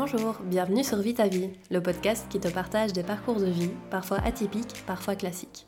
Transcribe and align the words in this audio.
Bonjour, 0.00 0.36
bienvenue 0.44 0.82
sur 0.82 0.96
Vie 0.96 1.12
ta 1.12 1.28
vie, 1.28 1.50
le 1.70 1.82
podcast 1.82 2.24
qui 2.30 2.40
te 2.40 2.48
partage 2.48 2.94
des 2.94 3.02
parcours 3.02 3.38
de 3.38 3.44
vie, 3.44 3.68
parfois 3.90 4.16
atypiques, 4.24 4.82
parfois 4.86 5.14
classiques. 5.14 5.66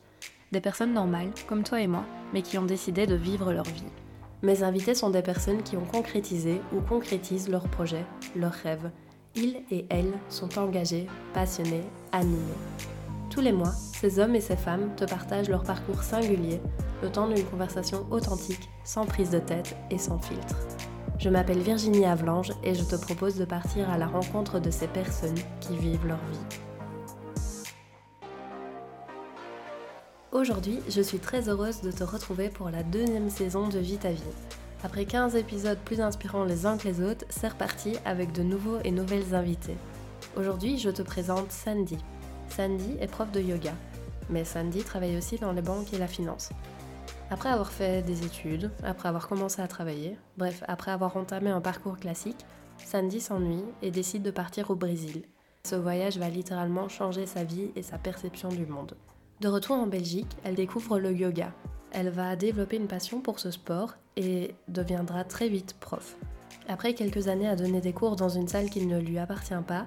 Des 0.51 0.59
personnes 0.59 0.91
normales, 0.91 1.29
comme 1.47 1.61
toi 1.61 1.79
et 1.81 1.85
moi, 1.85 2.03
mais 2.33 2.41
qui 2.41 2.57
ont 2.57 2.65
décidé 2.65 3.05
de 3.05 3.13
vivre 3.13 3.53
leur 3.53 3.65
vie. 3.65 3.83
Mes 4.41 4.63
invités 4.63 4.95
sont 4.95 5.11
des 5.11 5.21
personnes 5.21 5.61
qui 5.61 5.77
ont 5.77 5.85
concrétisé 5.85 6.61
ou 6.75 6.81
concrétisent 6.81 7.51
leurs 7.51 7.67
projets, 7.67 8.07
leurs 8.35 8.53
rêves. 8.53 8.89
Ils 9.35 9.61
et 9.69 9.85
elles 9.91 10.13
sont 10.29 10.57
engagés, 10.57 11.05
passionnés, 11.35 11.83
animés. 12.11 12.41
Tous 13.29 13.41
les 13.41 13.51
mois, 13.51 13.73
ces 14.01 14.17
hommes 14.17 14.33
et 14.33 14.41
ces 14.41 14.57
femmes 14.57 14.95
te 14.97 15.05
partagent 15.05 15.49
leur 15.49 15.61
parcours 15.61 16.01
singulier, 16.01 16.59
le 17.03 17.11
temps 17.11 17.27
d'une 17.27 17.45
conversation 17.45 18.07
authentique, 18.09 18.67
sans 18.83 19.05
prise 19.05 19.29
de 19.29 19.39
tête 19.39 19.75
et 19.91 19.99
sans 19.99 20.17
filtre. 20.17 20.57
Je 21.19 21.29
m'appelle 21.29 21.59
Virginie 21.59 22.05
Avlange 22.05 22.51
et 22.63 22.75
je 22.75 22.83
te 22.83 22.95
propose 22.95 23.37
de 23.37 23.45
partir 23.45 23.89
à 23.89 23.97
la 23.97 24.07
rencontre 24.07 24.59
de 24.59 24.71
ces 24.71 24.87
personnes 24.87 25.39
qui 25.61 25.77
vivent 25.77 26.05
leur 26.05 26.17
vie. 26.17 26.59
Aujourd'hui, 30.31 30.79
je 30.89 31.01
suis 31.01 31.19
très 31.19 31.47
heureuse 31.47 31.81
de 31.81 31.91
te 31.91 32.03
retrouver 32.03 32.49
pour 32.49 32.69
la 32.69 32.83
deuxième 32.83 33.29
saison 33.29 33.69
de 33.69 33.79
Vie 33.79 33.97
ta 33.97 34.11
vie. 34.11 34.21
Après 34.83 35.05
15 35.05 35.35
épisodes 35.35 35.77
plus 35.85 36.01
inspirants 36.01 36.43
les 36.43 36.65
uns 36.65 36.77
que 36.77 36.87
les 36.87 37.01
autres, 37.01 37.25
c'est 37.29 37.47
reparti 37.47 37.95
avec 38.03 38.33
de 38.33 38.43
nouveaux 38.43 38.79
et 38.83 38.91
nouvelles 38.91 39.33
invités. 39.33 39.77
Aujourd'hui, 40.35 40.77
je 40.77 40.89
te 40.89 41.01
présente 41.01 41.51
Sandy. 41.51 41.99
Sandy 42.49 42.97
est 42.99 43.07
prof 43.07 43.31
de 43.31 43.39
yoga, 43.39 43.73
mais 44.29 44.43
Sandy 44.43 44.83
travaille 44.83 45.17
aussi 45.17 45.37
dans 45.37 45.53
les 45.53 45.61
banques 45.61 45.93
et 45.93 45.97
la 45.97 46.07
finance. 46.07 46.49
Après 47.29 47.49
avoir 47.49 47.71
fait 47.71 48.03
des 48.03 48.25
études, 48.25 48.71
après 48.83 49.09
avoir 49.09 49.27
commencé 49.27 49.61
à 49.61 49.67
travailler, 49.67 50.17
bref, 50.37 50.63
après 50.67 50.91
avoir 50.91 51.17
entamé 51.17 51.49
un 51.49 51.61
parcours 51.61 51.97
classique, 51.97 52.45
Sandy 52.77 53.21
s'ennuie 53.21 53.63
et 53.81 53.91
décide 53.91 54.23
de 54.23 54.31
partir 54.31 54.69
au 54.69 54.75
Brésil. 54.75 55.23
Ce 55.65 55.75
voyage 55.75 56.17
va 56.17 56.29
littéralement 56.29 56.89
changer 56.89 57.25
sa 57.25 57.43
vie 57.43 57.71
et 57.75 57.81
sa 57.81 57.97
perception 57.97 58.49
du 58.49 58.65
monde. 58.65 58.95
De 59.39 59.47
retour 59.47 59.77
en 59.77 59.87
Belgique, 59.87 60.37
elle 60.43 60.55
découvre 60.55 60.99
le 60.99 61.11
yoga. 61.11 61.53
Elle 61.91 62.09
va 62.09 62.35
développer 62.35 62.77
une 62.77 62.87
passion 62.87 63.21
pour 63.21 63.39
ce 63.39 63.51
sport 63.51 63.95
et 64.15 64.55
deviendra 64.67 65.23
très 65.23 65.47
vite 65.47 65.75
prof. 65.79 66.15
Après 66.67 66.93
quelques 66.93 67.27
années 67.27 67.47
à 67.47 67.55
donner 67.55 67.81
des 67.81 67.93
cours 67.93 68.15
dans 68.15 68.29
une 68.29 68.47
salle 68.47 68.69
qui 68.69 68.85
ne 68.85 68.99
lui 68.99 69.19
appartient 69.19 69.53
pas, 69.67 69.85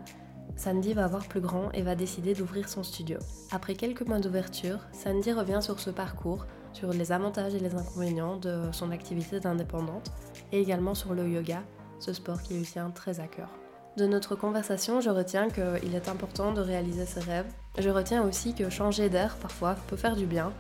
Sandy 0.54 0.94
va 0.94 1.06
voir 1.06 1.26
plus 1.26 1.40
grand 1.40 1.70
et 1.72 1.82
va 1.82 1.94
décider 1.94 2.34
d'ouvrir 2.34 2.68
son 2.68 2.82
studio. 2.82 3.18
Après 3.50 3.74
quelques 3.74 4.06
mois 4.06 4.20
d'ouverture, 4.20 4.78
Sandy 4.92 5.32
revient 5.32 5.60
sur 5.60 5.80
ce 5.80 5.90
parcours 5.90 6.46
sur 6.72 6.92
les 6.92 7.10
avantages 7.10 7.54
et 7.54 7.58
les 7.58 7.74
inconvénients 7.74 8.36
de 8.36 8.70
son 8.72 8.90
activité 8.90 9.40
d'indépendante 9.40 10.12
et 10.52 10.60
également 10.60 10.94
sur 10.94 11.14
le 11.14 11.26
yoga, 11.26 11.62
ce 11.98 12.12
sport 12.12 12.42
qui 12.42 12.54
lui 12.54 12.64
tient 12.64 12.90
très 12.90 13.18
à 13.20 13.26
cœur. 13.26 13.48
De 13.96 14.06
notre 14.06 14.36
conversation, 14.36 15.00
je 15.00 15.08
retiens 15.08 15.48
qu'il 15.48 15.94
est 15.94 16.08
important 16.08 16.52
de 16.52 16.60
réaliser 16.60 17.06
ses 17.06 17.20
rêves. 17.20 17.50
Je 17.78 17.88
retiens 17.88 18.22
aussi 18.24 18.52
que 18.52 18.68
changer 18.68 19.08
d'air 19.08 19.36
parfois 19.36 19.74
peut 19.88 19.96
faire 19.96 20.16
du 20.16 20.26
bien 20.26 20.52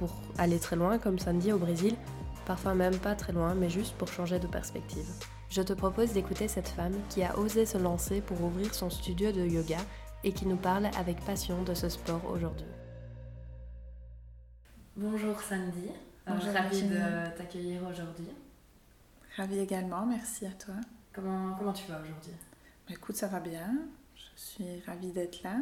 pour 0.00 0.20
aller 0.36 0.58
très 0.58 0.74
loin, 0.74 0.98
comme 0.98 1.20
samedi 1.20 1.52
au 1.52 1.58
Brésil, 1.58 1.94
parfois 2.44 2.74
même 2.74 2.96
pas 2.96 3.14
très 3.14 3.32
loin, 3.32 3.54
mais 3.54 3.70
juste 3.70 3.94
pour 3.94 4.08
changer 4.08 4.40
de 4.40 4.48
perspective. 4.48 5.06
Je 5.52 5.60
te 5.60 5.74
propose 5.74 6.14
d'écouter 6.14 6.48
cette 6.48 6.68
femme 6.68 6.94
qui 7.10 7.22
a 7.22 7.38
osé 7.38 7.66
se 7.66 7.76
lancer 7.76 8.22
pour 8.22 8.42
ouvrir 8.42 8.72
son 8.74 8.88
studio 8.88 9.32
de 9.32 9.42
yoga 9.42 9.76
et 10.24 10.32
qui 10.32 10.46
nous 10.46 10.56
parle 10.56 10.86
avec 10.96 11.22
passion 11.26 11.62
de 11.62 11.74
ce 11.74 11.90
sport 11.90 12.24
aujourd'hui. 12.24 12.64
Bonjour 14.96 15.38
Sandy, 15.42 15.88
euh, 15.90 16.32
Bonjour, 16.32 16.54
ravie 16.54 16.80
Virginie. 16.80 16.94
de 16.94 17.36
t'accueillir 17.36 17.82
aujourd'hui. 17.86 18.28
Ravie 19.36 19.58
également, 19.58 20.06
merci 20.06 20.46
à 20.46 20.52
toi. 20.52 20.76
Comment, 21.12 21.54
comment 21.58 21.74
tu 21.74 21.86
vas 21.86 22.00
aujourd'hui? 22.00 22.32
Bah, 22.88 22.94
Écoute, 22.94 23.16
ça 23.16 23.26
va 23.26 23.40
bien. 23.40 23.76
Je 24.14 24.40
suis 24.40 24.80
ravie 24.86 25.12
d'être 25.12 25.42
là, 25.42 25.58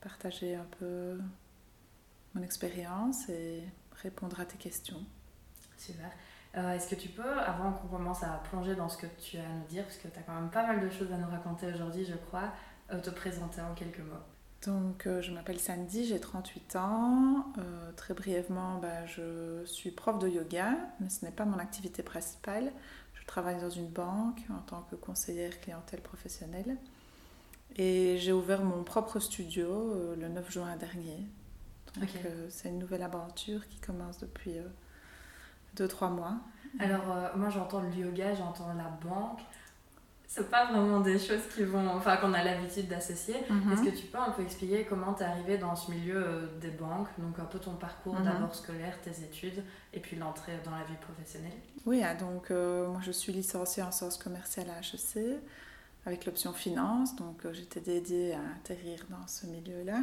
partager 0.00 0.54
un 0.54 0.66
peu 0.78 1.18
mon 2.34 2.42
expérience 2.42 3.28
et 3.28 3.64
répondre 3.90 4.38
à 4.38 4.44
tes 4.44 4.56
questions. 4.56 5.04
Super. 5.76 6.12
Euh, 6.56 6.74
Est-ce 6.74 6.88
que 6.88 7.00
tu 7.00 7.08
peux, 7.08 7.38
avant 7.38 7.72
qu'on 7.72 7.88
commence 7.88 8.22
à 8.22 8.42
plonger 8.50 8.74
dans 8.74 8.88
ce 8.88 8.96
que 8.96 9.06
tu 9.18 9.36
as 9.38 9.44
à 9.44 9.48
nous 9.48 9.66
dire, 9.68 9.84
parce 9.84 9.96
que 9.96 10.08
tu 10.08 10.18
as 10.18 10.22
quand 10.22 10.34
même 10.34 10.50
pas 10.50 10.66
mal 10.66 10.80
de 10.80 10.90
choses 10.90 11.12
à 11.12 11.16
nous 11.16 11.28
raconter 11.28 11.72
aujourd'hui, 11.72 12.04
je 12.04 12.14
crois, 12.14 12.52
euh, 12.92 13.00
te 13.00 13.10
présenter 13.10 13.60
en 13.60 13.72
quelques 13.74 14.00
mots 14.00 14.24
Donc, 14.66 15.06
euh, 15.06 15.22
je 15.22 15.30
m'appelle 15.30 15.60
Sandy, 15.60 16.06
j'ai 16.06 16.18
38 16.18 16.76
ans. 16.76 17.46
Très 17.96 18.14
brièvement, 18.14 18.78
bah, 18.78 19.06
je 19.06 19.64
suis 19.64 19.90
prof 19.92 20.18
de 20.18 20.28
yoga, 20.28 20.74
mais 20.98 21.08
ce 21.08 21.24
n'est 21.24 21.30
pas 21.30 21.44
mon 21.44 21.58
activité 21.58 22.02
principale. 22.02 22.72
Je 23.14 23.24
travaille 23.26 23.60
dans 23.60 23.70
une 23.70 23.88
banque 23.88 24.40
en 24.50 24.60
tant 24.62 24.82
que 24.90 24.96
conseillère 24.96 25.60
clientèle 25.60 26.00
professionnelle. 26.00 26.76
Et 27.76 28.16
j'ai 28.18 28.32
ouvert 28.32 28.64
mon 28.64 28.82
propre 28.82 29.20
studio 29.20 29.94
le 30.16 30.28
9 30.28 30.50
juin 30.50 30.74
dernier. 30.76 31.28
Donc, 31.94 32.08
c'est 32.48 32.68
une 32.68 32.80
nouvelle 32.80 33.02
aventure 33.02 33.68
qui 33.68 33.78
commence 33.78 34.18
depuis 34.18 34.56
2-3 35.76 36.10
mois. 36.10 36.34
Alors, 36.78 37.10
euh, 37.10 37.28
moi 37.36 37.48
j'entends 37.50 37.80
le 37.80 37.90
yoga, 37.92 38.34
j'entends 38.34 38.72
la 38.76 38.88
banque. 39.08 39.40
C'est 40.28 40.48
pas 40.48 40.66
vraiment 40.70 41.00
des 41.00 41.18
choses 41.18 41.42
qui 41.52 41.64
vont, 41.64 41.88
enfin, 41.88 42.16
qu'on 42.18 42.32
a 42.34 42.44
l'habitude 42.44 42.86
d'associer. 42.86 43.34
Mhm. 43.50 43.72
Est-ce 43.72 43.82
que 43.82 43.96
tu 43.96 44.06
peux 44.06 44.18
un 44.18 44.30
peu 44.30 44.42
expliquer 44.42 44.84
comment 44.88 45.12
tu 45.12 45.24
es 45.24 45.26
arrivé 45.26 45.58
dans 45.58 45.74
ce 45.74 45.90
milieu 45.90 46.24
euh, 46.24 46.46
des 46.60 46.70
banques, 46.70 47.08
donc 47.18 47.36
un 47.40 47.44
peu 47.46 47.58
ton 47.58 47.72
parcours 47.74 48.14
Mhm. 48.14 48.24
d'abord 48.26 48.54
scolaire, 48.54 48.96
tes 49.02 49.10
études, 49.24 49.64
et 49.92 49.98
puis 49.98 50.14
l'entrée 50.16 50.52
dans 50.64 50.70
la 50.70 50.84
vie 50.84 50.94
professionnelle? 51.00 51.58
Oui, 51.84 52.00
ah, 52.04 52.14
donc 52.14 52.52
euh, 52.52 52.86
moi 52.86 53.00
je 53.02 53.10
suis 53.10 53.32
licenciée 53.32 53.82
en 53.82 53.90
sciences 53.90 54.18
commerciales 54.18 54.70
à 54.70 54.78
HEC 54.78 55.40
avec 56.06 56.24
l'option 56.26 56.52
finance, 56.52 57.16
donc 57.16 57.44
j'étais 57.50 57.80
dédiée 57.80 58.34
à 58.34 58.38
atterrir 58.56 59.00
dans 59.10 59.26
ce 59.26 59.46
milieu-là. 59.46 60.02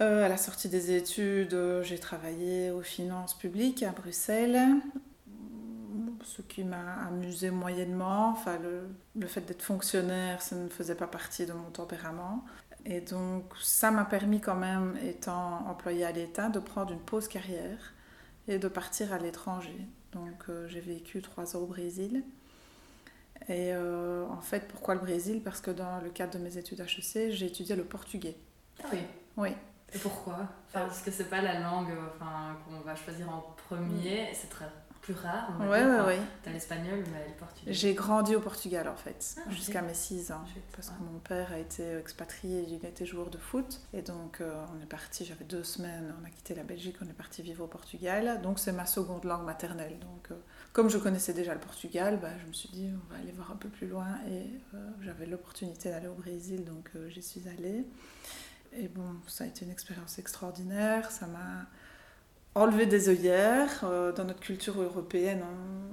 Euh, 0.00 0.24
à 0.24 0.28
la 0.28 0.36
sortie 0.38 0.68
des 0.68 0.92
études, 0.96 1.54
euh, 1.54 1.82
j'ai 1.82 1.98
travaillé 1.98 2.70
aux 2.70 2.82
finances 2.82 3.34
publiques 3.36 3.82
à 3.82 3.92
Bruxelles, 3.92 4.58
ce 6.24 6.40
qui 6.42 6.64
m'a 6.64 6.94
amusé 7.08 7.50
moyennement. 7.50 8.30
Enfin, 8.30 8.58
le, 8.58 8.88
le 9.14 9.26
fait 9.26 9.42
d'être 9.42 9.62
fonctionnaire, 9.62 10.40
ça 10.40 10.56
ne 10.56 10.68
faisait 10.68 10.94
pas 10.94 11.06
partie 11.06 11.46
de 11.46 11.52
mon 11.52 11.70
tempérament. 11.70 12.44
Et 12.84 13.00
donc 13.00 13.44
ça 13.60 13.90
m'a 13.90 14.04
permis 14.04 14.40
quand 14.40 14.56
même, 14.56 14.96
étant 15.04 15.66
employée 15.68 16.04
à 16.04 16.12
l'État, 16.12 16.48
de 16.48 16.58
prendre 16.58 16.92
une 16.92 17.00
pause 17.00 17.28
carrière 17.28 17.94
et 18.48 18.58
de 18.58 18.68
partir 18.68 19.12
à 19.12 19.18
l'étranger. 19.18 19.86
Donc 20.12 20.44
euh, 20.48 20.66
j'ai 20.68 20.80
vécu 20.80 21.22
trois 21.22 21.56
ans 21.56 21.60
au 21.60 21.66
Brésil. 21.66 22.24
Et 23.48 23.72
euh, 23.74 24.26
en 24.28 24.40
fait, 24.40 24.68
pourquoi 24.68 24.94
le 24.94 25.00
Brésil? 25.00 25.42
Parce 25.44 25.60
que 25.60 25.70
dans 25.70 26.00
le 26.00 26.10
cadre 26.10 26.38
de 26.38 26.44
mes 26.44 26.58
études 26.58 26.80
HEC, 26.80 27.30
j'ai 27.32 27.46
étudié 27.46 27.76
le 27.76 27.84
portugais. 27.84 28.36
Ah 28.82 28.88
oui. 28.92 28.98
Oui. 29.36 29.50
Et 29.94 29.98
pourquoi 29.98 30.34
enfin, 30.68 30.86
Parce 30.86 31.02
que 31.02 31.10
c'est 31.10 31.28
pas 31.28 31.42
la 31.42 31.60
langue 31.60 31.92
enfin, 32.14 32.56
qu'on 32.64 32.80
va 32.80 32.94
choisir 32.94 33.28
en 33.28 33.54
premier, 33.68 34.30
c'est 34.34 34.48
très 34.48 34.66
plus 35.02 35.14
rare. 35.14 35.48
on 35.58 35.64
va 35.64 35.68
Ouais, 35.68 36.06
ouais. 36.06 36.18
T'as 36.44 36.52
l'espagnol, 36.52 37.02
mais 37.12 37.26
le 37.26 37.34
portugais. 37.34 37.72
J'ai 37.72 37.92
grandi 37.92 38.36
au 38.36 38.40
Portugal 38.40 38.88
en 38.88 38.94
fait, 38.96 39.34
Ah, 39.36 39.50
jusqu'à 39.50 39.82
mes 39.82 39.94
6 39.94 40.30
ans. 40.30 40.44
Parce 40.74 40.90
que 40.90 41.02
mon 41.02 41.18
père 41.18 41.52
a 41.52 41.58
été 41.58 41.96
expatrié, 41.98 42.64
il 42.68 42.84
était 42.86 43.04
joueur 43.04 43.28
de 43.28 43.36
foot. 43.36 43.80
Et 43.92 44.02
donc 44.02 44.40
euh, 44.40 44.64
on 44.74 44.80
est 44.80 44.86
parti, 44.86 45.24
j'avais 45.24 45.44
deux 45.44 45.64
semaines, 45.64 46.14
on 46.22 46.24
a 46.24 46.30
quitté 46.30 46.54
la 46.54 46.62
Belgique, 46.62 46.96
on 47.04 47.08
est 47.08 47.12
parti 47.14 47.42
vivre 47.42 47.64
au 47.64 47.66
Portugal. 47.66 48.40
Donc 48.42 48.60
c'est 48.60 48.72
ma 48.72 48.86
seconde 48.86 49.24
langue 49.24 49.44
maternelle. 49.44 49.98
Donc 49.98 50.30
euh, 50.30 50.36
comme 50.72 50.88
je 50.88 50.98
connaissais 50.98 51.32
déjà 51.34 51.52
le 51.52 51.60
Portugal, 51.60 52.20
bah, 52.22 52.30
je 52.40 52.46
me 52.46 52.52
suis 52.52 52.68
dit 52.68 52.88
on 52.94 53.12
va 53.12 53.20
aller 53.20 53.32
voir 53.32 53.50
un 53.50 53.56
peu 53.56 53.68
plus 53.68 53.88
loin. 53.88 54.06
Et 54.30 54.46
euh, 54.74 54.90
j'avais 55.00 55.26
l'opportunité 55.26 55.90
d'aller 55.90 56.06
au 56.08 56.14
Brésil, 56.14 56.64
donc 56.64 56.90
j'y 57.08 57.22
suis 57.22 57.42
allée. 57.48 57.84
Et 58.72 58.88
bon, 58.88 59.16
ça 59.26 59.44
a 59.44 59.46
été 59.46 59.64
une 59.64 59.70
expérience 59.70 60.18
extraordinaire. 60.18 61.10
Ça 61.10 61.26
m'a 61.26 61.66
enlevé 62.54 62.86
des 62.86 63.08
œillères. 63.08 63.82
Euh, 63.84 64.12
dans 64.12 64.24
notre 64.24 64.40
culture 64.40 64.80
européenne, 64.80 65.44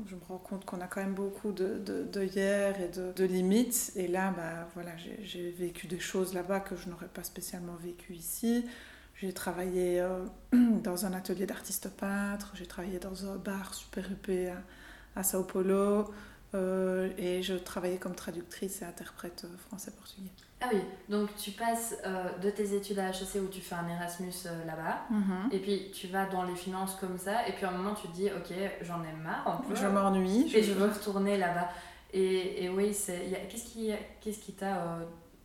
je 0.07 0.15
me 0.15 0.21
rends 0.27 0.37
compte 0.39 0.65
qu'on 0.65 0.81
a 0.81 0.87
quand 0.87 1.01
même 1.01 1.15
beaucoup 1.15 1.51
de, 1.51 1.79
de- 1.79 2.03
d'œillères 2.05 2.79
et 2.81 2.89
de, 2.89 3.11
de 3.13 3.25
limites. 3.25 3.91
Et 3.95 4.07
là, 4.07 4.31
bah, 4.35 4.67
voilà, 4.75 4.95
j'ai, 4.97 5.19
j'ai 5.23 5.51
vécu 5.51 5.87
des 5.87 5.99
choses 5.99 6.33
là-bas 6.33 6.61
que 6.61 6.75
je 6.75 6.89
n'aurais 6.89 7.07
pas 7.09 7.23
spécialement 7.23 7.75
vécu 7.75 8.13
ici. 8.15 8.65
J'ai 9.15 9.33
travaillé 9.33 10.01
euh, 10.01 10.25
dans 10.83 11.05
un 11.05 11.13
atelier 11.13 11.45
d'artiste 11.45 11.89
peintre, 11.89 12.53
j'ai 12.55 12.65
travaillé 12.67 12.99
dans 12.99 13.25
un 13.31 13.37
bar 13.37 13.73
super 13.73 14.09
huppé 14.11 14.49
à, 14.49 14.63
à 15.17 15.23
Sao 15.23 15.43
Paulo, 15.43 16.11
euh, 16.55 17.09
et 17.17 17.41
je 17.43 17.53
travaillais 17.53 17.97
comme 17.97 18.15
traductrice 18.15 18.81
et 18.81 18.85
interprète 18.85 19.45
euh, 19.45 19.57
français-portugais. 19.67 20.31
Ah 20.61 20.67
oui, 20.73 20.81
donc 21.07 21.29
tu 21.37 21.51
passes 21.51 21.95
euh, 22.05 22.37
de 22.39 22.49
tes 22.49 22.75
études 22.75 22.99
à 22.99 23.09
HEC 23.09 23.35
où 23.41 23.47
tu 23.47 23.61
fais 23.61 23.75
un 23.75 23.87
Erasmus 23.87 24.33
euh, 24.45 24.65
là-bas, 24.65 25.03
et 25.51 25.59
puis 25.59 25.91
tu 25.93 26.07
vas 26.07 26.25
dans 26.25 26.43
les 26.43 26.55
finances 26.55 26.95
comme 26.95 27.17
ça, 27.17 27.47
et 27.47 27.53
puis 27.53 27.65
à 27.65 27.69
un 27.69 27.77
moment 27.77 27.93
tu 27.95 28.07
te 28.09 28.13
dis, 28.13 28.25
ok, 28.27 28.53
j'en 28.81 29.01
ai 29.03 29.13
marre 29.23 29.47
un 29.47 29.57
peu, 29.67 29.73
Je 29.75 29.85
m'ennuie. 29.87 30.51
et 30.53 30.61
je 30.63 30.73
veux 30.73 30.87
retourner 30.89 31.37
là-bas. 31.37 31.69
Et, 32.11 32.63
et 32.65 32.69
oui, 32.69 32.93
c'est, 32.93 33.21
il 33.25 33.29
y 33.31 33.35
a- 33.35 33.39
qu'est-ce 33.47 33.65
qui, 33.71 33.91
qu'est-ce 34.19 34.39
qui 34.39 34.51
t'a 34.53 34.97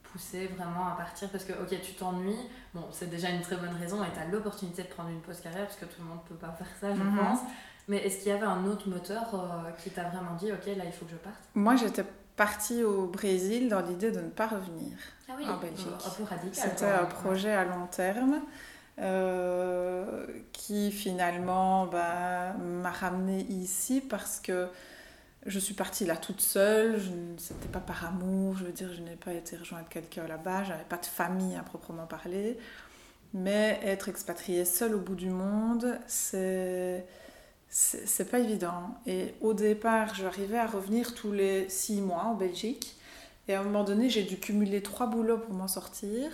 poussé 0.03 0.47
vraiment 0.49 0.89
à 0.89 0.97
partir? 0.97 1.29
Parce 1.31 1.45
que, 1.45 1.53
ok, 1.53 1.81
tu 1.83 1.93
t'ennuies, 1.95 2.35
bon, 2.73 2.85
c'est 2.91 3.09
déjà 3.11 3.29
une 3.31 3.43
très 3.43 3.57
bonne 3.57 3.75
raison, 3.79 4.03
et 4.03 4.09
tu 4.13 4.19
as 4.19 4.25
l'opportunité 4.27 4.83
de 4.83 4.89
prendre 4.89 5.11
une 5.11 5.21
pause 5.21 5.41
carrière, 5.41 5.67
parce 5.67 5.77
que 5.77 5.85
tout 5.85 6.01
le 6.01 6.07
monde 6.09 6.25
peut 6.29 6.35
pas 6.35 6.51
faire 6.53 6.67
ça, 6.81 6.93
je 6.95 7.01
Mhm. 7.03 7.17
pense. 7.17 7.39
Mais 7.89 7.99
est-ce 7.99 8.19
qu'il 8.19 8.29
y 8.29 8.33
avait 8.33 8.47
un 8.47 8.65
autre 8.67 8.89
moteur 8.89 9.35
euh, 9.35 9.71
qui 9.83 9.91
t'a 9.91 10.05
vraiment 10.05 10.35
dit, 10.39 10.51
ok, 10.53 10.67
là, 10.77 10.85
il 10.85 10.93
faut 10.93 11.05
que 11.05 11.13
je 11.13 11.17
parte? 11.17 11.37
Moi, 11.55 11.77
j'étais 11.77 12.05
partie 12.37 12.83
au 12.83 13.07
Brésil 13.07 13.69
dans 13.69 13.81
l'idée 13.81 14.11
de 14.11 14.21
ne 14.21 14.31
pas 14.31 14.47
revenir 14.47 14.97
ah 15.29 15.33
oui, 15.37 15.47
en 15.49 15.59
Belgique. 15.59 15.87
Un 16.05 16.11
peu 16.11 16.25
radical. 16.25 16.71
C'était 16.71 16.91
un 16.91 17.05
projet 17.05 17.53
à 17.53 17.65
long 17.65 17.87
terme. 17.91 18.41
Euh, 19.01 20.25
qui 20.53 20.93
finalement 20.93 21.87
bah, 21.87 22.53
m'a 22.53 22.93
ramenée 22.93 23.41
ici 23.51 24.01
parce 24.01 24.39
que 24.39 24.69
je 25.47 25.59
suis 25.59 25.75
partie 25.75 26.07
là 26.07 26.17
toute 26.17 26.41
seule, 26.41 27.01
c'était 27.37 27.67
pas 27.67 27.81
par 27.81 28.07
amour, 28.07 28.57
je 28.57 28.65
veux 28.65 28.73
dire, 28.73 28.93
je 28.95 29.03
n'ai 29.03 29.17
pas 29.17 29.33
été 29.33 29.57
rejointe 29.57 29.89
quelqu'un 29.89 30.29
là-bas, 30.29 30.63
j'avais 30.63 30.85
pas 30.85 30.97
de 30.97 31.07
famille 31.07 31.57
à 31.57 31.65
proprement 31.65 32.07
parler, 32.07 32.57
mais 33.33 33.81
être 33.83 34.09
expatriée 34.09 34.65
seule 34.65 34.95
au 34.95 35.01
bout 35.01 35.17
du 35.17 35.29
monde, 35.29 35.99
c'est 36.07 37.05
c'est 37.77 38.31
pas 38.31 38.39
évident. 38.39 38.95
Et 39.05 39.35
au 39.41 39.53
départ, 39.53 40.15
j'arrivais 40.15 40.59
à 40.59 40.67
revenir 40.67 41.13
tous 41.13 41.33
les 41.33 41.69
six 41.69 42.01
mois 42.01 42.23
en 42.23 42.35
Belgique. 42.35 42.97
Et 43.49 43.55
à 43.55 43.61
un 43.61 43.65
moment 43.65 43.83
donné, 43.83 44.09
j'ai 44.09 44.23
dû 44.23 44.39
cumuler 44.39 44.81
trois 44.81 45.09
boulots 45.09 45.39
pour 45.39 45.55
m'en 45.55 45.67
sortir. 45.67 46.31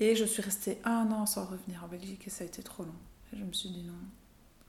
Et 0.00 0.16
je 0.16 0.24
suis 0.24 0.42
restée 0.42 0.80
un 0.84 1.12
an 1.12 1.26
sans 1.26 1.44
revenir 1.44 1.84
en 1.84 1.86
Belgique 1.86 2.26
et 2.26 2.30
ça 2.30 2.42
a 2.42 2.46
été 2.48 2.60
trop 2.64 2.82
long. 2.82 2.96
Et 3.32 3.38
je 3.38 3.44
me 3.44 3.52
suis 3.52 3.68
dit 3.68 3.84
non. 3.84 3.94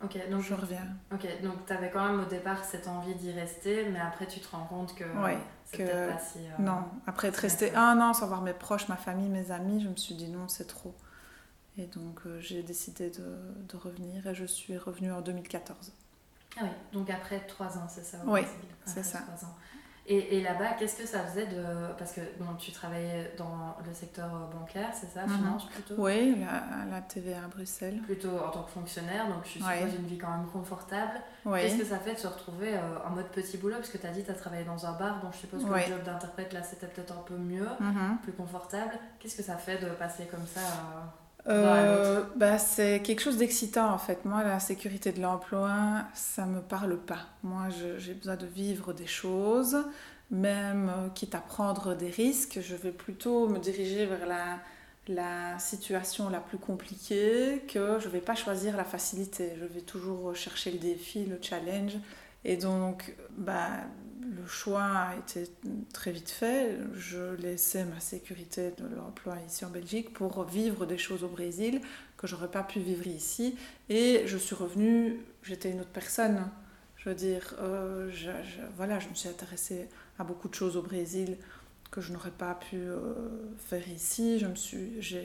Ok, 0.03 0.15
donc 0.29 0.41
je 0.41 0.53
reviens. 0.53 0.85
Ok, 1.11 1.25
donc 1.41 1.65
tu 1.65 1.73
avais 1.73 1.89
quand 1.89 2.05
même 2.07 2.19
au 2.19 2.29
départ 2.29 2.63
cette 2.63 2.87
envie 2.87 3.15
d'y 3.15 3.31
rester, 3.31 3.89
mais 3.89 3.99
après 3.99 4.27
tu 4.27 4.39
te 4.39 4.47
rends 4.51 4.65
compte 4.65 4.93
que 4.93 5.05
ouais, 5.23 5.39
c'est 5.65 5.85
pas 5.85 6.19
si. 6.19 6.37
Euh, 6.37 6.61
non, 6.61 6.83
après 7.07 7.29
être 7.29 7.37
restée 7.37 7.73
un 7.73 7.99
an 7.99 8.13
sans 8.13 8.27
voir 8.27 8.41
mes 8.41 8.53
proches, 8.53 8.89
ma 8.89 8.97
famille, 8.97 9.29
mes 9.29 9.49
amis, 9.49 9.81
je 9.81 9.87
me 9.87 9.95
suis 9.95 10.13
dit 10.13 10.27
non, 10.27 10.47
c'est 10.47 10.67
trop. 10.67 10.93
Et 11.77 11.87
donc 11.87 12.21
euh, 12.25 12.39
j'ai 12.39 12.63
décidé 12.63 13.09
de, 13.09 13.37
de, 13.67 13.77
revenir 13.77 14.25
et 14.27 14.35
je 14.35 14.45
suis 14.45 14.77
revenue 14.77 15.11
en 15.11 15.21
2014. 15.21 15.91
Ah 16.57 16.61
oui, 16.63 16.69
donc 16.93 17.09
après 17.09 17.39
trois 17.47 17.77
ans, 17.77 17.87
c'est 17.89 18.05
ça 18.05 18.17
Oui, 18.25 18.41
c'est 18.85 19.03
ça. 19.03 19.19
Ans. 19.19 19.55
Et, 20.07 20.37
et 20.37 20.41
là-bas, 20.41 20.73
qu'est-ce 20.77 20.97
que 20.97 21.07
ça 21.07 21.25
faisait 21.25 21.47
de... 21.47 21.63
Parce 21.97 22.11
que 22.11 22.21
bon, 22.39 22.53
tu 22.59 22.71
travaillais 22.71 23.33
dans 23.39 23.75
le 23.83 23.91
secteur 23.91 24.27
euh, 24.27 24.55
bancaire, 24.55 24.89
c'est 24.93 25.09
ça, 25.09 25.25
mhm. 25.25 25.37
finance 25.37 25.65
plutôt? 25.65 25.95
Oui, 25.97 26.35
la, 26.39 26.85
la, 26.91 27.01
TVA 27.01 27.43
à 27.43 27.47
Bruxelles. 27.47 27.99
Plutôt 28.03 28.37
en 28.37 28.51
tant 28.51 28.63
que 28.63 28.71
fonctionnaire, 28.71 29.27
donc 29.27 29.43
je 29.45 29.53
suppose 29.53 29.95
une 29.97 30.05
vie 30.05 30.19
quand 30.19 30.29
même 30.29 30.45
confortable. 30.53 31.19
Qu'est-ce 31.43 31.77
que 31.77 31.85
ça 31.85 31.97
fait 31.97 32.13
de 32.13 32.19
se 32.19 32.27
retrouver 32.27 32.75
euh, 32.75 33.07
en 33.07 33.11
mode 33.11 33.27
petit 33.29 33.57
boulot? 33.57 33.77
Parce 33.77 33.89
que 33.89 33.97
tu 33.97 34.05
as 34.05 34.11
dit 34.11 34.21
que 34.21 34.27
tu 34.27 34.31
as 34.31 34.35
travaillé 34.35 34.63
dans 34.63 34.85
un 34.85 34.93
bar, 34.93 35.21
donc 35.21 35.33
je 35.33 35.39
suppose 35.39 35.65
que 35.65 35.69
le 35.69 35.81
job 35.81 36.03
d'interprète 36.03 36.53
là 36.53 36.61
c'était 36.61 36.87
peut-être 36.87 37.13
un 37.13 37.23
peu 37.23 37.37
mieux, 37.37 37.67
mhm. 37.79 38.19
plus 38.21 38.33
confortable. 38.33 38.93
Qu'est-ce 39.19 39.37
que 39.37 39.43
ça 39.43 39.57
fait 39.57 39.79
de 39.79 39.89
passer 39.89 40.25
comme 40.25 40.45
ça 40.45 40.61
euh, 40.61 41.01
bah, 41.45 42.57
c'est 42.57 43.01
quelque 43.01 43.21
chose 43.21 43.37
d'excitant 43.37 43.91
en 43.91 43.97
fait. 43.97 44.25
Moi, 44.25 44.43
la 44.43 44.59
sécurité 44.59 45.11
de 45.11 45.21
l'emploi, 45.21 46.05
ça 46.13 46.45
me 46.45 46.61
parle 46.61 46.97
pas. 46.97 47.27
Moi, 47.43 47.67
j'ai 47.97 48.13
besoin 48.13 48.35
de 48.35 48.47
vivre 48.47 48.93
des 48.93 49.07
choses, 49.07 49.77
même 50.31 50.89
euh, 50.89 51.09
quitte 51.13 51.35
à 51.35 51.39
prendre 51.39 51.95
des 51.95 52.09
risques. 52.09 52.59
Je 52.61 52.75
vais 52.75 52.91
plutôt 52.91 53.47
me 53.47 53.59
diriger 53.59 54.05
vers 54.05 54.25
la, 54.27 54.59
la 55.07 55.59
situation 55.59 56.29
la 56.29 56.39
plus 56.39 56.57
compliquée 56.57 57.63
que 57.67 57.99
je 57.99 58.09
vais 58.09 58.21
pas 58.21 58.35
choisir 58.35 58.75
la 58.75 58.83
facilité. 58.83 59.53
Je 59.59 59.65
vais 59.65 59.81
toujours 59.81 60.35
chercher 60.35 60.71
le 60.71 60.79
défi, 60.79 61.25
le 61.25 61.37
challenge. 61.41 61.97
Et 62.43 62.57
donc, 62.57 63.15
bah, 63.37 63.69
le 64.35 64.47
choix 64.47 64.83
a 64.83 65.15
été 65.15 65.49
très 65.93 66.11
vite 66.11 66.29
fait. 66.29 66.77
Je 66.95 67.35
laissais 67.35 67.85
ma 67.85 67.99
sécurité 67.99 68.71
de 68.77 68.95
l'emploi 68.95 69.35
ici 69.47 69.65
en 69.65 69.69
Belgique 69.69 70.13
pour 70.13 70.43
vivre 70.43 70.85
des 70.85 70.97
choses 70.97 71.23
au 71.23 71.27
Brésil 71.27 71.81
que 72.17 72.27
j'aurais 72.27 72.51
pas 72.51 72.63
pu 72.63 72.79
vivre 72.79 73.07
ici. 73.07 73.57
Et 73.89 74.23
je 74.25 74.37
suis 74.37 74.55
revenue, 74.55 75.19
j'étais 75.43 75.71
une 75.71 75.81
autre 75.81 75.89
personne. 75.89 76.49
Je 76.97 77.09
veux 77.09 77.15
dire, 77.15 77.55
euh, 77.59 78.09
je, 78.11 78.31
voilà, 78.77 78.99
je 78.99 79.07
me 79.09 79.13
suis 79.13 79.29
intéressée 79.29 79.87
à 80.17 80.23
beaucoup 80.23 80.49
de 80.49 80.55
choses 80.55 80.75
au 80.75 80.81
Brésil 80.81 81.37
que 81.91 82.01
je 82.01 82.11
n'aurais 82.11 82.31
pas 82.31 82.55
pu 82.55 82.77
euh, 82.77 83.13
faire 83.57 83.87
ici. 83.89 84.39
Je 84.39 84.47
me, 84.47 84.55
suis, 84.55 85.01
je 85.01 85.17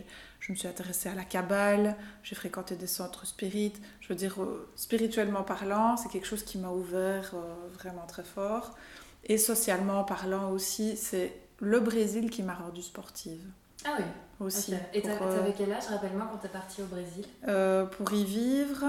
me 0.50 0.54
suis 0.54 0.68
intéressée 0.68 1.08
à 1.08 1.14
la 1.14 1.24
cabale, 1.24 1.96
j'ai 2.22 2.34
fréquenté 2.36 2.76
des 2.76 2.86
centres 2.86 3.26
spirites. 3.26 3.80
Je 4.00 4.08
veux 4.08 4.14
dire, 4.14 4.42
euh, 4.42 4.68
spirituellement 4.76 5.42
parlant, 5.42 5.96
c'est 5.96 6.10
quelque 6.10 6.26
chose 6.26 6.44
qui 6.44 6.58
m'a 6.58 6.70
ouvert 6.70 7.34
vraiment 7.78 8.06
très 8.06 8.24
fort. 8.24 8.76
Et 9.24 9.38
socialement 9.38 10.04
parlant 10.04 10.50
aussi, 10.50 10.96
c'est 10.96 11.32
le 11.60 11.80
Brésil 11.80 12.30
qui 12.30 12.42
m'a 12.42 12.54
rendue 12.54 12.82
sportive. 12.82 13.42
Ah 13.84 13.96
oui 13.98 14.04
Aussi. 14.40 14.74
Et 14.92 15.02
t'avais 15.02 15.18
euh, 15.22 15.52
quel 15.56 15.72
âge, 15.72 15.86
rappelle-moi, 15.88 16.28
quand 16.30 16.38
t'es 16.38 16.48
partie 16.48 16.82
au 16.82 16.86
Brésil? 16.86 17.24
Euh, 17.48 17.86
Pour 17.86 18.12
y 18.12 18.24
vivre, 18.24 18.84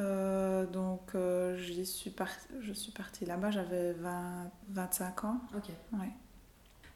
euh, 0.00 0.66
donc 0.66 1.12
j'y 1.56 1.86
suis 1.86 2.14
je 2.60 2.72
suis 2.72 2.92
partie 2.92 3.24
là-bas, 3.24 3.50
j'avais 3.50 3.94
25 4.70 5.24
ans. 5.24 5.40
Ok. 5.56 5.70
Ouais. 5.92 6.10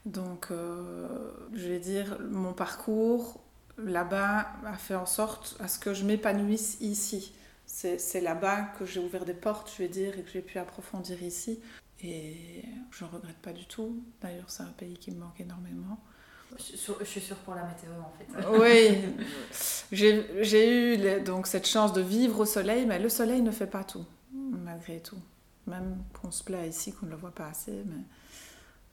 Donc, 0.07 0.49
je 0.51 1.69
vais 1.69 1.79
dire, 1.79 2.19
mon 2.31 2.53
parcours 2.53 3.41
là-bas 3.79 4.47
a 4.67 4.77
fait 4.77 4.95
en 4.95 5.07
sorte 5.07 5.57
à 5.61 5.69
ce 5.69 5.79
que 5.79 5.95
je 5.95 6.05
m'épanouisse 6.05 6.79
ici. 6.81 7.33
C'est 7.67 8.21
là-bas 8.21 8.63
que 8.79 8.85
j'ai 8.85 8.99
ouvert 9.01 9.25
des 9.25 9.35
portes, 9.35 9.71
je 9.73 9.83
vais 9.83 9.89
dire, 9.89 10.19
et 10.19 10.23
que 10.23 10.31
j'ai 10.31 10.43
pu 10.43 10.59
approfondir 10.59 11.23
ici. 11.23 11.61
Et 12.03 12.65
je 12.91 13.05
ne 13.05 13.11
regrette 13.11 13.37
pas 13.37 13.53
du 13.53 13.67
tout. 13.67 14.03
D'ailleurs, 14.21 14.49
c'est 14.49 14.63
un 14.63 14.73
pays 14.77 14.97
qui 14.97 15.11
me 15.11 15.21
manque 15.21 15.41
énormément. 15.41 15.99
Je 16.59 17.05
suis 17.05 17.21
sûre 17.21 17.37
pour 17.37 17.55
la 17.55 17.63
météo 17.63 17.91
en 18.01 18.13
fait. 18.19 18.49
oui, 18.59 19.15
j'ai 19.93 20.95
eu 20.95 21.21
donc 21.21 21.47
cette 21.47 21.67
chance 21.67 21.93
de 21.93 22.01
vivre 22.01 22.41
au 22.41 22.45
soleil, 22.45 22.87
mais 22.87 22.99
le 22.99 23.09
soleil 23.09 23.41
ne 23.41 23.53
fait 23.53 23.69
pas 23.69 23.85
tout, 23.85 24.05
malgré 24.33 25.01
tout. 25.01 25.21
Même 25.67 26.03
qu'on 26.13 26.33
se 26.33 26.43
plaît 26.43 26.69
ici, 26.69 26.93
qu'on 26.93 27.07
ne 27.07 27.13
le 27.13 27.17
voit 27.17 27.35
pas 27.35 27.47
assez, 27.47 27.85
mais 27.87 28.03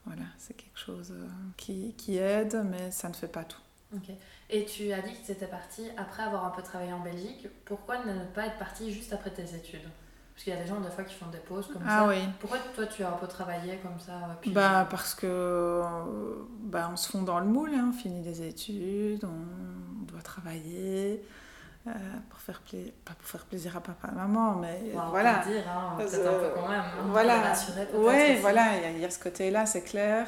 voilà, 0.05 0.23
c'est 0.37 0.55
quelque 0.55 0.77
chose 0.77 1.11
euh, 1.11 1.27
qui, 1.57 1.95
qui, 1.97 2.17
aide, 2.17 2.63
mais 2.69 2.91
ça 2.91 3.09
ne 3.09 3.13
fait 3.13 3.27
pas 3.27 3.43
tout. 3.43 3.61
Ok. 3.95 4.09
Et 4.49 4.65
tu 4.65 4.91
as 4.91 5.01
dit 5.01 5.13
que 5.13 5.25
tu 5.25 5.31
étais 5.31 5.47
partie 5.47 5.89
après 5.97 6.23
avoir 6.23 6.45
un 6.45 6.51
peu 6.51 6.61
travaillé 6.61 6.93
en 6.93 6.99
Belgique. 6.99 7.47
Pourquoi 7.65 8.05
ne 8.05 8.25
pas 8.35 8.47
être 8.47 8.57
partie 8.57 8.93
juste 8.93 9.13
après 9.13 9.31
tes 9.31 9.55
études? 9.55 9.89
Parce 10.37 10.43
qu'il 10.43 10.53
y 10.53 10.55
a 10.55 10.61
des 10.61 10.67
gens, 10.67 10.79
des 10.79 10.91
fois, 10.91 11.03
qui 11.03 11.15
font 11.15 11.25
des 11.31 11.39
pauses 11.39 11.65
comme 11.73 11.81
ah, 11.83 12.01
ça. 12.01 12.07
Oui. 12.07 12.17
Pourquoi 12.39 12.59
toi, 12.75 12.85
tu 12.85 13.03
as 13.03 13.09
un 13.09 13.13
peu 13.13 13.25
travaillé 13.25 13.77
comme 13.77 13.99
ça 13.99 14.37
puis... 14.39 14.51
bah, 14.51 14.87
Parce 14.87 15.15
que 15.15 15.81
bah, 16.59 16.91
on 16.93 16.95
se 16.95 17.09
fond 17.09 17.23
dans 17.23 17.39
le 17.39 17.47
moule, 17.47 17.71
hein. 17.73 17.89
on 17.89 17.91
finit 17.91 18.21
des 18.21 18.47
études, 18.47 19.25
on 19.25 20.05
doit 20.05 20.21
travailler. 20.21 21.23
Euh, 21.87 21.91
pour 22.29 22.39
faire 22.39 22.61
plaisir, 22.61 22.91
pas 23.03 23.13
pour 23.13 23.27
faire 23.27 23.45
plaisir 23.45 23.77
à 23.77 23.79
papa 23.79 24.09
et 24.11 24.15
maman, 24.15 24.57
mais 24.57 24.91
voilà. 25.09 25.39
Dire, 25.39 25.63
hein, 25.67 25.95
peut-être 25.97 26.27
un 26.27 26.39
peu 26.39 26.49
quand 26.53 26.67
même. 26.67 26.81
Hein, 26.81 27.07
voilà. 27.07 27.53
Oui, 27.95 28.37
voilà, 28.39 28.91
il 28.91 28.99
y, 28.99 29.05
a 29.05 29.09
ce 29.09 29.17
côté-là, 29.17 29.65
c'est 29.65 29.83
clair. 29.83 30.27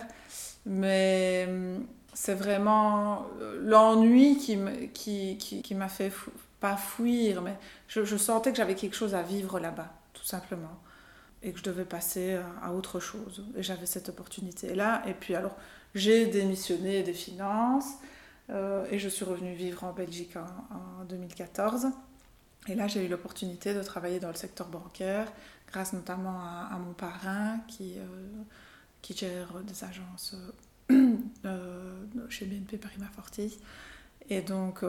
Mais 0.66 1.46
hum, 1.48 1.86
c'est 2.16 2.34
vraiment 2.34 3.28
l'ennui 3.62 4.38
qui 4.40 4.58
m'a 4.58 4.72
qui, 4.92 5.38
qui, 5.38 5.62
qui 5.62 5.76
fait 5.88 6.12
pas 6.60 6.78
fuir, 6.78 7.44
mais 7.44 7.58
je, 7.88 8.04
je 8.06 8.18
sentais 8.18 8.50
que 8.50 8.58
j'avais 8.58 8.76
quelque 8.76 8.96
chose 8.96 9.14
à 9.14 9.22
vivre 9.22 9.60
là-bas 9.60 9.99
simplement. 10.30 10.82
Et 11.42 11.54
que 11.54 11.60
je 11.60 11.64
devais 11.64 11.86
passer 11.86 12.38
à 12.62 12.74
autre 12.74 13.00
chose. 13.00 13.46
Et 13.56 13.64
j'avais 13.64 13.86
cette 13.86 14.10
opportunité-là. 14.10 15.04
Et 15.08 15.14
puis 15.14 15.36
alors, 15.36 15.56
j'ai 15.96 16.28
démissionné 16.28 17.02
des 17.02 17.14
finances 17.14 17.94
euh, 18.50 18.86
et 18.90 19.00
je 19.00 19.10
suis 19.10 19.26
revenue 19.26 19.54
vivre 19.54 19.84
en 19.84 19.94
Belgique 19.94 20.36
en, 20.36 21.06
2014. 21.06 21.88
Et 22.68 22.76
là, 22.76 22.88
j'ai 22.88 23.06
eu 23.06 23.08
l'opportunité 23.08 23.74
de 23.74 23.82
travailler 23.82 24.20
dans 24.20 24.28
le 24.28 24.36
secteur 24.36 24.68
bancaire, 24.68 25.32
grâce 25.72 25.94
notamment 25.94 26.40
à, 26.42 26.78
mon 26.78 26.94
parrain 26.94 27.60
qui, 27.68 27.96
euh, 27.98 28.04
qui 29.02 29.16
gère 29.16 29.54
des 29.62 29.84
agences 29.84 30.36
euh, 30.92 32.06
chez 32.30 32.46
BNP 32.46 32.78
Paribas 32.78 33.08
Fortis. 33.16 33.60
Et 34.30 34.42
donc, 34.42 34.84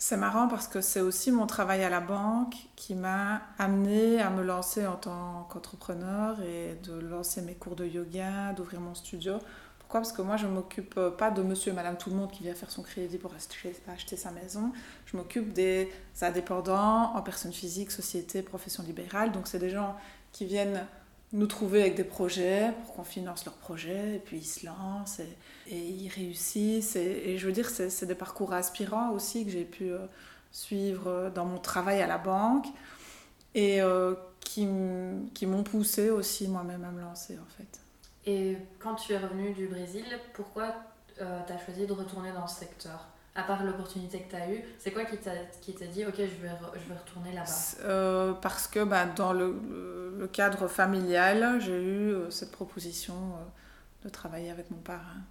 c'est 0.00 0.16
marrant 0.16 0.46
parce 0.46 0.68
que 0.68 0.80
c'est 0.80 1.00
aussi 1.00 1.32
mon 1.32 1.48
travail 1.48 1.82
à 1.82 1.90
la 1.90 2.00
banque 2.00 2.54
qui 2.76 2.94
m'a 2.94 3.42
amené 3.58 4.20
à 4.20 4.30
me 4.30 4.44
lancer 4.44 4.86
en 4.86 4.94
tant 4.94 5.48
qu'entrepreneur 5.50 6.40
et 6.42 6.78
de 6.84 7.00
lancer 7.00 7.42
mes 7.42 7.54
cours 7.54 7.74
de 7.74 7.84
yoga, 7.84 8.52
d'ouvrir 8.52 8.80
mon 8.80 8.94
studio. 8.94 9.38
Pourquoi? 9.80 10.00
Parce 10.00 10.12
que 10.12 10.22
moi, 10.22 10.36
je 10.36 10.46
ne 10.46 10.52
m'occupe 10.52 11.00
pas 11.18 11.32
de 11.32 11.42
monsieur 11.42 11.72
et 11.72 11.74
madame 11.74 11.96
tout 11.96 12.10
le 12.10 12.16
monde 12.16 12.30
qui 12.30 12.44
vient 12.44 12.54
faire 12.54 12.70
son 12.70 12.82
crédit 12.82 13.18
pour 13.18 13.32
acheter, 13.34 14.16
sa 14.16 14.30
maison. 14.30 14.70
Je 15.06 15.16
m'occupe 15.16 15.52
des 15.52 15.90
indépendants 16.20 17.16
en 17.16 17.22
personne 17.22 17.52
physique, 17.52 17.90
société, 17.90 18.42
profession 18.42 18.84
libérale. 18.84 19.32
Donc, 19.32 19.48
c'est 19.48 19.58
des 19.58 19.70
gens 19.70 19.96
qui 20.30 20.44
viennent 20.44 20.86
nous 21.32 21.46
trouver 21.46 21.82
avec 21.82 21.94
des 21.94 22.04
projets 22.04 22.72
pour 22.82 22.94
qu'on 22.94 23.04
finance 23.04 23.44
leurs 23.44 23.56
projets 23.56 24.16
et 24.16 24.18
puis 24.18 24.38
ils 24.38 24.44
se 24.44 24.64
lancent 24.64 25.20
et, 25.20 25.76
ils 25.76 26.08
réussissent 26.08 26.96
et, 26.96 27.36
je 27.36 27.46
veux 27.46 27.52
dire 27.52 27.68
c'est 27.68 28.06
des 28.06 28.14
parcours 28.14 28.52
aspirants 28.54 29.10
aussi 29.10 29.44
que 29.44 29.50
j'ai 29.50 29.64
pu 29.64 29.90
euh, 29.90 29.98
suivre 30.52 31.30
dans 31.34 31.44
mon 31.44 31.58
travail 31.58 32.00
à 32.00 32.06
la 32.06 32.18
banque 32.18 32.66
et 33.54 33.82
euh, 33.82 34.14
qui, 34.40 34.66
qui 35.34 35.46
m'ont 35.46 35.62
poussé 35.62 36.10
aussi 36.10 36.48
moi-même 36.48 36.84
à 36.84 36.90
me 36.90 37.02
lancer 37.02 37.38
en 37.38 37.56
fait. 37.56 37.80
Et 38.24 38.58
quand 38.78 38.94
tu 38.94 39.12
es 39.12 39.18
revenu 39.18 39.52
du 39.52 39.66
Brésil, 39.68 40.04
pourquoi 40.34 40.74
euh, 41.20 41.40
tu 41.46 41.52
as 41.52 41.64
choisi 41.64 41.86
de 41.86 41.92
retourner 41.92 42.32
dans 42.32 42.46
ce 42.46 42.60
secteur? 42.60 43.06
À 43.38 43.44
part 43.44 43.62
l'opportunité 43.62 44.22
que 44.22 44.30
tu 44.30 44.36
as 44.36 44.50
eue, 44.50 44.64
c'est 44.78 44.90
quoi 44.90 45.04
qui 45.04 45.16
t'a 45.16 45.86
dit, 45.86 46.04
ok, 46.04 46.16
je 46.16 46.22
vais, 46.22 46.50
je 46.74 46.92
vais 46.92 46.98
retourner 46.98 47.32
là-bas? 47.32 47.84
Euh, 47.84 48.32
Parce 48.32 48.66
que 48.66 48.82
bah, 48.82 49.06
dans 49.06 49.32
le, 49.32 49.54
le, 50.18 50.26
cadre 50.26 50.66
familial, 50.66 51.60
j'ai 51.60 51.80
eu 51.80 52.10
euh, 52.10 52.30
cette 52.30 52.50
proposition 52.50 53.14
euh, 53.14 54.04
de 54.04 54.08
travailler 54.08 54.50
avec 54.50 54.72
mon 54.72 54.78
parrain. 54.78 55.22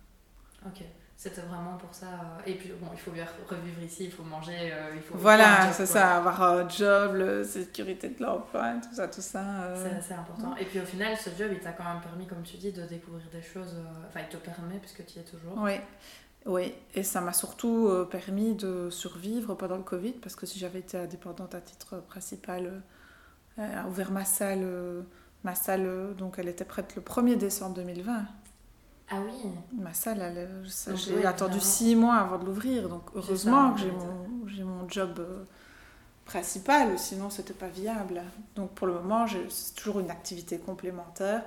Ok, 0.66 0.84
c'était 1.18 1.42
vraiment 1.42 1.76
pour 1.76 1.94
ça. 1.94 2.08
Et 2.46 2.54
puis, 2.54 2.72
bon, 2.80 2.88
il 2.94 3.00
faut 3.00 3.12
bien 3.12 3.26
revivre 3.46 3.84
ici, 3.84 4.06
il 4.06 4.12
faut 4.12 4.24
manger, 4.24 4.72
il 4.96 5.02
faut... 5.02 5.18
Voilà, 5.18 5.74
c'est 5.74 5.86
ça, 5.86 6.16
avoir 6.16 6.42
un 6.42 6.70
job, 6.70 7.16
la 7.16 7.44
sécurité 7.44 8.08
de 8.08 8.24
l'emploi, 8.24 8.76
tout 8.82 8.96
ça, 8.96 9.10
tout 9.10 9.20
ça. 9.20 9.76
C'est 9.76 9.98
assez 9.98 10.14
important. 10.14 10.56
Et 10.56 10.64
puis 10.64 10.80
au 10.80 10.86
final, 10.86 11.18
ce 11.18 11.30
job, 11.38 11.50
il 11.52 11.60
t'a 11.60 11.74
quand 11.74 11.84
même 11.84 12.02
permis, 12.02 12.26
comme 12.26 12.44
tu 12.44 12.56
dis, 12.56 12.72
de 12.72 12.84
découvrir 12.84 13.26
des 13.34 13.42
choses... 13.42 13.76
Enfin, 14.08 14.22
il 14.22 14.30
te 14.30 14.38
permet, 14.38 14.80
puisque 14.80 15.06
tu 15.06 15.18
y 15.18 15.20
es 15.20 15.26
toujours. 15.26 15.58
Oui. 15.58 15.74
Oui, 16.48 16.74
et 16.96 17.04
ça 17.04 17.20
m'a 17.20 17.34
surtout 17.34 17.90
euh, 17.90 18.06
permis 18.06 18.56
de 18.56 18.90
survivre 18.90 19.54
pendant 19.54 19.76
le 19.76 19.84
Covid, 19.84 20.14
parce 20.14 20.38
que 20.38 20.46
si 20.46 20.58
j'avais 20.58 20.80
été 20.80 20.98
indépendante 20.98 21.54
à 21.54 21.60
titre 21.60 21.98
principal, 22.08 22.82
euh, 23.60 23.84
a 23.84 23.86
ouvert 23.88 24.12
ma 24.12 24.24
salle, 24.24 24.62
euh, 24.64 25.02
ma 25.44 25.56
salle, 25.56 26.16
donc 26.18 26.36
elle 26.38 26.48
était 26.48 26.64
prête 26.64 26.96
le 26.96 27.02
1er 27.02 27.36
décembre 27.36 27.76
2020. 27.76 28.26
Ah 29.10 29.16
oui 29.26 29.52
Ma 29.78 29.94
salle, 29.94 30.48
j'ai 30.96 31.26
attendu 31.26 31.60
six 31.60 31.98
mois 31.98 32.16
avant 32.16 32.38
de 32.38 32.46
l'ouvrir, 32.46 32.88
donc 32.88 33.04
heureusement 33.14 33.74
que 33.74 33.82
j'ai 33.82 34.64
mon, 34.64 34.70
mon, 34.70 34.90
job 34.90 35.22
principal, 36.24 36.98
sinon 36.98 37.30
c'était 37.30 37.54
pas 37.54 37.70
viable. 37.70 38.22
Donc 38.56 38.72
pour 38.72 38.88
le 38.88 38.94
moment, 38.94 39.26
c'est 39.50 39.76
toujours 39.76 40.00
une 40.00 40.12
activité 40.12 40.60
complémentaire 40.60 41.44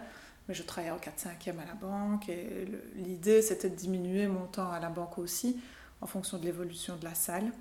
mais 0.48 0.54
je 0.54 0.62
travaillais 0.62 0.92
en 0.92 0.98
4-5e 0.98 1.58
à 1.58 1.64
la 1.66 1.74
banque 1.74 2.28
et 2.28 2.66
l'idée 2.96 3.42
c'était 3.42 3.70
de 3.70 3.76
diminuer 3.76 4.26
mon 4.26 4.46
temps 4.46 4.70
à 4.70 4.80
la 4.80 4.88
banque 4.88 5.18
aussi 5.18 5.60
en 6.00 6.06
fonction 6.06 6.38
de 6.38 6.44
l'évolution 6.44 6.96
de 6.96 7.04
la 7.04 7.14
salle. 7.14 7.52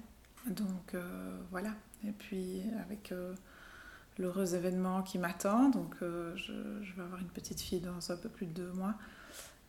Donc 0.48 0.94
euh, 0.94 1.38
voilà. 1.52 1.74
Et 2.08 2.12
puis 2.12 2.62
avec 2.82 3.12
euh, 3.12 3.34
l'heureux 4.18 4.56
événement 4.56 5.04
qui 5.04 5.18
m'attend, 5.18 5.70
donc 5.70 5.96
euh, 6.02 6.36
je, 6.36 6.54
je, 6.84 6.94
vais 6.94 7.04
avoir 7.04 7.20
une 7.20 7.28
petite 7.28 7.60
fille 7.60 7.82
dans 7.82 8.12
un 8.12 8.16
peu 8.16 8.30
plus 8.30 8.46
de 8.46 8.54
deux 8.54 8.72
mois, 8.72 8.96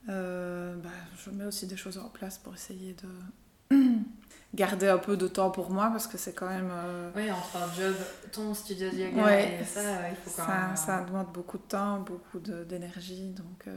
bah, 0.06 0.90
je 1.16 1.30
mets 1.30 1.44
aussi 1.44 1.66
des 1.66 1.76
choses 1.76 1.98
en 1.98 2.08
place 2.08 2.38
pour 2.38 2.54
essayer 2.54 2.94
de 3.70 3.76
garder 4.54 4.88
un 4.88 4.98
peu 4.98 5.16
de 5.16 5.28
temps 5.28 5.50
pour 5.50 5.70
moi 5.70 5.88
parce 5.90 6.06
que 6.06 6.18
c'est 6.18 6.32
quand 6.32 6.48
même. 6.48 6.70
Euh, 6.72 7.10
oui, 7.14 7.30
entre 7.30 7.56
un 7.56 7.72
job, 7.72 7.94
ton 8.32 8.54
studio 8.54 8.90
de 8.90 8.96
yoga 8.96 9.40
et 9.40 9.64
ça, 9.64 9.80
il 10.08 10.16
faut 10.16 10.30
quand 10.36 10.46
ça, 10.46 10.66
même. 10.66 10.76
Ça 10.76 10.98
euh, 10.98 11.04
demande 11.04 11.32
beaucoup 11.32 11.58
de 11.58 11.62
temps, 11.62 12.00
beaucoup 12.00 12.38
d'énergie. 12.38 13.30
Donc, 13.30 13.66
euh, 13.68 13.76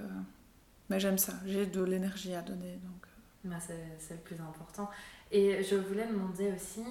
Mais 0.89 0.99
j'aime 0.99 1.17
ça, 1.17 1.33
j'ai 1.45 1.65
de 1.65 1.83
l'énergie 1.83 2.33
à 2.33 2.41
donner. 2.41 2.79
Donc... 2.83 3.07
Bah, 3.45 3.57
c'est 3.59 4.13
le 4.13 4.19
plus 4.21 4.37
important. 4.39 4.89
Et 5.29 5.63
je 5.63 5.75
voulais 5.75 6.05
demander 6.05 6.53
aussi 6.55 6.83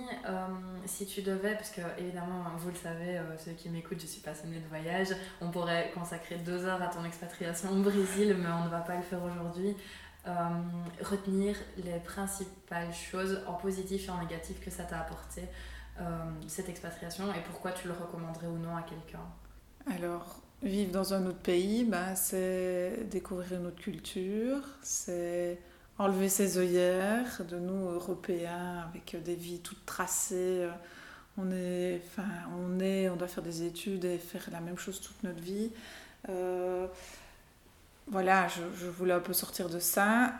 si 0.84 1.06
tu 1.06 1.22
devais, 1.22 1.54
parce 1.54 1.70
que 1.70 1.80
évidemment, 1.96 2.44
vous 2.58 2.70
le 2.70 2.74
savez, 2.74 3.20
ceux 3.38 3.52
qui 3.52 3.70
m'écoutent, 3.70 4.00
je 4.00 4.06
suis 4.06 4.20
passionnée 4.20 4.58
de 4.58 4.66
voyage, 4.66 5.16
on 5.40 5.50
pourrait 5.50 5.92
consacrer 5.94 6.36
deux 6.38 6.64
heures 6.64 6.82
à 6.82 6.88
ton 6.88 7.04
expatriation 7.04 7.70
au 7.70 7.82
Brésil, 7.82 8.36
mais 8.38 8.48
on 8.50 8.64
ne 8.64 8.68
va 8.68 8.80
pas 8.80 8.96
le 8.96 9.02
faire 9.02 9.20
aujourd'hui. 9.22 9.76
Euh, 10.28 10.30
retenir 11.02 11.56
les 11.76 11.98
principales 11.98 12.94
choses 12.94 13.40
en 13.48 13.54
positif 13.54 14.06
et 14.06 14.10
en 14.10 14.20
négatif 14.20 14.60
que 14.64 14.70
ça 14.70 14.84
t'a 14.84 15.00
apporté, 15.00 15.42
euh, 16.00 16.04
cette 16.46 16.68
expatriation, 16.68 17.24
et 17.32 17.40
pourquoi 17.50 17.72
tu 17.72 17.88
le 17.88 17.94
recommanderais 17.94 18.46
ou 18.46 18.56
non 18.56 18.76
à 18.76 18.82
quelqu'un? 18.82 19.18
Alors, 19.92 20.40
vivre 20.62 20.92
dans 20.92 21.12
un 21.12 21.26
autre 21.26 21.40
pays, 21.40 21.82
bah, 21.84 22.14
c'est 22.14 23.08
découvrir 23.10 23.58
une 23.58 23.66
autre 23.66 23.82
culture, 23.82 24.60
c'est 24.80 25.58
enlever 25.98 26.28
ses 26.28 26.56
œillères 26.56 27.44
de 27.44 27.58
nous, 27.58 27.88
Européens, 27.88 28.86
avec 28.88 29.20
des 29.24 29.34
vies 29.34 29.58
toutes 29.58 29.84
tracées. 29.84 30.68
On 31.36 31.50
est, 31.50 32.00
enfin, 32.06 32.28
on 32.60 32.78
est, 32.78 33.08
on 33.08 33.16
doit 33.16 33.26
faire 33.26 33.42
des 33.42 33.64
études 33.64 34.04
et 34.04 34.18
faire 34.18 34.48
la 34.52 34.60
même 34.60 34.78
chose 34.78 35.00
toute 35.00 35.20
notre 35.24 35.40
vie. 35.40 35.72
Euh, 36.28 36.86
voilà, 38.08 38.48
je, 38.48 38.86
voulais 38.86 39.12
un 39.12 39.20
peu 39.20 39.32
sortir 39.32 39.68
de 39.68 39.78
ça. 39.78 40.34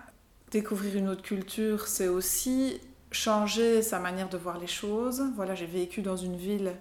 Découvrir 0.51 0.97
une 0.97 1.09
autre 1.09 1.23
culture, 1.23 1.87
c'est 1.87 2.09
aussi 2.09 2.81
changer 3.11 3.83
sa 3.83 3.99
manière 3.99 4.29
de 4.29 4.37
voir 4.37 4.59
les 4.59 4.67
choses. 4.67 5.23
Voilà, 5.37 5.55
j'ai 5.55 5.67
vécu 5.67 6.03
dans 6.03 6.17
une 6.17 6.37
ville 6.37 6.75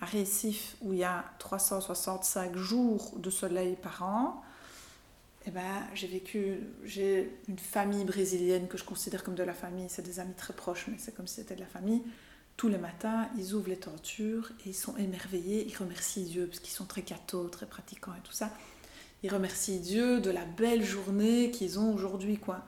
à 0.00 0.06
Récif 0.06 0.76
où 0.80 0.92
il 0.92 1.00
y 1.00 1.04
a 1.04 1.24
365 1.38 2.56
jours 2.56 3.12
de 3.18 3.30
soleil 3.30 3.76
par 3.76 4.02
an. 4.02 4.42
Eh 5.46 5.50
ben, 5.50 5.86
j'ai 5.94 6.06
vécu, 6.06 6.60
j'ai 6.84 7.34
une 7.48 7.58
famille 7.58 8.04
brésilienne 8.04 8.68
que 8.68 8.76
je 8.76 8.84
considère 8.84 9.24
comme 9.24 9.34
de 9.34 9.42
la 9.42 9.54
famille, 9.54 9.86
c'est 9.88 10.02
des 10.02 10.20
amis 10.20 10.34
très 10.34 10.52
proches, 10.52 10.86
mais 10.88 10.96
c'est 10.98 11.14
comme 11.14 11.26
si 11.26 11.36
c'était 11.36 11.54
de 11.54 11.60
la 11.60 11.66
famille. 11.66 12.02
Tous 12.58 12.68
les 12.68 12.76
matins, 12.76 13.26
ils 13.38 13.54
ouvrent 13.54 13.70
les 13.70 13.78
tentures 13.78 14.52
et 14.64 14.70
ils 14.70 14.74
sont 14.74 14.96
émerveillés, 14.98 15.66
ils 15.66 15.76
remercient 15.76 16.24
Dieu 16.24 16.46
parce 16.46 16.60
qu'ils 16.60 16.74
sont 16.74 16.84
très 16.84 17.00
cathos, 17.02 17.48
très 17.48 17.64
pratiquants 17.64 18.12
et 18.12 18.22
tout 18.22 18.32
ça 18.32 18.50
ils 19.22 19.32
remercient 19.32 19.80
Dieu 19.80 20.20
de 20.20 20.30
la 20.30 20.44
belle 20.44 20.84
journée 20.84 21.50
qu'ils 21.50 21.78
ont 21.78 21.92
aujourd'hui, 21.92 22.38
quoi. 22.38 22.64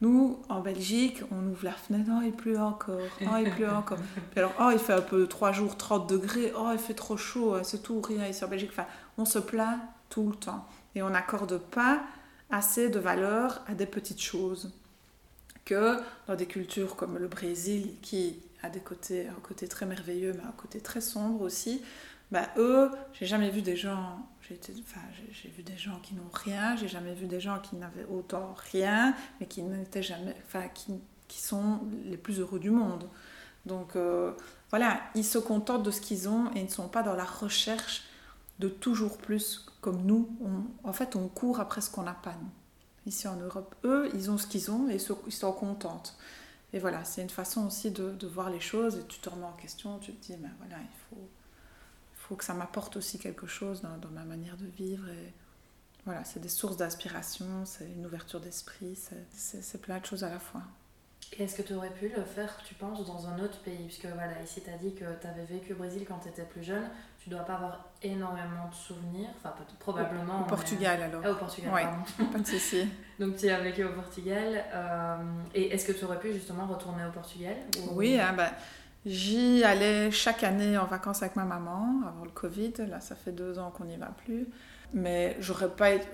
Nous, 0.00 0.38
en 0.48 0.60
Belgique, 0.60 1.22
on 1.30 1.46
ouvre 1.46 1.64
la 1.64 1.72
fenêtre, 1.72 2.10
oh, 2.12 2.20
il 2.24 2.32
pleut 2.32 2.58
encore, 2.58 3.00
oh, 3.22 3.36
il 3.38 3.50
pleut 3.50 3.70
encore. 3.70 3.98
Puis 4.30 4.40
alors, 4.40 4.52
oh, 4.60 4.70
il 4.72 4.78
fait 4.78 4.92
un 4.92 5.00
peu 5.00 5.26
3 5.26 5.52
jours 5.52 5.76
30 5.76 6.08
degrés, 6.08 6.52
oh, 6.56 6.70
il 6.72 6.78
fait 6.78 6.94
trop 6.94 7.16
chaud, 7.16 7.56
c'est 7.62 7.82
tout, 7.82 8.00
rien 8.00 8.26
ici 8.26 8.44
en 8.44 8.48
Belgique. 8.48 8.70
Enfin, 8.72 8.86
on 9.16 9.24
se 9.24 9.38
plaint 9.38 9.80
tout 10.10 10.28
le 10.28 10.36
temps. 10.36 10.66
Et 10.94 11.02
on 11.02 11.10
n'accorde 11.10 11.58
pas 11.58 12.02
assez 12.50 12.90
de 12.90 12.98
valeur 12.98 13.62
à 13.66 13.74
des 13.74 13.86
petites 13.86 14.20
choses. 14.20 14.72
Que 15.64 15.96
dans 16.26 16.34
des 16.34 16.46
cultures 16.46 16.96
comme 16.96 17.16
le 17.16 17.28
Brésil, 17.28 17.94
qui 18.02 18.42
a 18.62 18.68
des 18.68 18.80
côtés, 18.80 19.28
un 19.28 19.40
côté 19.42 19.68
très 19.68 19.86
merveilleux, 19.86 20.34
mais 20.34 20.42
un 20.42 20.54
côté 20.56 20.80
très 20.80 21.00
sombre 21.00 21.40
aussi, 21.40 21.82
bah, 22.30 22.48
eux, 22.58 22.90
j'ai 23.12 23.26
jamais 23.26 23.50
vu 23.50 23.62
des 23.62 23.76
gens 23.76 24.18
j'ai 24.48 25.48
vu 25.48 25.62
des 25.62 25.76
gens 25.76 25.98
qui 26.00 26.14
n'ont 26.14 26.30
rien, 26.32 26.76
j'ai 26.76 26.88
jamais 26.88 27.14
vu 27.14 27.26
des 27.26 27.40
gens 27.40 27.58
qui 27.60 27.76
n'avaient 27.76 28.06
autant 28.06 28.54
rien, 28.72 29.14
mais 29.40 29.46
qui 29.46 29.62
n'étaient 29.62 30.02
jamais, 30.02 30.36
enfin, 30.46 30.68
qui, 30.68 30.92
qui, 31.28 31.40
sont 31.40 31.80
les 32.04 32.16
plus 32.16 32.40
heureux 32.40 32.60
du 32.60 32.70
monde. 32.70 33.08
Donc 33.66 33.96
euh, 33.96 34.32
voilà, 34.70 35.00
ils 35.14 35.24
se 35.24 35.38
contentent 35.38 35.82
de 35.82 35.90
ce 35.90 36.00
qu'ils 36.00 36.28
ont 36.28 36.50
et 36.54 36.60
ils 36.60 36.64
ne 36.64 36.70
sont 36.70 36.88
pas 36.88 37.02
dans 37.02 37.14
la 37.14 37.24
recherche 37.24 38.04
de 38.58 38.68
toujours 38.68 39.18
plus 39.18 39.66
comme 39.80 40.04
nous. 40.04 40.28
en 40.84 40.92
fait, 40.92 41.16
on 41.16 41.28
court 41.28 41.60
après 41.60 41.80
ce 41.80 41.90
qu'on 41.90 42.02
n'a 42.02 42.14
pas, 42.14 42.34
nous. 42.40 42.50
Ici 43.06 43.28
en 43.28 43.36
Europe, 43.36 43.74
eux, 43.84 44.10
ils 44.14 44.30
ont 44.30 44.38
ce 44.38 44.46
qu'ils 44.46 44.70
ont 44.70 44.88
et 44.88 44.96
ils 44.96 45.32
sont 45.32 45.52
contents. 45.52 46.02
Et 46.72 46.78
voilà, 46.78 47.04
c'est 47.04 47.22
une 47.22 47.30
façon 47.30 47.66
aussi 47.66 47.90
de, 47.90 48.26
voir 48.26 48.50
les 48.50 48.60
choses 48.60 48.96
et 48.96 49.06
tu 49.06 49.18
te 49.20 49.28
remets 49.28 49.46
en 49.46 49.52
question, 49.52 49.98
tu 49.98 50.12
te 50.12 50.26
dis, 50.26 50.36
ben 50.36 50.50
voilà, 50.58 50.76
il 50.80 50.98
faut 51.08 51.28
faut 52.28 52.36
que 52.36 52.44
ça 52.44 52.54
m'apporte 52.54 52.96
aussi 52.96 53.18
quelque 53.18 53.46
chose 53.46 53.82
dans, 53.82 53.98
dans, 53.98 54.08
ma 54.08 54.24
manière 54.24 54.56
de 54.56 54.66
vivre. 54.66 55.08
Et 55.08 55.32
voilà, 56.04 56.24
c'est 56.24 56.40
des 56.40 56.48
sources 56.48 56.76
d'inspiration, 56.76 57.64
c'est 57.64 57.90
une 57.96 58.06
ouverture 58.06 58.40
d'esprit, 58.40 58.98
c'est 59.30 59.82
plein 59.82 59.98
de 59.98 60.06
choses 60.06 60.24
à 60.24 60.30
la 60.30 60.38
fois. 60.38 60.62
Et 61.36 61.42
est-ce 61.42 61.56
que 61.56 61.62
tu 61.62 61.74
aurais 61.74 61.90
pu 61.90 62.08
le 62.08 62.22
faire, 62.22 62.56
tu 62.66 62.74
penses, 62.74 63.04
dans 63.06 63.26
un 63.26 63.38
autre 63.40 63.58
pays? 63.60 63.84
Puisque 63.86 64.06
voilà, 64.06 64.40
ici 64.42 64.62
tu 64.62 64.70
as 64.70 64.76
dit 64.76 64.94
que 64.94 65.04
tu 65.20 65.26
avais 65.26 65.44
vécu 65.44 65.72
au 65.72 65.76
Brésil 65.76 66.04
quand 66.06 66.18
tu 66.18 66.28
étais 66.28 66.44
plus 66.44 66.62
jeune, 66.62 66.84
tu 67.18 67.28
dois 67.30 67.40
pas 67.40 67.54
avoir 67.54 67.88
énormément 68.02 68.68
de 68.68 68.74
souvenirs, 68.74 69.30
enfin 69.36 69.54
probablement. 69.78 70.42
Au, 70.42 70.44
Portugal 70.44 71.02
alors. 71.02 71.22
Ah, 71.24 71.32
au 71.32 71.34
Portugal, 71.34 71.72
pardon. 71.72 72.32
pas 72.32 72.38
de 72.38 72.46
souci. 72.46 72.86
Donc 73.18 73.36
tu 73.36 73.48
as 73.48 73.60
vécu 73.60 73.84
au 73.84 73.92
Portugal. 73.92 74.64
Euh, 74.72 75.16
et 75.54 75.74
est-ce 75.74 75.86
que 75.86 75.92
tu 75.92 76.04
aurais 76.04 76.20
pu 76.20 76.32
justement 76.32 76.66
retourner 76.66 77.04
au 77.04 77.10
Portugal 77.10 77.56
Oui, 77.92 78.20
hein, 78.20 78.34
bah, 78.36 78.52
J'y 79.06 79.62
allais 79.64 80.10
chaque 80.10 80.42
année 80.44 80.78
en 80.78 80.86
vacances 80.86 81.22
avec 81.22 81.36
ma 81.36 81.44
maman 81.44 82.00
avant 82.06 82.24
le 82.24 82.30
Covid. 82.30 82.72
Là, 82.88 83.00
ça 83.00 83.14
fait 83.14 83.32
deux 83.32 83.58
ans 83.58 83.70
qu'on 83.70 83.84
n'y 83.84 83.96
va 83.96 84.06
plus. 84.24 84.48
Mais 84.92 85.36
j'aurais 85.40 85.68
pas 85.68 85.90
été... 85.90 86.06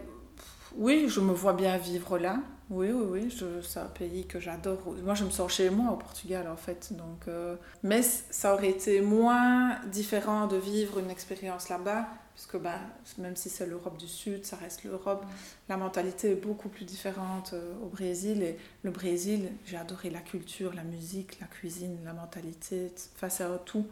Oui, 0.76 1.06
je 1.09 1.20
me 1.20 1.32
vois 1.32 1.52
bien 1.52 1.76
vivre 1.76 2.18
là. 2.18 2.38
Oui, 2.68 2.90
oui, 2.92 3.06
oui. 3.11 3.38
C'est 3.62 3.80
un 3.80 3.87
pays 3.87 4.26
que 4.26 4.38
j'adore. 4.38 4.78
Moi, 5.04 5.14
je 5.14 5.25
me 5.25 5.30
sens 5.30 5.52
chez 5.52 5.70
moi 5.70 5.92
au 5.92 5.97
Portugal, 5.97 6.49
en 6.49 6.56
fait. 6.56 6.92
Donc, 6.92 7.26
euh, 7.28 7.56
Mais 7.82 8.02
ça 8.02 8.54
aurait 8.54 8.70
été 8.70 9.00
moins 9.00 9.76
différent 9.87 10.47
de 10.47 10.56
vivre 10.56 10.99
une 10.99 11.11
expérience 11.11 11.68
là-bas 11.68 12.06
parce 12.40 12.52
que 12.52 12.56
bah, 12.56 12.78
même 13.18 13.37
si 13.37 13.50
c'est 13.50 13.66
l'Europe 13.66 13.99
du 13.99 14.09
Sud, 14.09 14.47
ça 14.47 14.56
reste 14.56 14.85
l'Europe. 14.85 15.26
La 15.68 15.76
mentalité 15.76 16.30
est 16.30 16.37
beaucoup 16.37 16.70
plus 16.70 16.87
différente 16.87 17.50
euh, 17.52 17.75
au 17.82 17.88
Brésil. 17.88 18.42
Et 18.42 18.56
le 18.82 18.90
Brésil, 18.90 19.52
j'ai 19.66 19.76
adoré 19.76 20.09
la 20.09 20.20
culture, 20.20 20.73
la 20.73 20.82
musique, 20.82 21.38
la 21.38 21.47
cuisine, 21.47 21.99
la 22.02 22.14
mentalité, 22.14 22.90
face 23.14 23.42
à 23.42 23.59
tout. 23.59 23.87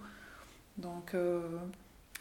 Donc 0.79 1.13
euh, 1.13 1.59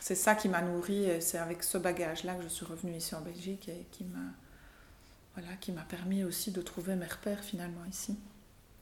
c'est 0.01 0.15
ça 0.15 0.36
qui 0.36 0.50
m'a 0.50 0.62
nourri 0.62 1.05
et 1.05 1.22
c'est 1.22 1.38
avec 1.38 1.63
ce 1.63 1.77
bagage-là 1.77 2.36
que 2.36 2.43
je 2.43 2.50
suis 2.50 2.65
revenue 2.65 2.98
ici 2.98 3.15
en 3.15 3.22
Belgique 3.22 3.69
et 3.69 3.88
qui 3.93 4.03
m'a 4.03 4.34
voilà, 5.34 5.55
permis 5.88 6.25
aussi 6.25 6.51
de 6.51 6.62
trouver 6.62 6.98
mes 6.98 7.07
repères 7.07 7.41
finalement 7.41 7.86
ici. 7.89 8.17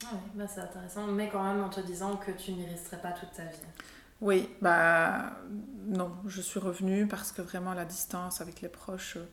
Ah 0.04 0.14
oui, 0.14 0.32
bah 0.34 0.46
c'est 0.48 0.62
intéressant, 0.62 1.06
mais 1.06 1.30
quand 1.30 1.44
même 1.44 1.64
en 1.64 1.70
te 1.70 1.82
disant 1.82 2.18
que 2.18 2.32
tu 2.32 2.54
n'y 2.54 2.66
resterais 2.66 3.02
pas 3.02 3.12
toute 3.12 3.34
ta 3.34 3.44
vie. 3.44 3.60
Oui, 4.22 4.50
bah 4.62 5.38
non, 5.88 6.12
je 6.26 6.42
suis 6.42 6.60
revenue 6.60 7.08
parce 7.08 7.32
que 7.32 7.42
vraiment 7.42 7.74
la 7.74 7.86
distance 7.86 8.42
avec 8.42 8.62
les 8.62 8.70
proches, 8.70 9.18
euh, 9.18 9.28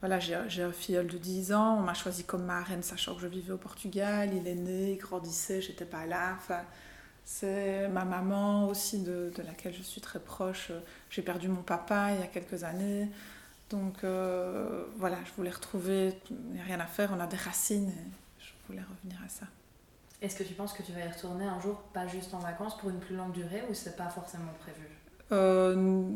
voilà, 0.00 0.18
j'ai 0.20 0.62
un 0.62 0.72
filleul 0.72 1.08
de 1.08 1.18
10 1.18 1.52
ans, 1.52 1.78
on 1.78 1.82
m'a 1.82 1.94
choisi 1.94 2.24
comme 2.24 2.44
marraine, 2.44 2.82
sachant 2.82 3.14
que 3.14 3.20
je 3.20 3.26
vivais 3.26 3.52
au 3.52 3.58
Portugal, 3.58 4.30
il 4.32 4.46
est 4.46 4.54
né, 4.54 4.92
il 4.92 4.98
grandissait, 4.98 5.60
j'étais 5.60 5.84
pas 5.84 6.06
là. 6.06 6.34
Enfin, 6.36 6.62
c'est 7.24 7.88
ma 7.88 8.04
maman 8.04 8.68
aussi, 8.68 9.02
de, 9.02 9.32
de, 9.34 9.42
laquelle 9.42 9.74
je 9.74 9.82
suis 9.82 10.00
très 10.00 10.20
proche. 10.20 10.72
J'ai 11.10 11.22
perdu 11.22 11.48
mon 11.48 11.62
papa 11.62 12.12
il 12.14 12.20
y 12.20 12.22
a 12.22 12.26
quelques 12.26 12.64
années. 12.64 13.08
Donc 13.70 14.04
euh, 14.04 14.84
voilà, 14.96 15.18
je 15.26 15.32
voulais 15.36 15.50
retrouver, 15.50 16.14
il 16.30 16.54
n'y 16.54 16.60
a 16.60 16.64
rien 16.64 16.80
à 16.80 16.86
faire, 16.86 17.10
on 17.16 17.20
a 17.20 17.26
des 17.26 17.36
racines 17.36 17.90
et 17.90 18.40
je 18.40 18.52
voulais 18.66 18.82
revenir 18.82 19.20
à 19.24 19.28
ça. 19.28 19.46
Est-ce 20.20 20.36
que 20.36 20.42
tu 20.42 20.54
penses 20.54 20.72
que 20.72 20.82
tu 20.82 20.92
vas 20.92 21.00
y 21.00 21.08
retourner 21.08 21.44
un 21.44 21.60
jour, 21.60 21.76
pas 21.92 22.06
juste 22.06 22.34
en 22.34 22.38
vacances, 22.38 22.76
pour 22.78 22.90
une 22.90 22.98
plus 22.98 23.14
longue 23.14 23.32
durée 23.32 23.62
ou 23.70 23.74
c'est 23.74 23.96
pas 23.96 24.08
forcément 24.08 24.52
prévu 24.60 24.88
euh, 25.32 26.10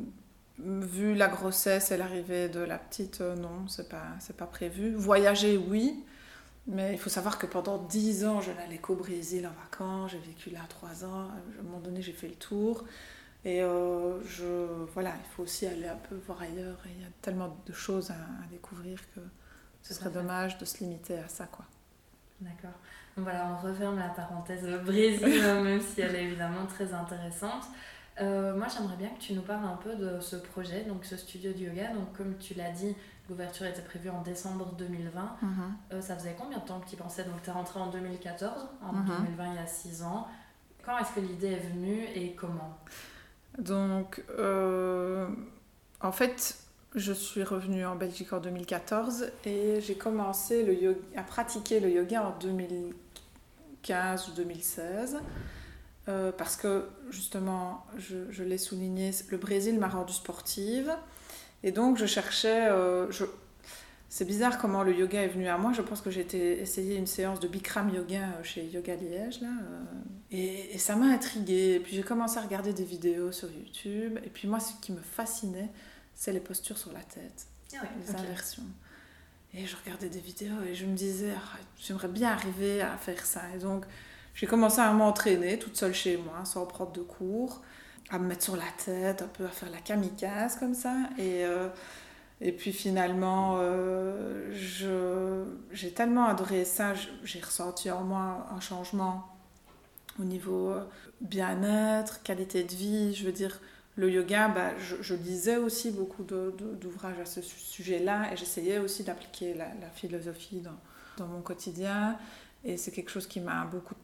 Vu 0.59 1.15
la 1.15 1.29
grossesse 1.29 1.93
et 1.93 1.97
l'arrivée 1.97 2.49
de 2.49 2.61
la 2.61 2.79
petite, 2.79 3.21
euh, 3.21 3.37
non, 3.37 3.69
c'est 3.69 3.89
pas, 3.89 4.09
c'est 4.19 4.37
pas 4.37 4.47
prévu. 4.47 4.95
Voyager, 4.95 5.57
oui, 5.57 6.05
mais 6.67 6.93
il 6.93 6.99
faut 6.99 7.11
savoir 7.11 7.39
que 7.39 7.47
pendant 7.47 7.79
10 7.79 8.25
ans, 8.25 8.41
je 8.41 8.51
n'allais 8.53 8.79
qu'au 8.79 8.95
Brésil 8.97 9.47
en 9.47 9.63
vacances, 9.63 10.13
j'ai 10.13 10.19
vécu 10.19 10.51
là 10.51 10.61
3 10.69 11.05
ans, 11.05 11.29
à 11.29 11.61
un 11.61 11.63
moment 11.63 11.81
donné, 11.81 12.03
j'ai 12.03 12.13
fait 12.13 12.29
le 12.29 12.35
tour. 12.35 12.85
Et 13.45 13.63
euh, 13.63 14.23
je, 14.25 14.85
voilà, 14.95 15.15
il 15.19 15.29
faut 15.35 15.43
aussi 15.43 15.67
aller 15.67 15.89
un 15.89 15.97
peu 15.97 16.15
voir 16.27 16.41
ailleurs. 16.43 16.79
il 16.87 17.01
y 17.03 17.05
a 17.05 17.09
tellement 17.21 17.57
de 17.67 17.73
choses 17.73 18.11
à, 18.11 18.17
découvrir 18.51 19.01
que 19.15 19.21
ce 19.83 19.95
serait 19.95 20.11
dommage 20.11 20.59
de 20.59 20.65
se 20.65 20.79
limiter 20.79 21.19
à 21.19 21.27
ça. 21.27 21.47
quoi. 21.47 21.65
D'accord. 22.43 22.79
Donc 23.17 23.25
voilà, 23.25 23.49
on 23.53 23.67
referme 23.67 23.99
la 23.99 24.09
parenthèse 24.09 24.67
Brésil, 24.85 25.43
même 25.63 25.81
si 25.81 26.01
elle 26.01 26.15
est 26.15 26.25
évidemment 26.25 26.67
très 26.67 26.93
intéressante. 26.93 27.65
Euh, 28.21 28.57
moi, 28.57 28.67
j'aimerais 28.69 28.97
bien 28.97 29.09
que 29.09 29.21
tu 29.21 29.33
nous 29.33 29.43
parles 29.43 29.65
un 29.65 29.77
peu 29.77 29.95
de 29.95 30.21
ce 30.21 30.37
projet, 30.37 30.85
donc 30.85 31.05
ce 31.05 31.17
studio 31.17 31.53
de 31.53 31.59
yoga. 31.59 31.93
Donc, 31.93 32.13
comme 32.17 32.37
tu 32.39 32.55
l'as 32.55 32.71
dit, 32.71 32.95
l'ouverture 33.29 33.67
était 33.67 33.83
prévue 33.83 34.11
en 34.11 34.23
décembre 34.23 34.75
2020. 34.77 35.37
Mhm. 35.41 35.51
Euh, 35.93 36.01
ça 36.01 36.17
faisait 36.17 36.37
combien 36.39 36.59
de 36.59 36.65
temps 36.65 36.81
que 36.81 36.89
tu 36.89 36.97
pensais? 36.97 37.25
Donc, 37.25 37.43
tu 37.43 37.51
es 37.51 37.53
rentré 37.53 37.81
en 37.81 37.89
2014, 37.89 38.69
en 38.83 38.93
2020, 38.93 39.45
mhm. 39.45 39.53
il 39.53 39.57
y 39.57 39.59
a 39.59 39.67
6 39.67 40.03
ans. 40.03 40.27
Quand 40.85 40.99
est-ce 40.99 41.13
que 41.13 41.21
l'idée 41.21 41.53
est 41.53 41.69
venue 41.73 42.05
et 42.15 42.35
comment? 42.35 42.79
Donc, 43.59 44.23
euh, 44.39 45.29
en 46.01 46.13
fait, 46.13 46.62
je 46.95 47.13
suis 47.13 47.43
revenue 47.43 47.87
en 47.87 47.97
Belgique 47.97 48.33
en 48.33 48.41
2014 48.41 49.31
et 49.47 49.81
j'ai 49.81 49.95
commencé 49.95 50.63
le 50.63 50.75
yoga, 50.75 50.99
à 51.17 51.23
pratiquer 51.23 51.81
le 51.81 51.91
yoga 51.91 52.23
en 52.27 52.39
2015 52.39 54.29
ou 54.29 54.33
2016. 54.33 55.19
Euh, 56.09 56.33
parce 56.33 56.57
que 56.57 56.87
justement, 57.11 57.87
je, 57.97 58.43
l'ai 58.43 58.59
souligné, 58.59 59.13
le 59.31 59.39
Brésil 59.39 59.79
m'a 59.79 59.89
rendue 59.89 60.13
sportive. 60.13 60.93
Et 61.63 61.71
donc, 61.71 61.97
je 61.97 62.07
cherchais. 62.07 62.69
Euh, 62.69 63.11
c'est 64.09 64.25
bizarre 64.27 64.59
comment 64.59 64.83
le 64.83 64.95
yoga 64.95 65.23
est 65.23 65.29
venu 65.29 65.49
à 65.49 65.57
moi. 65.57 65.73
Je 65.73 65.81
pense 65.81 66.03
que 66.03 66.11
j'ai 66.11 66.27
essayé 66.61 66.97
une 66.97 67.07
séance 67.07 67.41
de 67.41 67.49
Bikram 67.49 67.89
yoga 67.89 68.17
euh, 68.17 68.43
chez 68.43 68.67
Yoga 68.67 68.97
Liège. 68.97 69.41
Là, 69.41 69.49
et, 70.31 70.77
ça 70.79 70.97
m'a 70.97 71.07
intriguée. 71.07 71.81
Puis, 71.83 71.95
j'ai 71.95 72.03
commencé 72.03 72.37
à 72.37 72.43
regarder 72.43 72.73
des 72.73 72.85
vidéos 72.85 73.31
sur 73.31 73.49
YouTube. 73.51 74.19
Et 74.25 74.29
puis, 74.29 74.49
moi, 74.49 74.59
ce 74.59 74.73
qui 74.83 74.93
me 74.93 75.01
fascinait, 75.01 75.71
c'est 76.15 76.33
les 76.33 76.41
postures 76.41 76.79
sur 76.79 76.93
la 76.93 77.03
tête, 77.03 77.47
ah 77.75 77.85
les 77.99 78.15
inversions. 78.15 78.63
Et 79.55 79.67
je 79.67 79.77
regardais 79.77 80.09
des 80.09 80.21
vidéos 80.21 80.63
et 80.67 80.75
je 80.75 80.87
me 80.87 80.95
disais, 80.95 81.33
ah, 81.37 81.59
j'aimerais 81.79 82.09
bien 82.09 82.31
arriver 82.31 82.81
à 82.81 82.97
faire 82.97 83.25
ça. 83.25 83.43
Et 83.55 83.59
donc, 83.59 83.85
j'ai 84.35 84.47
commencé 84.47 84.81
à 84.81 84.91
m'entraîner 84.93 85.59
toute 85.59 85.77
seule 85.77 85.95
chez 85.95 86.17
moi, 86.17 86.45
sans 86.45 86.65
prendre 86.65 86.93
de 86.93 87.03
cours, 87.03 87.61
à 88.09 88.19
me 88.19 88.27
mettre 88.27 88.45
sur 88.45 88.57
la 88.57 88.71
tête, 88.85 89.21
un 89.23 89.29
peu 89.29 89.45
à 89.45 89.51
faire 89.51 89.71
la 89.71 89.79
kamikaze 89.79 90.57
comme 90.57 90.75
ça. 90.75 90.95
Et, 91.19 91.45
euh, 91.45 91.69
et 92.41 92.53
puis 92.53 92.73
finalement, 92.73 93.59
euh, 93.61 94.51
j'ai 95.71 95.93
tellement 95.93 96.27
adoré 96.27 96.65
ça, 96.65 96.95
j'ai 97.23 97.41
ressenti 97.41 97.91
en 97.91 98.03
moi 98.05 98.47
un 98.51 98.61
changement 98.61 99.29
au 100.19 100.25
niveau 100.25 100.71
euh, 100.71 100.85
bien-être, 101.21 102.23
qualité 102.23 102.65
de 102.65 102.73
vie. 102.75 103.15
Je 103.15 103.27
veux 103.27 103.33
dire, 103.33 103.61
le 103.97 104.11
yoga, 104.11 104.49
bah, 104.49 104.71
je, 104.79 105.15
lisais 105.15 105.57
aussi 105.57 105.91
beaucoup 105.91 106.23
d'ouvrages 106.25 107.19
à 107.21 107.27
ce 107.27 107.43
sujet-là 107.43 108.33
et 108.33 108.37
j'essayais 108.37 108.79
aussi 108.79 109.05
d'appliquer 109.05 109.55
la, 109.55 109.67
la, 109.81 109.91
philosophie 109.95 110.61
dans, 110.61 110.79
dans 111.19 111.27
mon 111.27 111.43
quotidien. 111.43 112.17
Et 112.65 112.77
c'est 112.77 112.91
quelque 112.91 113.11
chose 113.11 113.27
qui 113.27 113.41
m'a 113.41 113.65
beaucoup 113.67 113.95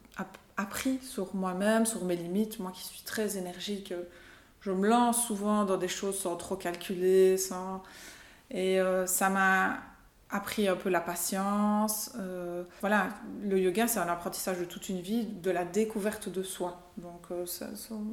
appris 0.57 0.99
sur 1.01 1.33
moi-même, 1.35 1.85
sur 1.85 2.03
mes 2.05 2.15
limites. 2.15 2.59
Moi 2.59 2.71
qui 2.71 2.83
suis 2.83 3.01
très 3.01 3.37
énergique, 3.37 3.93
je 4.61 4.71
me 4.71 4.87
lance 4.87 5.25
souvent 5.25 5.65
dans 5.65 5.77
des 5.77 5.87
choses 5.87 6.19
sans 6.19 6.35
trop 6.35 6.55
calculer. 6.55 7.37
Sans... 7.37 7.81
Et 8.51 8.79
euh, 8.79 9.07
ça 9.07 9.29
m'a 9.29 9.79
appris 10.29 10.67
un 10.67 10.75
peu 10.75 10.89
la 10.89 11.01
patience. 11.01 12.11
Euh, 12.19 12.63
voilà, 12.81 13.09
le 13.41 13.59
yoga, 13.59 13.87
c'est 13.87 13.99
un 13.99 14.07
apprentissage 14.07 14.59
de 14.59 14.65
toute 14.65 14.89
une 14.89 15.01
vie, 15.01 15.25
de 15.25 15.51
la 15.51 15.65
découverte 15.65 16.29
de 16.29 16.43
soi. 16.43 16.91
Donc 16.97 17.27
euh, 17.31 17.45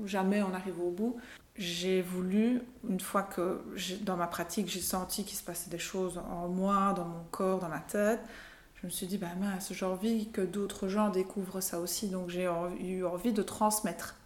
jamais 0.04 0.42
on 0.42 0.54
arrive 0.54 0.80
au 0.80 0.90
bout. 0.90 1.16
J'ai 1.56 2.02
voulu, 2.02 2.62
une 2.88 3.00
fois 3.00 3.22
que 3.22 3.62
dans 4.02 4.16
ma 4.16 4.26
pratique, 4.26 4.68
j'ai 4.68 4.80
senti 4.80 5.24
qu'il 5.24 5.38
se 5.38 5.42
passait 5.42 5.70
des 5.70 5.78
choses 5.78 6.20
en 6.30 6.48
moi, 6.48 6.92
dans 6.94 7.06
mon 7.06 7.24
corps, 7.30 7.60
dans 7.60 7.68
ma 7.68 7.80
tête, 7.80 8.20
je 8.74 8.86
me 8.86 8.90
suis 8.90 9.06
dit, 9.06 9.16
bah 9.16 9.28
mince, 9.40 9.72
j'ai 9.72 9.86
envie 9.86 10.28
que 10.30 10.42
d'autres 10.42 10.86
gens 10.88 11.08
découvrent 11.08 11.62
ça 11.62 11.80
aussi, 11.80 12.08
donc 12.08 12.28
j'ai 12.28 12.46
eu 12.80 13.04
envie 13.04 13.32
de 13.32 13.42
transmettre. 13.42 14.16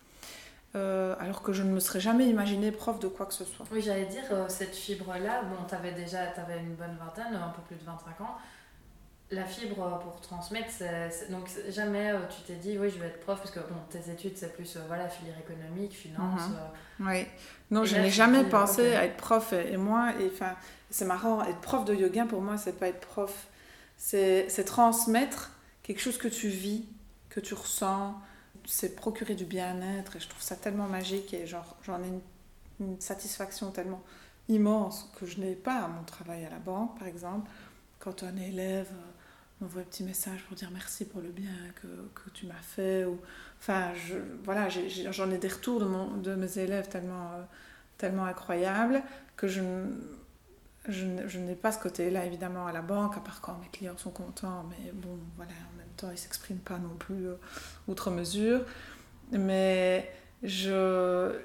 Euh, 0.77 1.17
alors 1.19 1.43
que 1.43 1.53
je 1.53 1.65
ne 1.65 1.71
me 1.71 1.81
serais 1.81 1.99
jamais 1.99 2.27
imaginé 2.27 2.71
prof 2.71 3.01
de 3.01 3.09
quoi 3.09 3.27
que 3.27 3.35
ce 3.35 3.45
soit. 3.45 3.67
Oui, 3.73 3.83
j'allais 3.83 4.07
dire, 4.07 4.23
euh, 4.31 4.49
cette 4.49 4.75
fibre-là, 4.75 5.43
bon, 5.43 5.65
tu 5.69 5.75
avais 5.75 5.93
déjà 5.93 6.21
avais 6.37 6.61
une 6.61 6.75
bonne 6.75 6.97
vingtaine, 6.97 7.35
un 7.35 7.49
peu 7.49 7.63
plus 7.63 7.77
de 7.77 7.85
25 7.85 8.21
ans. 8.21 8.37
La 9.33 9.45
fibre 9.45 10.01
pour 10.03 10.21
transmettre, 10.21 10.71
c'est, 10.71 11.31
donc 11.31 11.49
jamais 11.69 12.11
euh, 12.11 12.19
tu 12.29 12.43
t'es 12.43 12.55
dit, 12.55 12.79
oui, 12.79 12.89
je 12.91 13.01
vais 13.01 13.07
être 13.07 13.21
prof, 13.21 13.39
parce 13.39 13.51
que 13.51 13.61
bon, 13.61 13.77
tes 13.89 14.11
études, 14.13 14.37
c'est 14.37 14.53
plus 14.53 14.77
voilà, 14.87 15.09
filière 15.09 15.39
économique, 15.39 15.93
finance. 15.93 16.51
Mhm. 16.99 17.09
Oui, 17.09 17.27
non, 17.71 17.85
je 17.85 17.97
n'ai 17.97 18.11
jamais 18.11 18.45
pensé 18.45 18.95
à 18.95 19.05
être 19.05 19.17
prof, 19.17 19.53
et, 19.53 19.73
et 19.73 19.77
moi, 19.77 20.13
et, 20.21 20.33
c'est 20.91 21.05
marrant, 21.05 21.45
être 21.45 21.61
prof 21.61 21.85
de 21.85 21.95
yoga, 21.95 22.27
pour 22.27 22.43
moi, 22.43 22.57
c'est 22.57 22.79
pas 22.79 22.89
être 22.89 23.01
prof 23.01 23.49
c'est 24.01 24.65
transmettre 24.65 25.53
quelque 25.83 26.01
chose 26.01 26.19
que 26.19 26.29
tu 26.29 26.49
vis, 26.49 26.85
que 27.29 27.41
tu 27.41 27.55
ressens, 27.55 28.15
c'est 28.71 28.95
procurer 28.95 29.35
du 29.35 29.45
bien-être 29.45 30.17
et 30.17 30.21
je 30.21 30.29
trouve 30.29 30.43
ça 30.43 30.55
tellement 30.55 30.87
magique 30.87 31.35
et 31.35 31.45
j'en 31.47 32.03
ai 32.03 32.09
une, 32.79 33.01
satisfaction 33.01 33.73
tellement 33.73 34.03
immense 34.49 35.11
que 35.19 35.27
je 35.27 35.39
n'ai 35.39 35.55
pas 35.55 35.81
à 35.81 35.89
mon 35.89 36.03
travail 36.05 36.47
à 36.47 36.51
la 36.51 36.59
banque 36.59 36.99
par 36.99 37.07
exemple. 37.07 37.51
Quand 37.99 38.23
un 38.23 38.37
élève 38.37 38.89
euh, 38.91 39.11
m'envoie 39.61 39.83
un 39.83 39.85
petit 39.85 40.05
message 40.05 40.43
pour 40.45 40.57
dire 40.57 40.71
merci 40.73 41.05
pour 41.05 41.21
le 41.21 41.29
bien 41.29 41.51
que, 41.83 41.89
que 42.15 42.31
tu 42.31 42.47
m'as 42.47 42.55
fait 42.55 43.05
ou 43.05 43.21
enfin 43.59 43.93
je, 43.95 44.17
voilà 44.45 44.69
j'en 44.69 45.31
ai, 45.31 45.37
des 45.37 45.49
retours 45.49 45.81
de, 45.81 45.85
mon, 45.85 46.17
de 46.17 46.35
mes 46.35 46.59
élèves 46.59 46.89
tellement 46.89 47.33
euh, 47.33 47.43
tellement 47.99 48.25
incroyables 48.25 49.03
que 49.37 49.47
je 49.47 49.61
je, 50.91 51.39
n'ai 51.39 51.55
pas 51.55 51.73
ce 51.73 51.79
côté-là, 51.79 52.27
évidemment, 52.27 52.67
à 52.67 52.73
la 52.73 52.83
banque, 52.83 53.17
à 53.17 53.21
part 53.21 53.41
quand 53.41 53.59
mes 53.61 53.69
clients 53.69 53.97
sont 53.97 54.11
contents, 54.11 54.65
mais 54.69 54.93
bon, 54.93 55.19
voilà, 55.37 55.53
en 55.73 55.77
même 55.79 55.89
temps, 55.97 56.09
ils 56.09 56.13
ne 56.13 56.17
s'expriment 56.17 56.59
pas 56.59 56.79
non 56.79 56.95
plus 56.99 57.29
euh, 57.29 57.35
outre 57.89 58.11
mesure. 58.11 58.63
Mais 59.33 60.11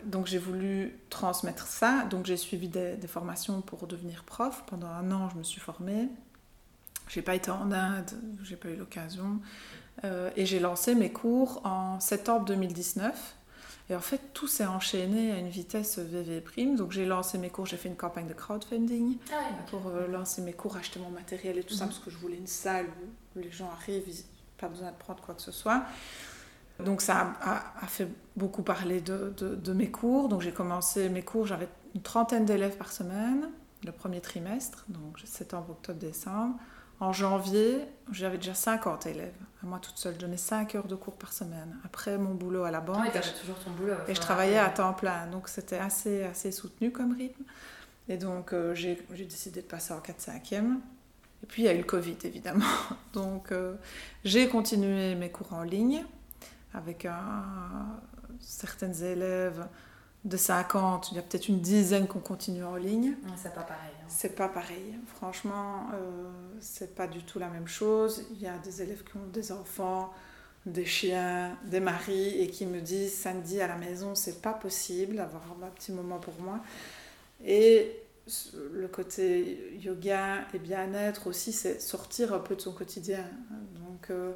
donc 0.05 0.25
j'ai 0.25 0.37
voulu 0.37 0.97
transmettre 1.09 1.67
ça, 1.67 2.05
donc 2.09 2.25
j'ai 2.25 2.37
suivi 2.37 2.69
des, 2.69 2.97
formations 3.07 3.61
pour 3.61 3.87
devenir 3.87 4.23
prof. 4.23 4.63
Pendant 4.67 4.87
un 4.87 5.11
an, 5.11 5.29
je 5.29 5.37
me 5.37 5.43
suis 5.43 5.61
formée. 5.61 6.07
J'ai 7.07 7.21
pas 7.21 7.35
été 7.35 7.51
en 7.51 7.71
Inde, 7.71 8.11
j'ai 8.43 8.55
pas 8.55 8.69
eu 8.69 8.75
l'occasion. 8.75 9.39
Euh, 10.03 10.31
et 10.35 10.45
j'ai 10.45 10.59
lancé 10.59 10.95
mes 10.95 11.11
cours 11.11 11.61
en 11.65 11.99
septembre 11.99 12.45
2019. 12.45 13.35
Et 13.89 13.95
en 13.95 13.99
fait, 13.99 14.19
tout 14.33 14.47
s'est 14.47 14.65
enchaîné 14.65 15.31
à 15.31 15.37
une 15.37 15.49
vitesse 15.49 15.99
VV 15.99 16.41
prime. 16.41 16.75
Donc 16.75 16.91
j'ai 16.91 17.05
lancé 17.05 17.37
mes 17.37 17.49
cours, 17.49 17.65
j'ai 17.65 17.77
fait 17.77 17.89
une 17.89 17.95
campagne 17.95 18.27
de 18.27 18.33
crowdfunding 18.33 19.17
ah 19.31 19.35
pour 19.69 19.87
euh, 19.87 20.07
lancer 20.07 20.41
mes 20.41 20.53
cours, 20.53 20.75
acheter 20.75 20.99
mon 20.99 21.11
matériel 21.11 21.57
et 21.57 21.63
tout 21.63 21.75
ça, 21.75 21.85
mhm. 21.85 21.91
parce 21.91 22.03
que 22.03 22.09
je 22.09 22.17
voulais 22.17 22.37
une 22.37 22.47
salle 22.47 22.87
où 23.35 23.39
les 23.39 23.51
gens 23.51 23.69
arrivent, 23.71 24.05
pas 24.57 24.67
besoin 24.69 24.91
de 24.91 24.97
prendre 24.97 25.21
quoi 25.21 25.35
que 25.35 25.41
ce 25.41 25.51
soit. 25.51 25.83
Donc 26.83 27.01
ça 27.01 27.33
a, 27.41 27.87
fait 27.87 28.07
beaucoup 28.35 28.61
parler 28.61 28.99
de, 28.99 29.33
de, 29.37 29.73
mes 29.73 29.89
cours. 29.89 30.27
Donc 30.27 30.41
j'ai 30.41 30.51
commencé 30.51 31.07
mes 31.07 31.21
cours, 31.21 31.45
j'avais 31.45 31.69
une 31.93 32.01
trentaine 32.01 32.43
d'élèves 32.43 32.75
par 32.75 32.91
semaine, 32.91 33.49
le 33.85 33.91
premier 33.93 34.19
trimestre, 34.19 34.83
donc 34.89 35.19
septembre, 35.23 35.69
octobre, 35.69 35.99
décembre. 35.99 36.55
En 36.99 37.13
janvier, 37.13 37.79
j'avais 38.11 38.37
déjà 38.37 38.53
50 38.53 39.05
élèves. 39.05 39.33
Moi 39.65 39.79
toute 39.79 39.97
seule, 39.97 40.13
je 40.13 40.19
donnais 40.19 40.37
5 40.37 40.75
heures 40.75 40.87
de 40.87 40.95
cours 40.95 41.15
par 41.15 41.33
semaine. 41.33 41.75
Après 41.83 42.17
mon 42.19 42.35
boulot 42.35 42.63
à 42.63 42.71
la 42.71 42.81
banque. 42.81 43.09
Ah 43.13 43.19
oui, 43.23 43.31
toujours 43.41 43.57
ton 43.57 43.71
boulot. 43.71 43.95
Et 44.07 44.13
je 44.13 44.21
travaillais 44.21 44.59
à 44.59 44.69
temps 44.69 44.93
plein. 44.93 45.25
Donc 45.27 45.49
c'était 45.49 45.79
assez, 45.79 46.23
assez 46.23 46.51
soutenu 46.51 46.91
comme 46.91 47.15
rythme. 47.15 47.43
Et 48.07 48.17
donc 48.17 48.53
euh, 48.53 48.75
j'ai 48.75 48.95
décidé 49.11 49.61
de 49.61 49.65
passer 49.65 49.93
en 49.93 49.99
4-5e. 49.99 50.77
Et 51.43 51.47
puis 51.47 51.63
il 51.63 51.65
y 51.65 51.67
a 51.67 51.73
eu 51.73 51.79
le 51.79 51.83
Covid 51.83 52.17
évidemment. 52.23 52.65
Donc 53.13 53.51
euh, 53.51 53.75
j'ai 54.23 54.47
continué 54.47 55.15
mes 55.15 55.29
cours 55.29 55.53
en 55.53 55.63
ligne 55.63 56.03
avec 56.73 57.07
certaines 58.39 59.03
élèves 59.03 59.65
de 60.25 60.37
50, 60.37 61.11
il 61.11 61.15
y 61.15 61.19
a 61.19 61.21
peut-être 61.21 61.47
une 61.47 61.61
dizaine 61.61 62.07
qu'on 62.07 62.19
continue 62.19 62.63
en 62.63 62.75
ligne. 62.75 63.13
C'est 63.37 63.53
pas 63.53 63.61
pareil. 63.61 63.91
Hein. 63.93 64.05
C'est 64.07 64.35
pas 64.35 64.49
pareil. 64.49 64.99
Franchement, 65.15 65.87
euh, 65.93 66.31
c'est 66.59 66.95
pas 66.95 67.07
du 67.07 67.23
tout 67.23 67.37
la 67.37 67.47
même 67.47 67.67
chose. 67.67 68.25
Il 68.31 68.41
y 68.41 68.47
a 68.47 68.57
des 68.57 68.81
élèves 68.81 69.03
qui 69.03 69.17
ont 69.17 69.27
des 69.31 69.51
enfants, 69.51 70.11
des 70.65 70.85
chiens, 70.85 71.55
des 71.65 71.79
maris 71.79 72.41
et 72.41 72.47
qui 72.47 72.65
me 72.65 72.81
disent 72.81 73.13
samedi 73.13 73.61
à 73.61 73.67
la 73.67 73.75
maison, 73.75 74.15
c'est 74.15 74.41
pas 74.41 74.53
possible 74.53 75.15
d'avoir 75.15 75.43
un 75.63 75.69
petit 75.69 75.91
moment 75.91 76.17
pour 76.17 76.33
moi. 76.41 76.59
Et 77.45 77.91
le 78.73 78.87
côté 78.87 79.77
yoga 79.79 80.47
et 80.55 80.57
bien-être 80.59 81.27
aussi, 81.27 81.53
c'est 81.53 81.79
sortir 81.79 82.33
un 82.33 82.39
peu 82.39 82.55
de 82.55 82.61
son 82.61 82.73
quotidien. 82.73 83.23
Donc, 83.75 84.09
euh, 84.09 84.33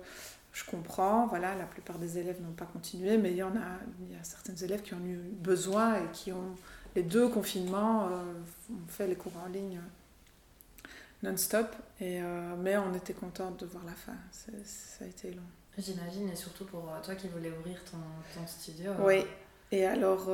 je 0.54 0.64
comprends, 0.66 1.28
voilà, 1.28 1.56
la 1.56 1.66
plupart 1.66 1.98
des 2.00 2.18
élèves 2.18 2.42
n'ont 2.42 2.54
pas 2.54 2.66
continué, 2.66 3.18
mais 3.18 3.32
il 3.32 3.38
y 3.38 3.44
en 3.44 3.56
a, 3.56 3.80
il 4.02 4.16
y 4.16 4.20
a 4.20 4.24
certains 4.24 4.56
élèves 4.56 4.82
qui 4.82 4.94
ont 4.94 5.06
eu 5.06 5.18
besoin 5.18 5.96
et 5.96 6.08
qui 6.12 6.32
ont, 6.32 6.56
les 6.96 7.04
deux 7.04 7.28
confinements, 7.28 8.08
euh, 8.08 8.74
ont 8.74 8.88
fait 8.88 9.08
les 9.08 9.16
cours 9.16 9.34
en 9.46 9.48
ligne 9.48 9.78
euh, 9.78 10.88
non-stop. 11.24 11.76
Et, 12.02 12.22
mais 12.60 12.78
on 12.78 12.94
était 12.94 13.14
contente 13.14 13.60
de 13.60 13.66
voir 13.66 13.84
la 13.86 13.92
fin. 13.92 14.16
Ça 14.32 15.04
a 15.04 15.08
été 15.08 15.32
long. 15.32 15.44
J'imagine, 15.78 16.30
et 16.30 16.36
surtout 16.36 16.66
pour 16.66 16.90
toi 17.04 17.14
qui 17.16 17.28
voulais 17.28 17.52
ouvrir 17.52 17.84
ton, 17.84 17.98
ton 18.34 18.48
studio. 18.48 18.92
Oui, 19.00 19.26
et 19.72 19.86
alors, 19.86 20.30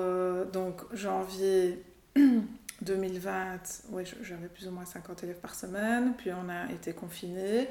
donc 0.51 0.81
janvier 0.93 1.83
2020, 2.81 3.89
ouais, 3.91 4.03
j'avais 4.21 4.47
plus 4.47 4.67
ou 4.67 4.71
moins 4.71 4.85
50 4.85 5.23
élèves 5.23 5.39
par 5.39 5.55
semaine, 5.55 6.13
puis 6.17 6.31
on 6.31 6.49
a 6.49 6.71
été 6.71 6.93
confinés. 6.93 7.69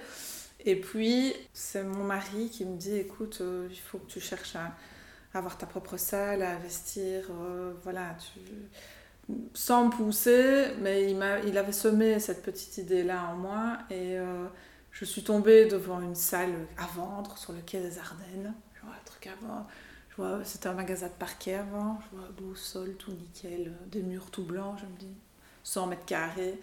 Et 0.60 0.80
puis, 0.80 1.34
c'est 1.52 1.82
mon 1.82 2.04
mari 2.04 2.48
qui 2.50 2.64
me 2.64 2.76
dit, 2.76 2.96
écoute, 2.96 3.38
euh, 3.40 3.68
il 3.70 3.78
faut 3.78 3.98
que 3.98 4.10
tu 4.10 4.20
cherches 4.20 4.56
à, 4.56 4.72
avoir 5.36 5.58
ta 5.58 5.66
propre 5.66 5.96
salle, 5.96 6.42
à 6.42 6.52
investir, 6.52 7.24
euh, 7.30 7.72
voilà, 7.82 8.16
sans 9.52 9.86
me 9.86 9.90
pousser, 9.90 10.68
mais 10.80 11.10
il, 11.10 11.18
il 11.46 11.58
avait 11.58 11.72
semé 11.72 12.20
cette 12.20 12.42
petite 12.42 12.78
idée-là 12.78 13.30
en 13.32 13.34
moi, 13.34 13.78
et 13.90 14.16
euh, 14.16 14.46
je 14.92 15.04
suis 15.04 15.24
tombée 15.24 15.66
devant 15.66 16.00
une 16.00 16.14
salle 16.14 16.54
à 16.78 16.86
vendre 16.86 17.36
sur 17.36 17.52
le 17.52 17.60
quai 17.62 17.80
des 17.80 17.98
Ardennes, 17.98 18.54
genre 18.80 18.92
un 18.92 19.04
truc 19.04 19.26
à 19.26 19.34
vendre 19.44 19.66
c'était 20.44 20.68
un 20.68 20.74
magasin 20.74 21.08
de 21.08 21.12
parquet 21.12 21.54
avant. 21.54 21.98
Je 22.00 22.16
vois 22.16 22.28
beau 22.36 22.54
sol, 22.54 22.94
tout 22.98 23.12
nickel, 23.12 23.72
des 23.86 24.02
murs 24.02 24.30
tout 24.30 24.44
blancs. 24.44 24.78
Je 24.80 24.86
me 24.86 24.96
dis 24.98 25.14
100 25.64 25.88
mètres 25.88 26.04
carrés. 26.04 26.60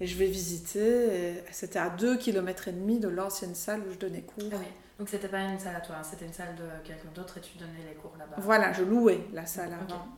Et 0.00 0.06
je 0.06 0.16
vais 0.16 0.26
visiter. 0.26 1.42
C'était 1.50 1.78
à 1.78 1.90
2 1.90 2.18
km 2.18 2.68
et 2.68 2.72
demi 2.72 2.98
de 2.98 3.08
l'ancienne 3.08 3.54
salle 3.54 3.80
où 3.88 3.92
je 3.92 3.98
donnais 3.98 4.22
cours. 4.22 4.50
Ah 4.52 4.56
oui. 4.58 4.66
Donc 4.98 5.08
c'était 5.08 5.28
pas 5.28 5.40
une 5.40 5.58
salle 5.58 5.76
à 5.76 5.80
toi, 5.80 5.96
hein. 5.98 6.02
c'était 6.02 6.24
une 6.24 6.32
salle 6.32 6.54
de 6.56 6.64
quelqu'un 6.82 7.08
d'autre 7.14 7.36
et 7.36 7.40
tu 7.42 7.58
donnais 7.58 7.84
les 7.86 7.94
cours 7.94 8.14
là-bas. 8.18 8.36
Voilà, 8.38 8.72
je 8.72 8.82
louais 8.82 9.20
la 9.34 9.44
salle 9.44 9.74
avant. 9.74 10.08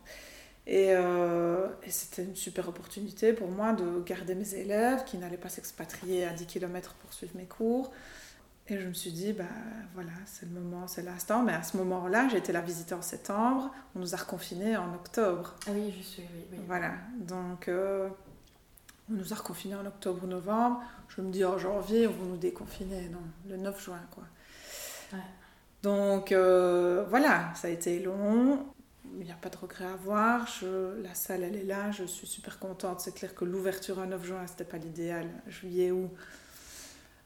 Et, 0.69 0.91
euh, 0.91 1.67
et 1.83 1.91
c'était 1.91 2.23
une 2.23 2.37
super 2.37 2.69
opportunité 2.69 3.33
pour 3.33 3.49
moi 3.49 3.73
de 3.73 4.03
garder 4.05 4.35
mes 4.35 4.55
élèves 4.55 5.03
qui 5.05 5.19
n'allaient 5.19 5.37
pas 5.37 5.49
s'expatrier 5.49 6.27
à 6.27 6.33
10 6.33 6.47
km 6.47 6.95
pour 6.95 7.13
suivre 7.13 7.33
mes 7.37 7.47
cours. 7.47 7.91
Et 8.69 8.79
je 8.79 8.87
me 8.87 8.93
suis 8.93 9.11
dit, 9.11 9.33
bah 9.33 9.45
voilà, 9.95 10.11
c'est 10.27 10.45
le 10.45 10.61
moment, 10.61 10.87
c'est 10.87 11.03
l'instant. 11.03 11.43
Mais 11.43 11.55
à 11.55 11.63
ce 11.63 11.79
moment-là, 11.79 12.29
j'ai 12.31 12.37
été 12.37 12.53
la 12.53 12.61
visiter 12.61 12.95
en 12.95 13.01
septembre. 13.01 13.73
On 13.97 13.99
nous 13.99 14.15
a 14.15 14.19
reconfinés 14.19 14.77
en 14.77 14.93
octobre. 14.95 15.55
Ah 15.67 15.71
oui, 15.75 15.93
je 15.97 16.03
suis, 16.03 16.23
oui. 16.23 16.45
oui. 16.53 16.59
Voilà. 16.67 16.93
Donc, 17.17 17.69
euh, 17.69 18.11
on 19.11 19.15
nous 19.15 19.33
a 19.33 19.37
reconfinés 19.37 19.75
en 19.75 19.87
octobre-novembre. 19.87 20.83
Je 21.09 21.21
me 21.21 21.31
dis, 21.31 21.45
en 21.45 21.59
janvier, 21.59 22.07
on 22.07 22.13
va 22.13 22.25
nous 22.25 22.37
déconfiner. 22.37 23.09
Non, 23.09 23.23
le 23.49 23.57
9 23.57 23.83
juin, 23.83 24.01
quoi. 24.11 24.25
Ouais. 25.13 25.25
Donc, 25.83 26.33
euh, 26.33 27.05
voilà, 27.09 27.53
ça 27.55 27.69
a 27.69 27.71
été 27.71 28.01
long. 28.01 28.67
Il 29.19 29.25
n'y 29.25 29.33
a 29.33 29.37
pas 29.37 29.49
de 29.49 29.57
regret 29.57 29.87
à 29.87 29.93
avoir. 29.93 30.47
Je, 30.47 31.01
la 31.03 31.15
salle, 31.15 31.43
elle 31.43 31.57
est 31.57 31.65
là. 31.65 31.91
Je 31.91 32.05
suis 32.05 32.27
super 32.27 32.59
contente. 32.59 33.01
C'est 33.01 33.15
clair 33.15 33.35
que 33.35 33.45
l'ouverture 33.45 33.99
à 33.99 34.07
9 34.07 34.25
juin, 34.25 34.47
c'était 34.47 34.65
pas 34.65 34.79
l'idéal. 34.79 35.29
Juillet, 35.47 35.91
août 35.91 36.11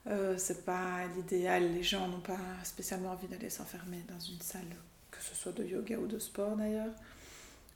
euh, 0.07 0.35
c'est 0.37 0.65
pas 0.65 1.05
l'idéal, 1.15 1.71
les 1.73 1.83
gens 1.83 2.07
n'ont 2.07 2.19
pas 2.19 2.37
spécialement 2.63 3.11
envie 3.11 3.27
d'aller 3.27 3.49
s'enfermer 3.49 4.03
dans 4.09 4.19
une 4.19 4.41
salle, 4.41 4.61
que 5.09 5.21
ce 5.21 5.33
soit 5.33 5.53
de 5.53 5.63
yoga 5.63 5.97
ou 5.97 6.07
de 6.07 6.19
sport 6.19 6.57
d'ailleurs. 6.57 6.91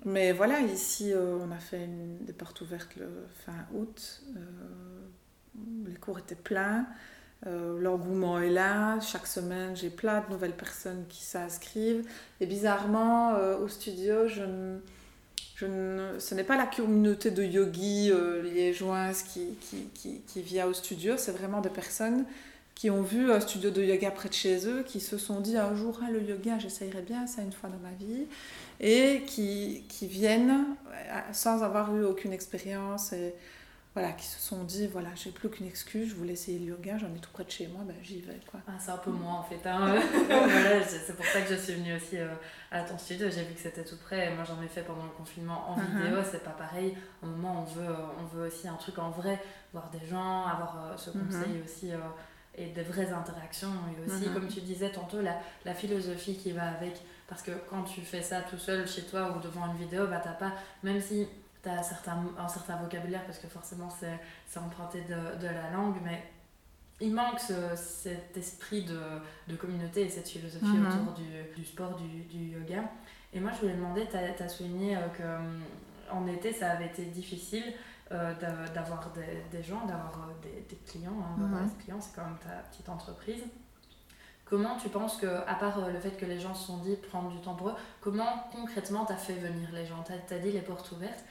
Mais 0.05 0.31
voilà, 0.31 0.61
ici 0.61 1.11
euh, 1.11 1.37
on 1.41 1.51
a 1.51 1.59
fait 1.59 1.87
des 2.21 2.33
portes 2.33 2.61
ouvertes 2.61 2.95
le 2.97 3.09
fin 3.45 3.65
août, 3.73 4.21
euh, 4.35 4.39
les 5.87 5.95
cours 5.95 6.19
étaient 6.19 6.35
pleins, 6.35 6.85
l'engouement 7.45 8.39
est 8.39 8.49
là, 8.49 8.99
chaque 8.99 9.27
semaine 9.27 9.75
j'ai 9.75 9.89
plein 9.89 10.21
de 10.21 10.31
nouvelles 10.31 10.55
personnes 10.55 11.05
qui 11.07 11.23
s'inscrivent. 11.23 12.07
Et 12.41 12.45
bizarrement, 12.47 13.33
au 13.59 13.67
studio, 13.67 14.27
je 14.27 14.77
ce 15.59 16.35
n'est 16.35 16.43
pas 16.43 16.57
la 16.57 16.67
communauté 16.67 17.31
de 17.31 17.43
yogis 17.43 18.11
euh, 18.11 18.43
liégeoises 18.43 19.23
qui, 19.23 19.55
qui, 19.61 19.87
qui, 19.95 20.21
qui, 20.21 20.41
vient 20.41 20.67
au 20.67 20.73
studio, 20.73 21.15
c'est 21.17 21.31
vraiment 21.31 21.61
des 21.61 21.69
personnes 21.69 22.25
qui 22.75 22.91
ont 22.91 23.01
vu 23.01 23.31
un 23.31 23.39
studio 23.39 23.71
de 23.71 23.81
yoga 23.81 24.11
près 24.11 24.29
de 24.29 24.35
chez 24.35 24.67
eux, 24.67 24.83
qui 24.83 24.99
se 24.99 25.17
sont 25.17 25.39
dit 25.39 25.57
un 25.57 25.75
jour, 25.75 25.99
ah, 26.05 26.11
le 26.11 26.21
yoga, 26.21 26.59
j'essayerai 26.59 27.01
bien 27.01 27.25
ça 27.25 27.41
une 27.41 27.51
fois 27.51 27.69
dans 27.69 27.79
ma 27.79 27.95
vie, 27.95 28.27
et 28.79 29.23
qui, 29.25 29.85
qui 29.89 30.07
viennent 30.07 30.51
euh, 30.89 31.19
sans 31.31 31.63
avoir 31.63 31.95
eu 31.95 32.03
aucune 32.03 32.33
expérience. 32.33 33.13
Et, 33.13 33.33
voilà, 33.97 34.13
qui 34.13 34.27
se 34.27 34.39
sont 34.39 34.63
dit 34.63 34.85
voilà, 34.85 35.09
j'ai 35.15 35.31
plus 35.31 35.49
qu'une 35.49 35.65
excuse, 35.65 36.09
je 36.09 36.13
voulais 36.13 36.33
essayer 36.33 36.59
le 36.59 36.65
yoga, 36.65 36.99
j'en 36.99 37.07
ai 37.15 37.19
tout 37.19 37.31
près 37.33 37.43
de 37.43 37.49
chez 37.49 37.65
moi, 37.65 37.81
ben, 37.83 37.95
j'y 38.03 38.21
vais. 38.21 38.39
Quoi. 38.45 38.59
Ah, 38.67 38.73
c'est 38.77 38.91
un 38.91 38.97
peu 38.97 39.09
moi 39.09 39.31
en 39.31 39.43
fait. 39.43 39.67
Hein. 39.67 39.95
voilà, 40.27 40.83
c'est 40.83 41.15
pour 41.15 41.25
ça 41.25 41.41
que 41.41 41.49
je 41.49 41.59
suis 41.59 41.73
venue 41.73 41.95
aussi 41.95 42.19
euh, 42.19 42.27
à 42.69 42.83
ton 42.83 42.95
studio, 42.99 43.27
j'ai 43.31 43.43
vu 43.43 43.55
que 43.55 43.59
c'était 43.59 43.83
tout 43.83 43.97
près. 43.97 44.35
moi 44.35 44.43
j'en 44.43 44.61
ai 44.61 44.67
fait 44.67 44.83
pendant 44.83 45.05
le 45.05 45.09
confinement 45.09 45.71
en 45.71 45.79
uh-huh. 45.79 46.03
vidéo, 46.03 46.17
c'est 46.31 46.43
pas 46.43 46.51
pareil. 46.51 46.95
Au 47.23 47.25
moment 47.25 47.65
on 47.67 47.73
veut, 47.73 47.95
on 48.21 48.25
veut 48.35 48.45
aussi 48.45 48.67
un 48.67 48.75
truc 48.75 48.99
en 48.99 49.09
vrai, 49.09 49.41
voir 49.73 49.89
des 49.89 50.05
gens, 50.05 50.45
avoir 50.45 50.91
euh, 50.91 50.97
ce 50.97 51.09
uh-huh. 51.09 51.25
conseil 51.25 51.61
aussi. 51.65 51.91
Euh, 51.91 51.97
et 52.59 52.67
des 52.67 52.81
vraies 52.81 53.11
interactions 53.11 53.69
et 53.87 54.03
aussi 54.03 54.25
uh-huh. 54.25 54.33
comme 54.33 54.47
tu 54.47 54.61
disais 54.61 54.89
tantôt 54.89 55.21
la, 55.21 55.39
la 55.63 55.75
philosophie 55.75 56.35
qui 56.35 56.51
va 56.53 56.69
avec 56.69 57.01
parce 57.27 57.41
que 57.41 57.51
quand 57.69 57.83
tu 57.83 58.01
fais 58.01 58.21
ça 58.21 58.41
tout 58.41 58.57
seul 58.57 58.87
chez 58.87 59.03
toi 59.03 59.35
ou 59.35 59.39
devant 59.41 59.67
une 59.67 59.77
vidéo 59.77 60.07
bah 60.07 60.21
t'as 60.23 60.31
pas 60.33 60.53
même 60.83 61.01
si 61.01 61.27
tu 61.61 61.69
as 61.69 61.83
certain, 61.83 62.23
un 62.37 62.47
certain 62.47 62.77
vocabulaire 62.77 63.25
parce 63.25 63.39
que 63.39 63.47
forcément 63.47 63.89
c'est 63.89 64.59
emprunté 64.59 65.01
de, 65.01 65.39
de, 65.39 65.47
la 65.47 65.71
langue, 65.71 65.97
mais 66.03 66.23
il 66.99 67.13
manque 67.13 67.39
cet 67.75 68.35
esprit 68.35 68.83
de, 68.83 68.99
de, 69.47 69.55
communauté 69.55 70.01
et 70.01 70.09
cette 70.09 70.29
philosophie 70.29 70.65
mhm. 70.65 70.87
autour 70.87 71.13
du, 71.13 71.55
du, 71.55 71.65
sport, 71.65 71.95
du, 71.95 72.23
du, 72.23 72.57
yoga. 72.57 72.83
Et 73.33 73.39
moi 73.39 73.51
je 73.53 73.61
voulais 73.61 73.75
demander, 73.75 74.07
tu 74.09 74.17
as, 74.17 74.49
souligné 74.49 74.97
euh, 74.97 75.01
qu'en 76.09 76.25
été 76.27 76.53
ça 76.53 76.71
avait 76.71 76.87
été 76.87 77.05
difficile 77.05 77.73
euh, 78.11 78.33
d'avoir 78.73 79.11
des, 79.11 79.57
des, 79.57 79.63
gens, 79.63 79.85
d'avoir 79.85 80.29
euh, 80.29 80.33
des, 80.41 80.65
des, 80.69 80.81
clients. 80.85 81.11
Hein, 81.21 81.37
mhm. 81.37 81.69
clients, 81.83 82.01
c'est 82.01 82.15
quand 82.15 82.25
même 82.25 82.37
ta 82.39 82.63
petite 82.69 82.89
entreprise. 82.89 83.43
Comment 84.49 84.77
tu 84.77 84.87
penses 84.89 85.17
que, 85.17 85.27
à 85.27 85.55
part 85.55 85.79
euh, 85.79 85.91
le 85.91 85.99
fait 85.99 86.11
que 86.11 86.25
les 86.25 86.39
gens 86.39 86.55
se 86.55 86.67
sont 86.67 86.77
dit 86.77 86.95
prendre 86.95 87.29
du 87.29 87.39
temps 87.39 87.55
pour 87.55 87.69
eux, 87.69 87.75
comment 87.99 88.47
concrètement 88.51 89.05
tu 89.05 89.11
as 89.11 89.17
fait 89.17 89.33
venir 89.33 89.69
les 89.73 89.85
gens? 89.85 90.03
Tu 90.05 90.33
as, 90.33 90.39
dit 90.39 90.51
les 90.51 90.61
portes 90.61 90.89
ouvertes. 90.91 91.23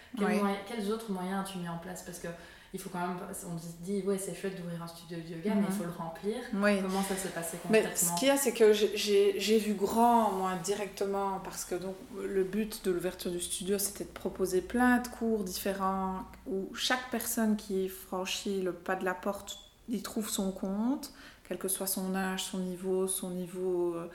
Quels, 0.68 0.92
autres 0.92 1.10
moyens 1.10 1.40
as-tu 1.40 1.58
mis 1.58 1.68
en 1.68 1.78
place? 1.78 2.02
Parce 2.02 2.18
que 2.18 2.28
il 2.74 2.80
faut 2.80 2.90
quand 2.90 3.00
même, 3.00 3.16
on 3.50 3.58
se 3.58 3.68
dit, 3.80 4.02
ouais, 4.02 4.18
c'est 4.18 4.34
chouette 4.34 4.60
d'ouvrir 4.60 4.82
un 4.82 4.86
studio 4.86 5.16
de 5.16 5.34
yoga, 5.34 5.54
mais 5.54 5.62
il 5.62 5.72
mhm. 5.72 5.78
faut 5.78 5.84
le 5.84 5.92
remplir. 5.96 6.36
Comment 6.50 7.02
ça 7.02 7.16
s'est 7.16 7.30
passé 7.30 7.56
concrètement? 7.62 7.90
mais 7.90 7.96
Ce 7.96 8.18
qu'il 8.18 8.28
y 8.28 8.30
a, 8.30 8.36
c'est 8.36 8.52
que 8.52 8.74
j'ai 8.74 9.58
vu 9.58 9.72
grand, 9.72 10.32
moi, 10.32 10.52
directement, 10.62 11.40
parce 11.42 11.64
que 11.64 11.76
donc, 11.76 11.94
le 12.22 12.44
but 12.44 12.84
de 12.84 12.90
l'ouverture 12.90 13.30
du 13.30 13.40
studio, 13.40 13.78
c'était 13.78 14.04
de 14.04 14.10
proposer 14.10 14.60
plein 14.60 14.98
de 14.98 15.08
cours 15.08 15.42
différents, 15.44 16.24
où 16.46 16.68
chaque 16.74 17.10
personne 17.10 17.56
qui 17.56 17.88
franchit 17.88 18.60
le 18.60 18.74
pas 18.74 18.96
de 18.96 19.06
la 19.06 19.14
porte, 19.14 19.58
y 19.88 20.02
trouve 20.02 20.28
son 20.28 20.50
compte 20.50 21.12
quel 21.46 21.58
que 21.58 21.68
soit 21.68 21.86
son 21.86 22.14
âge, 22.14 22.44
son 22.44 22.58
niveau, 22.58 23.06
son 23.06 23.30
niveau, 23.30 23.94
euh, 23.94 24.08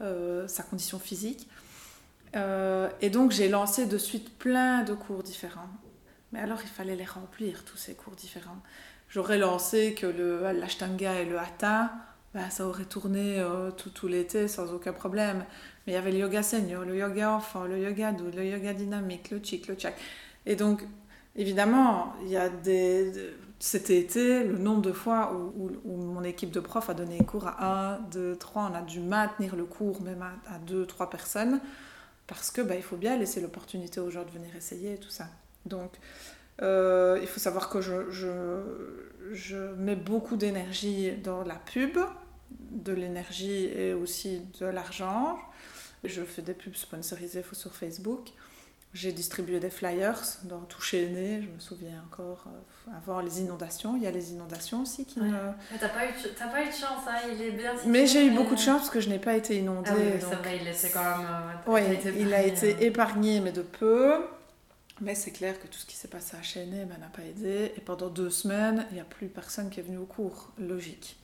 euh, 0.00 0.48
sa 0.48 0.62
condition 0.62 0.98
physique. 0.98 1.48
Euh, 2.34 2.88
et 3.00 3.10
donc 3.10 3.32
j'ai 3.32 3.48
lancé 3.48 3.86
de 3.86 3.98
suite 3.98 4.38
plein 4.38 4.82
de 4.82 4.94
cours 4.94 5.22
différents. 5.22 5.68
Mais 6.32 6.40
alors 6.40 6.58
il 6.62 6.68
fallait 6.68 6.96
les 6.96 7.04
remplir, 7.04 7.64
tous 7.64 7.76
ces 7.76 7.94
cours 7.94 8.14
différents. 8.14 8.62
J'aurais 9.08 9.38
lancé 9.38 9.94
que 9.94 10.06
le 10.06 10.42
l'ashtanga 10.52 11.20
et 11.20 11.24
le 11.24 11.38
hatha, 11.38 11.92
bah, 12.34 12.50
ça 12.50 12.66
aurait 12.66 12.84
tourné 12.84 13.42
tout, 13.76 13.90
tout 13.90 14.08
l'été 14.08 14.48
sans 14.48 14.72
aucun 14.72 14.92
problème. 14.92 15.44
Mais 15.86 15.92
il 15.92 15.94
y 15.94 15.98
avait 15.98 16.10
le 16.10 16.18
yoga 16.18 16.42
senior, 16.42 16.84
le 16.84 16.96
yoga 16.96 17.32
enfant, 17.32 17.64
le 17.64 17.78
yoga 17.78 18.12
doux, 18.12 18.30
le 18.34 18.44
yoga 18.44 18.74
dynamique, 18.74 19.30
le 19.30 19.40
chic, 19.42 19.68
le 19.68 19.76
chak. 19.78 19.94
Et 20.44 20.56
donc, 20.56 20.82
évidemment, 21.36 22.14
il 22.22 22.28
y 22.28 22.36
a 22.36 22.48
des, 22.48 23.12
cet 23.58 23.90
été, 23.90 24.44
le 24.44 24.58
nombre 24.58 24.82
de 24.82 24.92
fois 24.92 25.32
où, 25.34 25.96
mon 25.96 26.22
équipe 26.24 26.50
de 26.50 26.60
profs 26.60 26.90
a 26.90 26.94
donné 26.94 27.18
cours 27.18 27.46
à 27.46 27.96
1, 27.96 28.00
2, 28.12 28.36
3, 28.36 28.70
on 28.70 28.74
a 28.74 28.82
dû 28.82 29.00
maintenir 29.00 29.56
le 29.56 29.64
cours 29.64 30.02
même 30.02 30.22
à, 30.22 30.58
2, 30.58 30.86
3 30.86 31.10
personnes, 31.10 31.60
parce 32.26 32.50
que 32.50 32.60
bah, 32.60 32.74
il 32.74 32.82
faut 32.82 32.96
bien 32.96 33.16
laisser 33.16 33.40
l'opportunité 33.40 34.00
aux 34.00 34.10
gens 34.10 34.24
de 34.24 34.30
venir 34.30 34.54
essayer 34.56 34.94
et 34.94 34.98
tout 34.98 35.10
ça. 35.10 35.28
Donc, 35.64 35.92
euh, 36.62 37.18
il 37.20 37.28
faut 37.28 37.40
savoir 37.40 37.68
que 37.68 37.80
je, 37.80 38.10
je, 38.10 38.60
je 39.32 39.74
mets 39.74 39.96
beaucoup 39.96 40.36
d'énergie 40.36 41.12
dans 41.22 41.42
la 41.42 41.56
pub, 41.56 41.98
de 42.70 42.92
l'énergie 42.92 43.66
et 43.66 43.92
aussi 43.92 44.42
de 44.60 44.66
l'argent. 44.66 45.38
Je 46.04 46.22
fais 46.22 46.42
des 46.42 46.54
pubs 46.54 46.74
sponsorisées 46.74 47.44
sur 47.52 47.74
Facebook. 47.74 48.32
J'ai 48.96 49.12
distribué 49.12 49.60
des 49.60 49.68
flyers 49.68 50.22
dans 50.44 50.60
Toucher 50.60 51.10
Nez, 51.10 51.42
je 51.42 51.48
me 51.48 51.60
souviens 51.60 52.02
encore, 52.10 52.46
euh, 52.46 52.96
avant 52.96 53.20
les 53.20 53.42
inondations. 53.42 53.94
Il 53.94 54.02
y 54.02 54.06
a 54.06 54.10
les 54.10 54.32
inondations 54.32 54.80
aussi 54.80 55.04
qui 55.04 55.20
ouais. 55.20 55.28
T'as 55.78 55.90
pas, 55.90 56.06
eu 56.06 56.12
de, 56.12 56.28
pas 56.28 56.62
eu 56.62 56.68
de 56.68 56.72
chance, 56.72 57.04
hein 57.06 57.18
il 57.30 57.42
est 57.42 57.50
bien 57.50 57.74
Mais 57.84 58.06
j'ai 58.06 58.24
eu 58.26 58.30
beaucoup 58.30 58.54
de 58.54 58.60
chance 58.60 58.78
parce 58.78 58.90
que 58.90 59.00
je 59.00 59.10
n'ai 59.10 59.18
pas 59.18 59.36
été 59.36 59.58
inondée. 59.58 59.90
Ah 59.92 59.96
oui, 59.98 60.12
c'est 60.18 60.36
vrai, 60.36 60.58
il, 60.62 60.68
était 60.68 60.88
quand 60.88 61.18
même, 61.18 61.28
oui, 61.66 61.82
il 62.18 62.32
a 62.32 62.42
été 62.42 62.74
euh. 62.74 62.86
épargné, 62.86 63.40
mais 63.40 63.52
de 63.52 63.60
peu. 63.60 64.14
Mais 65.02 65.14
c'est 65.14 65.30
clair 65.30 65.60
que 65.60 65.66
tout 65.66 65.78
ce 65.78 65.84
qui 65.84 65.94
s'est 65.94 66.08
passé 66.08 66.34
à 66.38 66.64
ben, 66.64 66.88
n'a 66.98 67.08
pas 67.08 67.22
aidé. 67.22 67.74
Et 67.76 67.80
pendant 67.82 68.08
deux 68.08 68.30
semaines, 68.30 68.86
il 68.90 68.94
n'y 68.94 69.00
a 69.00 69.04
plus 69.04 69.28
personne 69.28 69.68
qui 69.68 69.80
est 69.80 69.82
venu 69.82 69.98
au 69.98 70.06
cours. 70.06 70.52
Logique. 70.58 71.18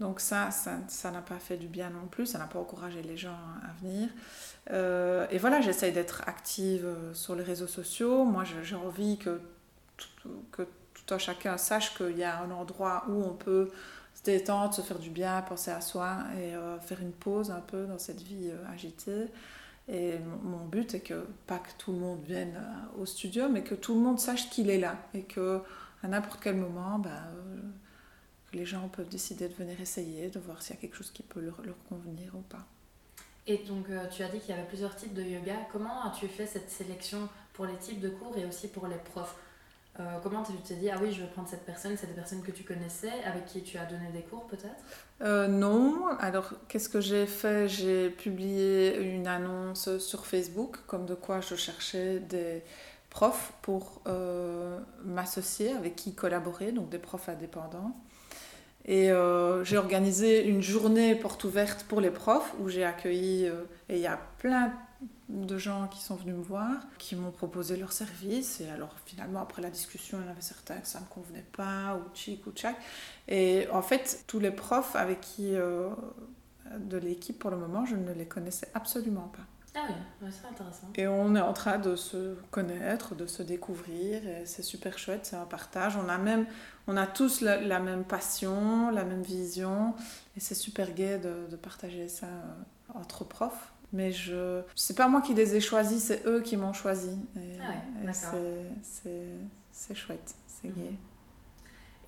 Donc 0.00 0.18
ça, 0.20 0.50
ça 0.50 1.10
n'a 1.10 1.20
pas 1.20 1.38
fait 1.38 1.58
du 1.58 1.68
bien 1.68 1.90
non 1.90 2.06
plus. 2.10 2.26
Ça 2.26 2.38
n'a 2.38 2.46
pas 2.46 2.58
encouragé 2.58 3.02
les 3.02 3.18
gens 3.18 3.36
à 3.62 3.72
venir. 3.82 4.08
Euh, 4.70 5.26
et 5.30 5.38
voilà, 5.38 5.60
j'essaye 5.60 5.92
d'être 5.92 6.22
active 6.26 6.84
euh, 6.84 7.14
sur 7.14 7.34
les 7.34 7.42
réseaux 7.42 7.66
sociaux. 7.66 8.24
Moi, 8.24 8.44
j'ai 8.62 8.76
envie 8.76 9.18
que, 9.18 9.40
tout 10.52 11.14
un 11.14 11.18
chacun 11.18 11.58
sache 11.58 11.94
qu'il 11.96 12.16
y 12.16 12.24
a 12.24 12.40
un 12.40 12.50
endroit 12.50 13.04
où 13.08 13.22
on 13.22 13.34
peut 13.34 13.70
se 14.14 14.22
détendre, 14.22 14.72
se 14.72 14.80
faire 14.80 14.98
du 14.98 15.10
bien, 15.10 15.42
penser 15.42 15.70
à 15.70 15.82
soi 15.82 16.18
et 16.38 16.54
euh, 16.54 16.78
faire 16.80 17.00
une 17.02 17.12
pause 17.12 17.50
un 17.50 17.60
peu 17.60 17.84
dans 17.84 17.98
cette 17.98 18.22
vie 18.22 18.50
agitée. 18.72 19.26
Et 19.88 20.14
mon 20.44 20.64
but 20.66 20.94
est 20.94 21.00
que 21.00 21.26
pas 21.46 21.58
que 21.58 21.70
tout 21.76 21.92
le 21.92 21.98
monde 21.98 22.20
vienne 22.24 22.58
au 22.98 23.04
studio, 23.06 23.48
mais 23.50 23.62
que 23.62 23.74
tout 23.74 23.94
le 23.94 24.00
monde 24.00 24.20
sache 24.20 24.48
qu'il 24.48 24.70
est 24.70 24.78
là 24.78 24.96
et 25.14 25.22
que 25.24 25.60
à 26.02 26.08
n'importe 26.08 26.40
quel 26.42 26.56
moment, 26.56 26.98
bah, 26.98 27.10
les 28.52 28.64
gens 28.66 28.88
peuvent 28.88 29.08
décider 29.08 29.48
de 29.48 29.54
venir 29.54 29.80
essayer, 29.80 30.28
de 30.28 30.38
voir 30.40 30.62
s'il 30.62 30.74
y 30.74 30.78
a 30.78 30.80
quelque 30.80 30.96
chose 30.96 31.10
qui 31.10 31.22
peut 31.22 31.40
leur, 31.40 31.60
leur 31.62 31.76
convenir 31.88 32.34
ou 32.34 32.40
pas. 32.42 32.66
Et 33.46 33.58
donc, 33.58 33.86
euh, 33.90 34.06
tu 34.08 34.22
as 34.22 34.28
dit 34.28 34.38
qu'il 34.38 34.50
y 34.54 34.58
avait 34.58 34.66
plusieurs 34.68 34.94
types 34.94 35.14
de 35.14 35.22
yoga. 35.22 35.54
Comment 35.72 36.04
as-tu 36.04 36.28
fait 36.28 36.46
cette 36.46 36.70
sélection 36.70 37.28
pour 37.52 37.66
les 37.66 37.76
types 37.76 38.00
de 38.00 38.08
cours 38.08 38.36
et 38.36 38.44
aussi 38.44 38.68
pour 38.68 38.86
les 38.86 38.96
profs 38.96 39.34
euh, 39.98 40.18
Comment 40.22 40.42
tu 40.42 40.52
t'es 40.64 40.74
dit, 40.74 40.90
ah 40.90 40.98
oui, 41.02 41.10
je 41.12 41.22
vais 41.22 41.28
prendre 41.28 41.48
cette 41.48 41.64
personne, 41.64 41.96
c'est 41.96 42.06
des 42.06 42.12
personnes 42.12 42.42
que 42.42 42.50
tu 42.52 42.64
connaissais, 42.64 43.12
avec 43.24 43.46
qui 43.46 43.62
tu 43.62 43.78
as 43.78 43.86
donné 43.86 44.10
des 44.12 44.22
cours 44.22 44.46
peut-être? 44.46 44.84
Euh, 45.22 45.48
Non. 45.48 46.06
Alors, 46.20 46.52
qu'est-ce 46.68 46.88
que 46.88 47.00
j'ai 47.00 47.26
fait? 47.26 47.68
J'ai 47.68 48.10
publié 48.10 48.98
une 48.98 49.26
annonce 49.26 49.98
sur 49.98 50.26
Facebook, 50.26 50.76
comme 50.86 51.06
de 51.06 51.14
quoi 51.14 51.40
je 51.40 51.54
cherchais 51.54 52.20
des 52.20 52.62
profs 53.08 53.52
pour 53.62 54.02
m'associer, 55.04 55.72
avec 55.72 55.96
qui 55.96 56.14
collaborer, 56.14 56.70
donc 56.72 56.88
des 56.90 56.98
profs 56.98 57.28
indépendants. 57.28 57.96
Et 58.90 59.12
euh, 59.12 59.62
j'ai 59.62 59.76
organisé 59.76 60.44
une 60.48 60.62
journée 60.62 61.14
porte 61.14 61.44
ouverte 61.44 61.84
pour 61.84 62.00
les 62.00 62.10
profs 62.10 62.52
où 62.58 62.68
j'ai 62.68 62.82
accueilli, 62.82 63.46
euh, 63.46 63.62
et 63.88 63.94
il 63.94 64.00
y 64.00 64.08
a 64.08 64.18
plein 64.38 64.72
de 65.28 65.58
gens 65.58 65.86
qui 65.86 66.02
sont 66.02 66.16
venus 66.16 66.34
me 66.34 66.42
voir, 66.42 66.72
qui 66.98 67.14
m'ont 67.14 67.30
proposé 67.30 67.76
leurs 67.76 67.92
services. 67.92 68.60
Et 68.60 68.68
alors 68.68 68.92
finalement, 69.06 69.42
après 69.42 69.62
la 69.62 69.70
discussion, 69.70 70.18
il 70.18 70.24
y 70.24 70.28
en 70.28 70.32
avait 70.32 70.40
certains 70.40 70.78
que 70.78 70.88
ça 70.88 70.98
ne 70.98 71.04
me 71.04 71.08
convenait 71.08 71.46
pas, 71.52 72.00
ou 72.00 72.16
chic 72.16 72.44
ou 72.48 72.50
tchac. 72.50 72.74
Et 73.28 73.68
en 73.70 73.80
fait, 73.80 74.24
tous 74.26 74.40
les 74.40 74.50
profs 74.50 74.96
avec 74.96 75.20
qui, 75.20 75.54
euh, 75.54 75.90
de 76.76 76.96
l'équipe 76.96 77.38
pour 77.38 77.52
le 77.52 77.58
moment, 77.58 77.86
je 77.86 77.94
ne 77.94 78.12
les 78.12 78.26
connaissais 78.26 78.66
absolument 78.74 79.30
pas. 79.32 79.46
Ah 79.74 79.86
oui, 79.88 80.28
c'est 80.30 80.46
intéressant. 80.48 80.88
Et 80.96 81.06
on 81.06 81.34
est 81.36 81.40
en 81.40 81.52
train 81.52 81.78
de 81.78 81.94
se 81.94 82.34
connaître, 82.50 83.14
de 83.14 83.26
se 83.26 83.42
découvrir, 83.42 84.26
et 84.26 84.44
c'est 84.44 84.62
super 84.62 84.98
chouette, 84.98 85.26
c'est 85.26 85.36
un 85.36 85.44
partage. 85.44 85.96
On 85.96 86.08
a 86.08 86.18
même, 86.18 86.46
on 86.88 86.96
a 86.96 87.06
tous 87.06 87.40
la, 87.40 87.78
même 87.78 88.04
passion, 88.04 88.90
la 88.90 89.04
même 89.04 89.22
vision, 89.22 89.94
et 90.36 90.40
c'est 90.40 90.56
super 90.56 90.92
gai 90.92 91.18
de, 91.18 91.46
de, 91.48 91.56
partager 91.56 92.08
ça 92.08 92.26
euh, 92.26 92.98
entre 92.98 93.24
profs. 93.24 93.72
Mais 93.92 94.12
je, 94.12 94.62
c'est 94.74 94.96
pas 94.96 95.08
moi 95.08 95.20
qui 95.20 95.34
les 95.34 95.54
ai 95.54 95.60
choisis, 95.60 96.04
c'est 96.04 96.26
eux 96.26 96.40
qui 96.40 96.56
m'ont 96.56 96.72
choisi. 96.72 97.16
Et, 97.36 97.58
ah 97.60 98.12
c'est 99.72 99.94
chouette, 99.94 100.34
c'est 100.46 100.68
mhm. 100.68 100.74
gai. 100.74 100.98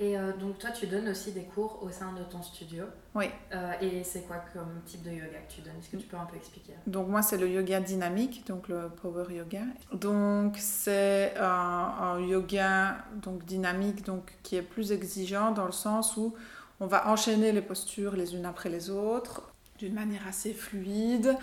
Et 0.03 0.19
euh, 0.19 0.33
donc 0.33 0.59
toi, 0.59 0.71
tu 0.71 0.89
donnes 0.89 1.09
aussi 1.09 1.31
des 1.31 1.45
cours 1.45 1.81
au 1.81 1.91
sein 1.91 2.13
de 2.13 2.25
ton 2.25 2.43
studio. 2.43 2.87
Oui. 3.15 3.27
Euh, 3.55 3.73
et 3.81 4.03
c'est 4.03 4.23
quoi 4.23 4.43
comme 4.53 4.81
type 4.85 5.05
de 5.05 5.11
yoga 5.11 5.39
que 5.47 5.53
tu 5.53 5.61
donnes? 5.61 5.75
Est-ce 5.79 5.91
que 5.91 5.97
tu 5.97 6.09
peux 6.09 6.17
un 6.17 6.25
peu 6.25 6.37
expliquer? 6.37 6.73
Donc 6.89 7.07
moi, 7.07 7.23
c'est 7.23 7.39
le 7.39 7.49
yoga 7.49 7.81
dynamique, 7.81 8.45
donc 8.49 8.67
le 8.67 8.89
power 8.89 9.33
yoga. 9.33 9.61
Donc 9.93 10.57
c'est 10.59 11.35
un, 11.39 11.45
un, 11.47 12.21
yoga 12.21 12.97
donc 13.23 13.45
dynamique, 13.45 14.05
donc 14.05 14.37
qui 14.43 14.57
est 14.57 14.63
plus 14.63 14.91
exigeant 14.91 15.53
dans 15.53 15.67
le 15.67 15.73
sens 15.73 16.17
où 16.17 16.35
on 16.81 16.87
va 16.87 17.09
enchaîner 17.09 17.53
les 17.53 17.63
postures 17.63 18.17
les 18.17 18.35
unes 18.35 18.45
après 18.45 18.71
les 18.71 18.91
autres 18.91 19.53
d'une 19.79 19.95
manière 19.95 20.27
assez 20.27 20.53
fluide. 20.53 21.37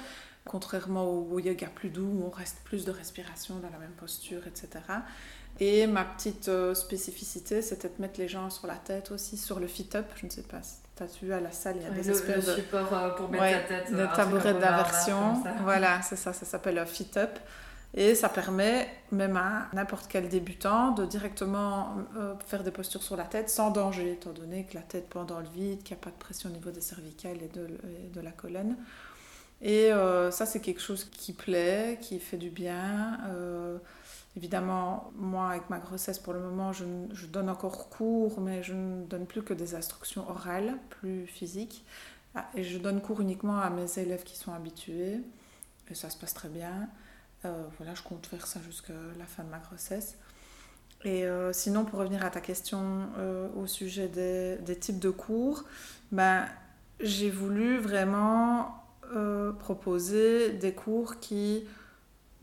Contrairement 0.44 1.06
au 1.06 1.40
yoga 1.40 1.68
plus 1.68 1.90
doux, 1.90 2.10
où 2.10 2.26
on 2.26 2.30
reste 2.30 2.58
plus 2.66 2.84
de 2.84 2.92
respiration 2.92 3.60
dans 3.60 3.70
la 3.70 3.78
même 3.78 3.96
posture, 3.98 4.48
etc. 4.48 4.82
Et 5.62 5.88
ma 5.88 6.06
petite 6.06 6.48
euh, 6.48 6.74
spécificité, 6.74 7.62
c'était 7.62 7.90
de 7.90 7.96
mettre 8.00 8.20
les 8.20 8.30
gens 8.30 8.50
sur 8.50 8.66
la 8.66 8.76
tête 8.76 9.12
aussi, 9.12 9.36
sur 9.38 9.60
le 9.60 9.68
fit-up. 9.68 10.06
Je 10.16 10.26
ne 10.26 10.32
sais 10.32 10.42
pas 10.42 10.62
si 10.62 10.76
tu 10.96 11.04
as 11.04 11.08
vu 11.22 11.34
à 11.34 11.42
la 11.42 11.52
salle, 11.52 11.76
il 11.78 11.84
y 11.84 11.86
a 11.86 11.90
des 11.90 12.04
le, 12.04 12.16
espèces 12.16 12.48
le 12.48 12.56
support 12.56 12.94
euh, 12.94 13.10
pour 13.10 13.30
mettre 13.30 13.44
ouais, 13.44 13.66
tête. 13.68 13.92
De 13.92 14.06
tabouret 14.16 14.54
d'aversion. 14.54 15.44
Voilà, 15.64 16.02
c'est 16.02 16.16
ça, 16.16 16.32
ça 16.32 16.46
s'appelle 16.46 16.78
un 16.78 16.86
fit-up. 16.86 17.38
Et 17.96 18.14
ça 18.14 18.30
permet 18.30 18.88
même 19.12 19.36
à 19.36 19.68
n'importe 19.74 20.06
quel 20.08 20.30
débutant 20.30 20.92
de 20.92 21.06
directement 21.06 21.96
euh, 22.18 22.36
faire 22.46 22.64
des 22.64 22.70
postures 22.70 23.02
sur 23.02 23.18
la 23.18 23.24
tête 23.24 23.50
sans 23.50 23.72
danger, 23.72 24.12
étant 24.12 24.32
donné 24.32 24.66
que 24.66 24.76
la 24.76 24.84
tête 24.84 25.10
pend 25.10 25.24
dans 25.26 25.40
le 25.40 25.48
vide, 25.48 25.82
qu'il 25.82 25.96
n'y 25.96 26.02
a 26.02 26.04
pas 26.04 26.12
de 26.12 26.20
pression 26.20 26.50
au 26.50 26.54
niveau 26.54 26.70
des 26.70 26.82
cervicales 26.82 27.42
et 27.42 27.48
de, 27.48 27.68
et 28.06 28.10
de 28.14 28.22
la 28.22 28.32
colonne. 28.32 28.78
Et 29.62 29.90
ça, 30.32 30.46
c'est 30.46 30.62
quelque 30.62 30.80
chose 30.82 31.04
qui 31.12 31.34
plaît, 31.34 31.98
qui 32.00 32.20
fait 32.20 32.38
du 32.38 32.50
bien. 32.50 33.20
Évidemment, 34.36 35.12
moi, 35.16 35.50
avec 35.50 35.70
ma 35.70 35.80
grossesse, 35.80 36.20
pour 36.20 36.34
le 36.34 36.40
moment, 36.40 36.72
je, 36.72 36.86
donne 37.26 37.50
encore 37.50 37.90
cours, 37.90 38.40
mais 38.40 38.62
je 38.62 38.74
ne 38.74 39.06
donne 39.06 39.26
plus 39.26 39.42
que 39.42 39.54
des 39.54 39.76
instructions 39.76 40.30
orales, 40.30 40.78
plus 40.90 41.26
physiques. 41.26 41.84
Ah, 42.36 42.48
et 42.56 42.64
je 42.64 42.78
donne 42.78 43.02
cours 43.02 43.22
uniquement 43.22 43.60
à 43.60 43.70
mes 43.72 43.98
élèves 43.98 44.24
qui 44.24 44.38
sont 44.38 44.54
habitués. 44.54 45.20
Et 45.90 45.96
ça 45.96 46.10
se 46.12 46.18
passe 46.18 46.34
très 46.34 46.50
bien. 46.50 46.88
Euh, 47.46 47.64
voilà, 47.78 47.96
je 47.96 48.04
compte 48.04 48.26
faire 48.28 48.46
ça 48.46 48.60
jusqu'à 48.62 48.94
la 49.18 49.26
fin 49.26 49.44
de 49.44 49.50
ma 49.50 49.58
grossesse. 49.58 50.18
Et 51.04 51.26
euh, 51.26 51.52
sinon, 51.52 51.86
pour 51.86 52.00
revenir 52.00 52.24
à 52.24 52.30
ta 52.30 52.42
question 52.42 53.10
euh, 53.18 53.48
au 53.56 53.66
sujet 53.66 54.10
des, 54.10 54.58
des, 54.58 54.76
types 54.76 55.00
de 55.00 55.10
cours, 55.10 55.64
ben, 56.12 56.46
j'ai 57.00 57.32
voulu 57.32 57.80
vraiment 57.80 58.76
proposer 59.58 60.52
des 60.52 60.72
cours 60.72 61.20
qui 61.20 61.64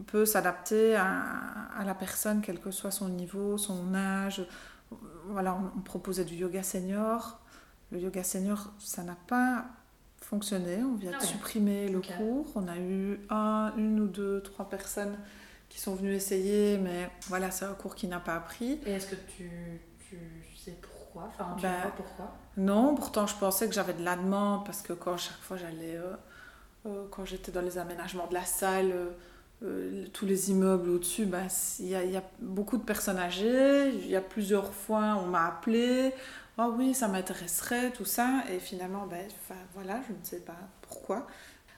peut 0.04 0.26
s'adapter 0.26 0.96
à, 0.96 1.82
la 1.85 1.94
personne, 1.94 2.42
quel 2.42 2.61
que 2.61 2.70
soit 2.70 2.90
son 2.90 3.09
niveau, 3.09 3.59
son 3.59 3.94
âge. 3.94 4.46
Voilà, 5.28 5.59
on, 5.76 5.80
proposait 5.80 6.24
du 6.24 6.35
yoga 6.35 6.62
senior. 6.62 7.40
Le 7.90 7.98
yoga 7.98 8.22
senior, 8.22 8.72
ça 8.78 9.02
n'a 9.02 9.16
pas 9.26 9.64
fonctionné. 10.20 10.82
On 10.82 10.96
vient 10.96 11.12
de 11.12 11.16
ah 11.20 11.24
supprimer 11.24 11.88
le 11.88 12.00
cours. 12.00 12.46
On 12.54 12.68
a 12.68 12.76
eu 12.76 13.20
un, 13.30 13.72
une 13.76 14.00
ou 14.00 14.06
deux, 14.06 14.42
trois 14.42 14.68
personnes 14.68 15.16
qui 15.68 15.80
sont 15.80 15.94
venues 15.94 16.14
essayer, 16.14 16.78
mais 16.78 17.11
voilà, 17.28 17.50
c'est 17.50 17.64
un 17.64 17.74
cours 17.74 17.94
qui 17.94 18.06
n'a 18.06 18.20
pas 18.20 18.37
appris. 18.37 18.80
Et 18.87 18.92
est-ce 18.92 19.09
que 19.09 19.16
tu, 19.37 19.50
tu 20.09 20.16
sais 20.56 20.76
pourquoi? 20.80 21.24
Enfin, 21.28 21.54
tu 21.56 21.62
ben, 21.62 21.80
vois 21.82 21.90
pourquoi? 21.96 22.35
Non, 22.56 22.94
pourtant 22.94 23.26
je 23.26 23.35
pensais 23.35 23.68
que 23.68 23.74
j'avais 23.74 23.92
de 23.92 24.04
la 24.04 24.16
demande 24.16 24.64
parce 24.64 24.82
que 24.82 24.92
quand 24.92 25.16
chaque 25.16 25.38
fois 25.38 25.56
j'allais, 25.56 25.96
euh, 25.96 26.14
euh, 26.87 27.04
quand 27.11 27.24
j'étais 27.24 27.52
dans 27.52 27.62
les 27.62 27.78
aménagements 27.78 28.26
de 28.26 28.35
la 28.35 28.44
salle, 28.44 28.90
euh, 28.92 29.11
euh, 29.62 30.04
tous 30.12 30.26
les 30.26 30.50
immeubles 30.50 30.90
au-dessus, 30.90 31.24
bah, 31.24 31.44
il 31.78 31.86
y, 31.86 31.90
y, 31.90 32.16
a 32.16 32.22
beaucoup 32.40 32.76
de 32.76 32.82
personnes 32.82 33.18
âgées. 33.18 33.90
Il 33.90 34.08
y 34.08 34.16
a 34.16 34.20
plusieurs 34.20 34.72
fois, 34.72 35.18
on 35.22 35.26
m'a 35.26 35.46
appelé. 35.46 36.12
Ah 36.58 36.68
oui, 36.68 36.94
ça 36.94 37.08
m'intéresserait, 37.08 37.90
tout 37.92 38.04
ça. 38.04 38.42
Et 38.52 38.58
finalement, 38.58 39.06
ben, 39.06 39.26
voilà, 39.74 40.00
je 40.08 40.12
ne 40.12 40.24
sais 40.24 40.40
pas 40.40 40.56
pourquoi 40.82 41.26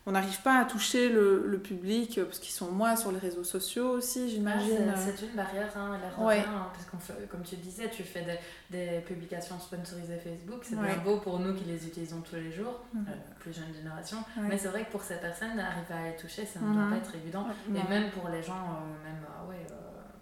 on 0.07 0.13
n'arrive 0.13 0.41
pas 0.43 0.61
à 0.61 0.65
toucher 0.65 1.09
le, 1.11 1.61
public 1.63 2.19
euh, 2.19 2.25
parce 2.25 2.39
qu'ils 2.39 2.55
sont 2.55 2.71
moins 2.71 2.97
sur 2.97 3.13
les 3.13 3.19
réseaux 3.19 3.45
sociaux 3.45 3.91
aussi, 3.91 4.31
j'imagine. 4.31 4.93
Ah, 4.95 4.97
c'est 4.97 5.27
une 5.27 5.35
barrière, 5.35 5.71
hein, 5.77 5.99
ouais. 6.19 6.39
hein, 6.41 6.69
parce 6.73 7.09
que 7.09 7.27
comme 7.27 7.43
tu 7.43 7.57
disais, 7.57 7.91
tu 7.91 8.03
fais 8.03 8.25
des, 8.71 9.01
publications 9.01 9.59
sponsorisées 9.59 10.19
Facebook, 10.19 10.61
c'est 10.63 10.77
bien 10.77 10.97
beau 11.05 11.19
pour 11.19 11.39
nous 11.41 11.55
qui 11.55 11.65
les 11.65 11.87
utilisons 11.87 12.21
tous 12.21 12.37
les 12.37 12.53
jours, 12.53 12.81
la 12.95 13.01
mhm. 13.01 13.07
euh, 13.09 13.13
plus 13.39 13.53
jeune 13.53 13.75
génération, 13.75 14.19
mais 14.41 14.57
c'est 14.57 14.69
vrai 14.69 14.85
que 14.85 14.91
pour 14.91 15.03
ces 15.03 15.17
personnes, 15.17 15.59
arriver 15.59 15.95
à 15.95 16.11
les 16.11 16.17
toucher, 16.17 16.47
ça 16.47 16.61
ne 16.61 16.73
doit 16.73 16.85
mhm. 16.85 16.91
pas 16.91 16.97
être 16.97 17.15
évident. 17.15 17.47
Et 17.69 17.89
même 17.89 18.11
pour 18.11 18.29
les 18.29 18.43
gens, 18.43 18.55
euh, 18.55 19.05
même, 19.05 19.25
ouais, 19.49 19.67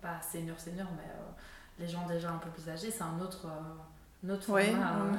pas 0.00 0.20
seniors, 0.20 0.58
seniors, 0.58 0.88
mais 0.96 1.84
les 1.84 1.90
gens 1.90 2.06
déjà 2.06 2.30
un 2.30 2.38
peu 2.38 2.50
plus 2.50 2.68
âgés, 2.68 2.90
c'est 2.90 3.04
un 3.04 3.20
autre 3.20 3.46
oui, 4.48 4.64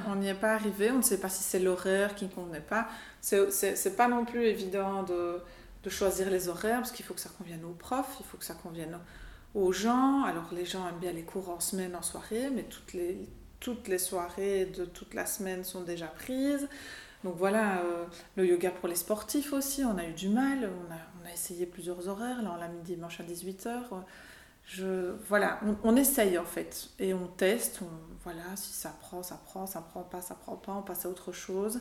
on 0.08 0.16
n'y 0.16 0.30
est 0.30 0.34
pas 0.34 0.54
arrivé. 0.54 0.92
On 0.92 0.98
ne 0.98 1.02
sait 1.02 1.20
pas 1.20 1.30
si 1.30 1.44
c'est 1.44 1.60
l'horaire 1.60 2.16
qui 2.16 2.26
ne 2.26 2.30
convenait 2.30 2.60
pas. 2.62 2.88
C'est 3.22 3.96
pas 3.96 4.08
non 4.08 4.26
plus 4.26 4.46
évident 4.46 5.04
de, 5.04 5.40
de, 5.84 5.90
choisir 5.90 6.30
les 6.30 6.50
horaires 6.50 6.78
parce 6.78 6.92
qu'il 6.92 7.06
faut 7.06 7.14
que 7.14 7.22
ça 7.22 7.32
convienne 7.38 7.64
aux 7.66 7.74
profs, 7.74 8.18
il 8.20 8.26
faut 8.26 8.38
que 8.38 8.46
ça 8.46 8.56
convienne 8.56 8.98
aux 9.54 9.72
gens. 9.72 10.24
Alors 10.24 10.50
les 10.52 10.66
gens 10.66 10.88
aiment 10.88 11.00
bien 11.00 11.12
les 11.12 11.24
cours 11.24 11.50
en 11.50 11.60
semaine, 11.60 11.96
en 11.96 12.02
soirée, 12.02 12.50
mais 12.54 12.64
toutes 12.64 12.94
les, 12.94 13.28
toutes 13.60 13.88
les 13.88 14.00
soirées 14.00 14.66
de 14.66 14.86
toute 14.86 15.14
la 15.14 15.26
semaine 15.26 15.64
sont 15.64 15.82
déjà 15.82 16.08
prises. 16.08 16.68
Donc 17.24 17.36
voilà, 17.38 17.80
euh, 17.80 18.06
le 18.36 18.46
yoga 18.46 18.70
pour 18.70 18.88
les 18.88 18.96
sportifs 18.96 19.52
aussi, 19.52 19.84
on 19.84 19.98
a 19.98 20.06
eu 20.06 20.14
du 20.14 20.30
mal. 20.30 20.70
On 20.70 20.94
a, 20.94 21.28
a 21.28 21.34
essayé 21.34 21.66
plusieurs 21.66 22.08
horaires. 22.08 22.42
Là, 22.42 22.54
on 22.56 22.60
l'a 22.60 22.68
mis 22.68 22.82
dimanche 22.82 23.20
à 23.20 23.24
18h. 23.24 23.84
Je, 24.66 25.14
voilà, 25.28 25.60
on, 25.84 25.96
essaye 25.96 26.38
en 26.38 26.46
fait. 26.46 26.90
Et 27.00 27.14
on 27.14 27.28
teste. 27.28 27.82
Voilà, 28.28 28.58
si 28.58 28.74
ça 28.74 28.90
prend, 29.00 29.24
ça 29.24 29.40
prend. 29.46 29.66
Ça 29.66 29.80
prend 29.80 30.04
pas, 30.04 30.22
ça 30.22 30.36
prend 30.36 30.58
pas. 30.58 30.74
On 30.74 30.82
passe 30.82 31.06
à 31.06 31.10
autre 31.10 31.32
chose. 31.32 31.80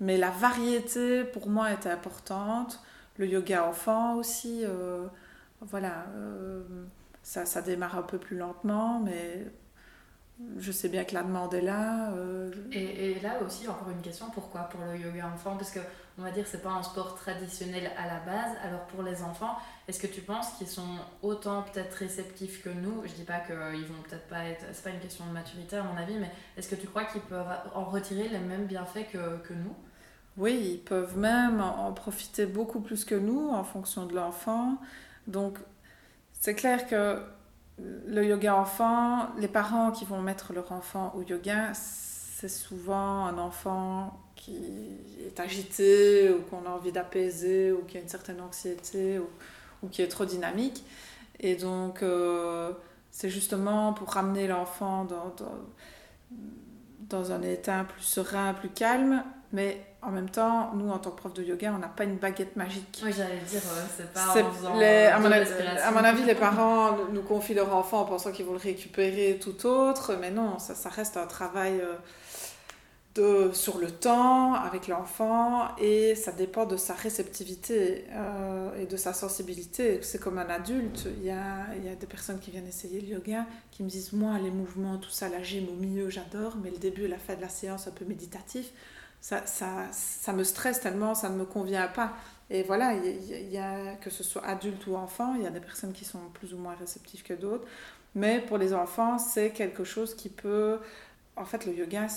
Mais 0.00 0.16
la 0.16 0.30
variété, 0.30 1.22
pour 1.24 1.50
moi, 1.50 1.70
était 1.70 1.90
importante. 1.90 2.80
Le 3.18 3.26
yoga 3.26 3.68
enfant 3.68 4.14
aussi. 4.14 4.64
Euh, 4.64 5.06
voilà, 5.60 6.06
euh, 6.14 6.62
ça, 7.22 7.44
ça 7.44 7.60
démarre 7.60 7.98
un 7.98 8.02
peu 8.02 8.16
plus 8.16 8.38
lentement, 8.38 9.00
mais 9.00 9.46
je 10.56 10.72
sais 10.72 10.88
bien 10.88 11.04
que 11.04 11.12
la 11.12 11.24
demande 11.24 11.52
est 11.52 11.60
là. 11.60 12.10
Euh, 12.12 12.50
et, 12.72 13.10
et, 13.10 13.20
là 13.20 13.42
aussi, 13.46 13.68
encore 13.68 13.90
une 13.90 14.00
question, 14.00 14.30
pourquoi 14.32 14.62
pour 14.62 14.80
le 14.86 14.96
yoga 14.96 15.30
enfant? 15.34 15.58
Parce 15.58 15.72
que 15.72 15.80
on 16.18 16.22
va 16.22 16.30
dire 16.30 16.46
c'est 16.46 16.62
pas 16.62 16.70
un 16.70 16.82
sport 16.82 17.14
traditionnel 17.14 17.90
à 17.96 18.06
la 18.06 18.20
base. 18.20 18.56
Alors 18.64 18.80
pour 18.86 19.02
les 19.02 19.22
enfants, 19.22 19.56
est-ce 19.88 20.00
que 20.00 20.06
tu 20.06 20.20
penses 20.20 20.52
qu'ils 20.52 20.68
sont 20.68 20.98
autant 21.22 21.62
peut-être 21.62 21.94
réceptifs 21.94 22.62
que 22.62 22.68
nous? 22.68 23.02
Je 23.04 23.12
dis 23.12 23.24
pas 23.24 23.40
qu'ils 23.40 23.56
vont 23.56 24.02
peut-être 24.08 24.26
pas 24.28 24.44
être. 24.44 24.64
C'est 24.72 24.84
pas 24.84 24.90
une 24.90 25.00
question 25.00 25.26
de 25.26 25.32
maturité 25.32 25.76
à 25.76 25.82
mon 25.82 25.96
avis, 25.96 26.16
mais 26.18 26.30
est-ce 26.56 26.68
que 26.68 26.74
tu 26.74 26.86
crois 26.86 27.04
qu'ils 27.04 27.22
peuvent 27.22 27.46
en 27.74 27.84
retirer 27.84 28.28
les 28.28 28.38
mêmes 28.38 28.66
bienfaits 28.66 29.10
que, 29.12 29.38
que 29.38 29.54
nous? 29.54 29.74
Oui, 30.36 30.74
ils 30.74 30.84
peuvent 30.84 31.18
même 31.18 31.60
en 31.60 31.92
profiter 31.92 32.46
beaucoup 32.46 32.80
plus 32.80 33.04
que 33.04 33.14
nous 33.14 33.50
en 33.50 33.64
fonction 33.64 34.06
de 34.06 34.14
l'enfant. 34.14 34.78
Donc 35.26 35.58
c'est 36.32 36.54
clair 36.54 36.86
que 36.86 37.22
le 37.78 38.24
yoga 38.24 38.54
enfant, 38.56 39.28
les 39.38 39.48
parents 39.48 39.90
qui 39.90 40.04
vont 40.04 40.20
mettre 40.20 40.52
leur 40.52 40.72
enfant 40.72 41.12
au 41.16 41.22
yoga, 41.22 41.72
c'est 42.42 42.48
souvent 42.48 43.26
un 43.26 43.38
enfant 43.38 44.18
qui 44.34 44.56
est 45.24 45.38
agité 45.38 46.28
ou 46.32 46.40
qu'on 46.42 46.68
a 46.68 46.70
envie 46.70 46.90
d'apaiser 46.90 47.70
ou 47.70 47.84
qui 47.84 47.98
a 47.98 48.00
une 48.00 48.08
certaine 48.08 48.40
anxiété 48.40 49.20
ou, 49.20 49.88
qui 49.88 50.02
est 50.02 50.08
trop 50.08 50.24
dynamique. 50.24 50.84
Et 51.38 51.54
donc, 51.54 52.02
euh, 52.02 52.72
c'est 53.12 53.30
justement 53.30 53.92
pour 53.92 54.10
ramener 54.10 54.48
l'enfant 54.48 55.04
dans, 55.04 55.32
dans, 57.08 57.30
un 57.30 57.42
état 57.42 57.84
plus 57.84 58.02
serein, 58.02 58.54
plus 58.54 58.70
calme, 58.70 59.22
mais 59.52 59.80
en 60.02 60.10
même 60.10 60.28
temps, 60.28 60.74
nous, 60.74 60.90
en 60.90 60.98
tant 60.98 61.12
que 61.12 61.20
prof 61.20 61.34
de 61.34 61.44
yoga, 61.44 61.72
on 61.72 61.78
n'a 61.78 61.86
pas 61.86 62.02
une 62.02 62.16
baguette 62.16 62.56
magique. 62.56 63.02
Oui, 63.04 63.12
j'allais 63.16 63.38
dire, 63.38 63.60
c'est 63.96 64.12
pas 64.12 64.30
en 64.30 64.78
les, 64.78 65.06
à, 65.06 65.20
mon 65.20 65.30
avis, 66.02 66.24
les 66.24 66.34
parents 66.48 66.96
nous 67.12 67.22
confient 67.22 67.54
leur 67.54 67.72
enfant 67.72 68.00
en 68.00 68.04
pensant 68.04 68.32
qu'ils 68.32 68.46
vont 68.46 68.54
le 68.54 68.58
récupérer 68.58 69.38
tout 69.40 69.64
autre, 69.64 70.16
mais 70.20 70.32
non, 70.32 70.58
ça, 70.58 70.74
ça 70.74 70.88
reste 70.88 71.16
un 71.16 71.26
travail 71.26 71.80
euh, 71.80 71.94
sur 73.52 73.78
le 73.78 73.90
temps 73.90 74.54
avec 74.54 74.88
l'enfant 74.88 75.76
et 75.76 76.14
ça 76.14 76.32
dépend 76.32 76.64
de 76.64 76.76
sa 76.76 76.94
réceptivité 76.94 78.06
euh, 78.10 78.74
et 78.80 78.86
de 78.86 78.96
sa 78.96 79.12
sensibilité. 79.12 80.00
C'est 80.02 80.18
comme 80.18 80.38
un 80.38 80.48
adulte. 80.48 81.06
Il 81.18 81.24
y 81.24 81.30
a, 81.30 81.66
il 81.76 81.84
y 81.84 81.88
a 81.88 81.94
des 81.94 82.06
personnes 82.06 82.38
qui 82.38 82.50
viennent 82.50 82.66
essayer 82.66 83.00
le 83.00 83.08
yoga 83.08 83.46
qui 83.70 83.82
me 83.82 83.88
disent 83.88 84.12
Moi, 84.12 84.38
les 84.38 84.50
mouvements, 84.50 84.98
tout 84.98 85.10
ça, 85.10 85.28
la 85.28 85.42
gym 85.42 85.68
au 85.68 85.74
milieu, 85.74 86.08
j'adore, 86.08 86.56
mais 86.62 86.70
le 86.70 86.78
début, 86.78 87.06
la 87.06 87.18
fin 87.18 87.34
de 87.34 87.40
la 87.40 87.48
séance, 87.48 87.86
un 87.86 87.92
peu 87.92 88.04
méditatif 88.04 88.72
ça, 89.22 89.46
ça, 89.46 89.86
ça, 89.92 90.32
me 90.32 90.42
stresse 90.42 90.80
tellement, 90.80 91.14
ça 91.14 91.30
ne 91.30 91.36
me 91.36 91.44
convient 91.44 91.86
pas. 91.86 92.12
Et 92.50 92.64
voilà, 92.64 92.94
il 92.94 93.50
y, 93.50 93.56
a, 93.56 93.94
que 93.94 94.10
ce 94.10 94.24
soit 94.24 94.44
adulte 94.44 94.86
ou 94.88 94.96
enfant, 94.96 95.36
il 95.36 95.44
y 95.44 95.46
a 95.46 95.50
des 95.50 95.60
personnes 95.60 95.92
qui 95.92 96.04
sont 96.04 96.18
plus 96.34 96.52
ou 96.52 96.58
moins 96.58 96.74
réceptives 96.74 97.22
que 97.22 97.32
d'autres. 97.32 97.66
Mais 98.16 98.40
pour 98.40 98.58
les 98.58 98.74
enfants, 98.74 99.18
c'est 99.18 99.50
quelque 99.50 99.84
chose 99.84 100.14
qui 100.14 100.28
peut... 100.28 100.78
En 101.36 101.46
fait, 101.46 101.64
le 101.64 101.72
yoga, 101.72 102.08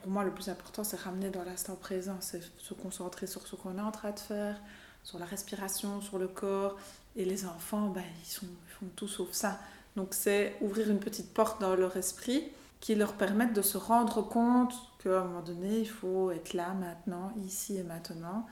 pour 0.00 0.10
moi, 0.10 0.24
le 0.24 0.30
plus 0.30 0.48
important, 0.48 0.84
c'est 0.84 0.98
ramener 0.98 1.30
dans 1.30 1.44
l'instant 1.44 1.76
présent, 1.76 2.16
c'est 2.20 2.42
se 2.58 2.74
concentrer 2.74 3.26
sur 3.26 3.46
ce 3.46 3.56
qu'on 3.56 3.78
est 3.78 3.82
en 3.82 3.92
train 3.92 4.10
de 4.10 4.18
faire, 4.18 4.60
sur 5.02 5.18
la 5.18 5.26
respiration, 5.26 6.00
sur 6.00 6.18
le 6.18 6.28
corps. 6.28 6.76
Et 7.16 7.24
les 7.24 7.44
enfants, 7.44 7.88
ben, 7.88 8.04
ils, 8.22 8.28
sont, 8.28 8.46
ils 8.46 8.72
font 8.72 8.90
tout 8.96 9.08
sauf 9.08 9.32
ça. 9.32 9.60
Donc 9.96 10.14
c'est 10.14 10.56
ouvrir 10.60 10.90
une 10.90 11.00
petite 11.00 11.34
porte 11.34 11.60
dans 11.60 11.74
leur 11.74 11.96
esprit 11.96 12.44
qui 12.80 12.94
leur 12.94 13.12
permettent 13.12 13.52
de 13.52 13.62
se 13.62 13.78
rendre 13.78 14.22
compte 14.22 14.74
qu'à 15.02 15.20
un 15.20 15.24
moment 15.24 15.42
donné, 15.42 15.78
il 15.78 15.88
faut 15.88 16.30
être 16.30 16.54
là 16.54 16.72
maintenant, 16.74 17.32
ici 17.44 17.76
et 17.76 17.82
maintenant, 17.82 18.46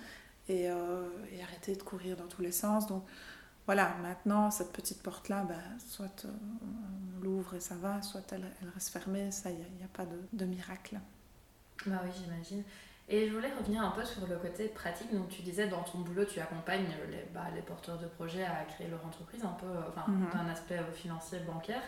et, 0.49 0.71
euh, 0.71 1.09
et, 1.33 1.43
arrêter 1.43 1.75
de 1.75 1.83
courir 1.83 2.17
dans 2.17 2.27
tous 2.27 2.43
les 2.43 2.53
sens. 2.53 2.87
Donc 2.87 3.03
voilà, 3.71 3.95
maintenant, 4.03 4.51
cette 4.51 4.73
petite 4.73 5.01
porte-là, 5.01 5.45
bah, 5.49 5.55
soit 5.79 6.25
euh, 6.25 6.29
on 6.61 7.23
l'ouvre 7.23 7.55
et 7.55 7.61
ça 7.61 7.77
va, 7.77 8.03
soit 8.03 8.23
elle, 8.33 8.43
elle 8.61 8.69
reste 8.71 8.89
fermée, 8.89 9.31
ça, 9.31 9.49
il 9.49 9.59
n'y 9.59 9.85
a, 9.85 9.89
pas 9.93 10.05
de, 10.05 10.19
de, 10.33 10.45
miracle. 10.45 10.99
Bah 11.87 12.01
oui, 12.03 12.11
j'imagine. 12.21 12.65
Et 13.09 13.29
je 13.29 13.33
voulais 13.33 13.53
revenir 13.57 13.85
un 13.85 13.93
peu 13.93 14.05
sur 14.05 14.27
le 14.27 14.35
côté 14.39 14.67
pratique. 14.67 15.15
Donc, 15.15 15.29
tu 15.29 15.43
disais 15.43 15.69
dans 15.69 15.85
ton 15.85 15.99
boulot, 15.99 16.25
tu 16.25 16.41
accompagnes 16.41 16.89
les, 17.13 17.25
bah, 17.33 17.45
les 17.55 17.63
porteurs 17.63 17.97
de 17.99 18.09
projets 18.09 18.43
à 18.43 18.65
créer 18.65 18.89
leur 18.89 19.07
entreprise, 19.07 19.45
un 19.45 19.57
peu, 19.61 19.69
enfin, 19.89 20.11
mhm. 20.11 20.31
d'un 20.35 20.51
aspect 20.51 20.81
financier, 20.93 21.39
bancaire. 21.47 21.83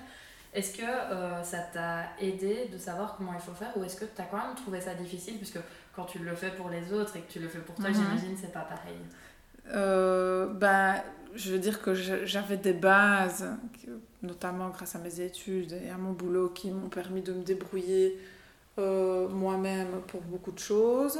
Est-ce 0.54 0.76
que 0.76 0.84
euh, 0.84 1.42
ça 1.42 1.62
t'a 1.62 2.16
aidé 2.20 2.68
de 2.72 2.78
savoir 2.78 3.16
comment 3.16 3.34
il 3.34 3.40
faut 3.40 3.54
faire 3.54 3.76
ou 3.76 3.82
est-ce 3.82 3.96
que 3.96 4.04
tu 4.04 4.22
as 4.22 4.26
quand 4.26 4.36
même 4.36 4.54
trouvé 4.54 4.80
ça 4.80 4.94
difficile? 4.94 5.38
Puisque 5.38 5.58
quand 5.96 6.04
tu 6.04 6.20
le 6.20 6.36
fais 6.36 6.52
pour 6.52 6.68
les 6.68 6.92
autres 6.92 7.16
et 7.16 7.22
que 7.22 7.32
tu 7.32 7.40
le 7.40 7.48
fais 7.48 7.58
pour 7.58 7.74
toi, 7.74 7.88
mhm. 7.88 7.96
j'imagine 7.96 8.36
c'est 8.40 8.52
pas 8.52 8.60
pareil. 8.60 9.00
Euh, 9.74 10.52
ben, 10.54 11.02
je 11.34 11.52
veux 11.52 11.58
dire 11.58 11.82
que 11.82 11.94
j'avais 11.94 12.56
des 12.56 12.72
bases, 12.72 13.46
notamment 14.22 14.70
grâce 14.70 14.94
à 14.94 14.98
mes 14.98 15.20
études 15.20 15.72
et 15.72 15.90
à 15.90 15.98
mon 15.98 16.12
boulot, 16.12 16.48
qui 16.50 16.70
m'ont 16.70 16.88
permis 16.88 17.22
de 17.22 17.32
me 17.32 17.42
débrouiller 17.42 18.18
euh, 18.78 19.28
moi-même 19.28 20.02
pour 20.08 20.20
beaucoup 20.22 20.52
de 20.52 20.58
choses. 20.58 21.18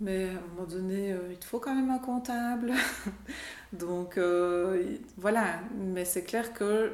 Mais 0.00 0.24
à 0.24 0.30
un 0.30 0.54
moment 0.54 0.66
donné, 0.68 1.14
il 1.30 1.36
te 1.36 1.44
faut 1.44 1.60
quand 1.60 1.74
même 1.74 1.90
un 1.90 1.98
comptable. 1.98 2.72
Donc 3.72 4.18
voilà, 5.16 5.60
mais 5.76 6.04
c'est 6.04 6.24
clair 6.24 6.52
que 6.52 6.92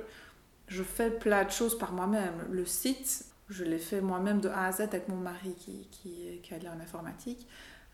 je 0.68 0.82
fais 0.82 1.10
plein 1.10 1.44
de 1.44 1.50
choses 1.50 1.76
par 1.76 1.92
moi-même. 1.92 2.34
Le 2.50 2.64
site, 2.66 3.24
je 3.48 3.64
l'ai 3.64 3.78
fait 3.78 4.00
moi-même 4.00 4.40
de 4.40 4.48
A 4.48 4.66
à 4.66 4.72
Z 4.72 4.82
avec 4.82 5.08
mon 5.08 5.16
mari 5.16 5.54
qui, 5.58 5.88
qui, 5.90 6.40
qui 6.42 6.54
allait 6.54 6.68
en 6.68 6.80
informatique. 6.80 7.46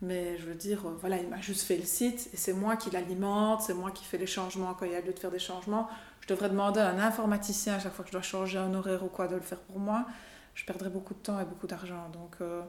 Mais 0.06 0.38
je 0.38 0.46
veux 0.46 0.54
dire, 0.54 0.86
euh, 0.86 0.96
voilà, 1.00 1.18
il 1.18 1.28
m'a 1.28 1.40
juste 1.40 1.62
fait 1.62 1.76
le 1.76 1.84
site 1.84 2.30
et 2.32 2.36
c'est 2.36 2.52
moi 2.52 2.76
qui 2.76 2.90
l'alimente, 2.90 3.62
c'est 3.62 3.74
moi 3.74 3.90
qui 3.90 4.04
fais 4.04 4.18
les 4.18 4.26
changements 4.26 4.74
quand 4.74 4.86
il 4.86 4.92
y 4.92 4.96
a 4.96 5.00
lieu 5.00 5.12
de 5.12 5.18
faire 5.18 5.30
des 5.30 5.38
changements. 5.38 5.88
Je 6.20 6.28
devrais 6.28 6.48
demander 6.48 6.80
à 6.80 6.88
un 6.88 6.98
informaticien 6.98 7.74
à 7.74 7.78
chaque 7.78 7.92
fois 7.92 8.04
que 8.04 8.10
je 8.10 8.14
dois 8.14 8.22
changer 8.22 8.58
un 8.58 8.74
horaire 8.74 9.04
ou 9.04 9.08
quoi 9.08 9.28
de 9.28 9.34
le 9.34 9.42
faire 9.42 9.60
pour 9.60 9.78
moi. 9.78 10.06
Je 10.54 10.64
perdrais 10.64 10.90
beaucoup 10.90 11.14
de 11.14 11.18
temps 11.18 11.40
et 11.40 11.44
beaucoup 11.44 11.66
d'argent. 11.66 12.08
Donc 12.12 12.36
euh, 12.40 12.62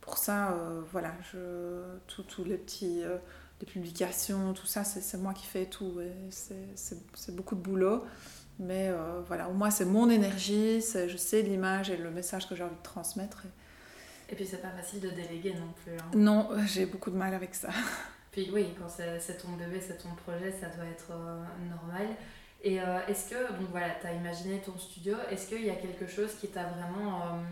pour 0.00 0.18
ça, 0.18 0.52
euh, 0.52 0.82
voilà, 0.90 1.12
tous 2.06 2.44
les 2.44 2.58
petits, 2.58 3.02
les 3.60 3.66
publications, 3.66 4.52
tout 4.52 4.66
ça, 4.66 4.84
c'est 4.84 5.18
moi 5.18 5.32
qui 5.32 5.46
fais 5.46 5.66
tout. 5.66 6.00
C'est 6.30 7.36
beaucoup 7.36 7.54
de 7.54 7.60
boulot. 7.60 8.04
Mais 8.58 8.88
euh, 8.88 9.20
voilà, 9.26 9.48
au 9.48 9.52
moins 9.52 9.70
c'est 9.70 9.84
mon 9.84 10.10
énergie, 10.10 10.80
je 10.80 11.16
sais 11.16 11.42
l'image 11.42 11.90
et 11.90 11.96
le 11.96 12.10
message 12.10 12.48
que 12.48 12.54
j'ai 12.54 12.62
envie 12.62 12.76
de 12.76 12.82
transmettre. 12.82 13.44
Et, 13.44 13.48
puis 14.34 14.46
c'est 14.46 14.62
pas 14.62 14.70
facile 14.70 15.00
de 15.00 15.10
déléguer 15.10 15.54
non 15.54 15.72
plus. 15.82 15.92
Hein. 15.92 16.10
Non, 16.14 16.48
j'ai 16.66 16.86
beaucoup 16.86 17.10
de 17.10 17.16
mal 17.16 17.34
avec 17.34 17.54
ça. 17.54 17.68
Puis 18.30 18.48
oui, 18.50 18.72
quand 18.78 18.88
c'est 18.88 19.36
ton 19.36 19.52
bébé, 19.52 19.78
c'est 19.78 19.98
ton 19.98 20.14
projet, 20.14 20.50
ça 20.50 20.68
doit 20.68 20.86
être 20.86 21.10
euh, 21.10 21.44
normal. 21.68 22.16
Et 22.62 22.80
euh, 22.80 23.06
est-ce 23.06 23.28
que, 23.28 23.52
donc 23.58 23.68
voilà, 23.70 23.90
tu 24.00 24.06
as 24.06 24.14
imaginé 24.14 24.62
ton 24.62 24.78
studio, 24.78 25.16
est-ce 25.30 25.48
qu'il 25.48 25.66
y 25.66 25.68
a 25.68 25.74
quelque 25.74 26.06
chose 26.06 26.34
qui 26.40 26.48
t'a 26.48 26.64
vraiment. 26.64 27.42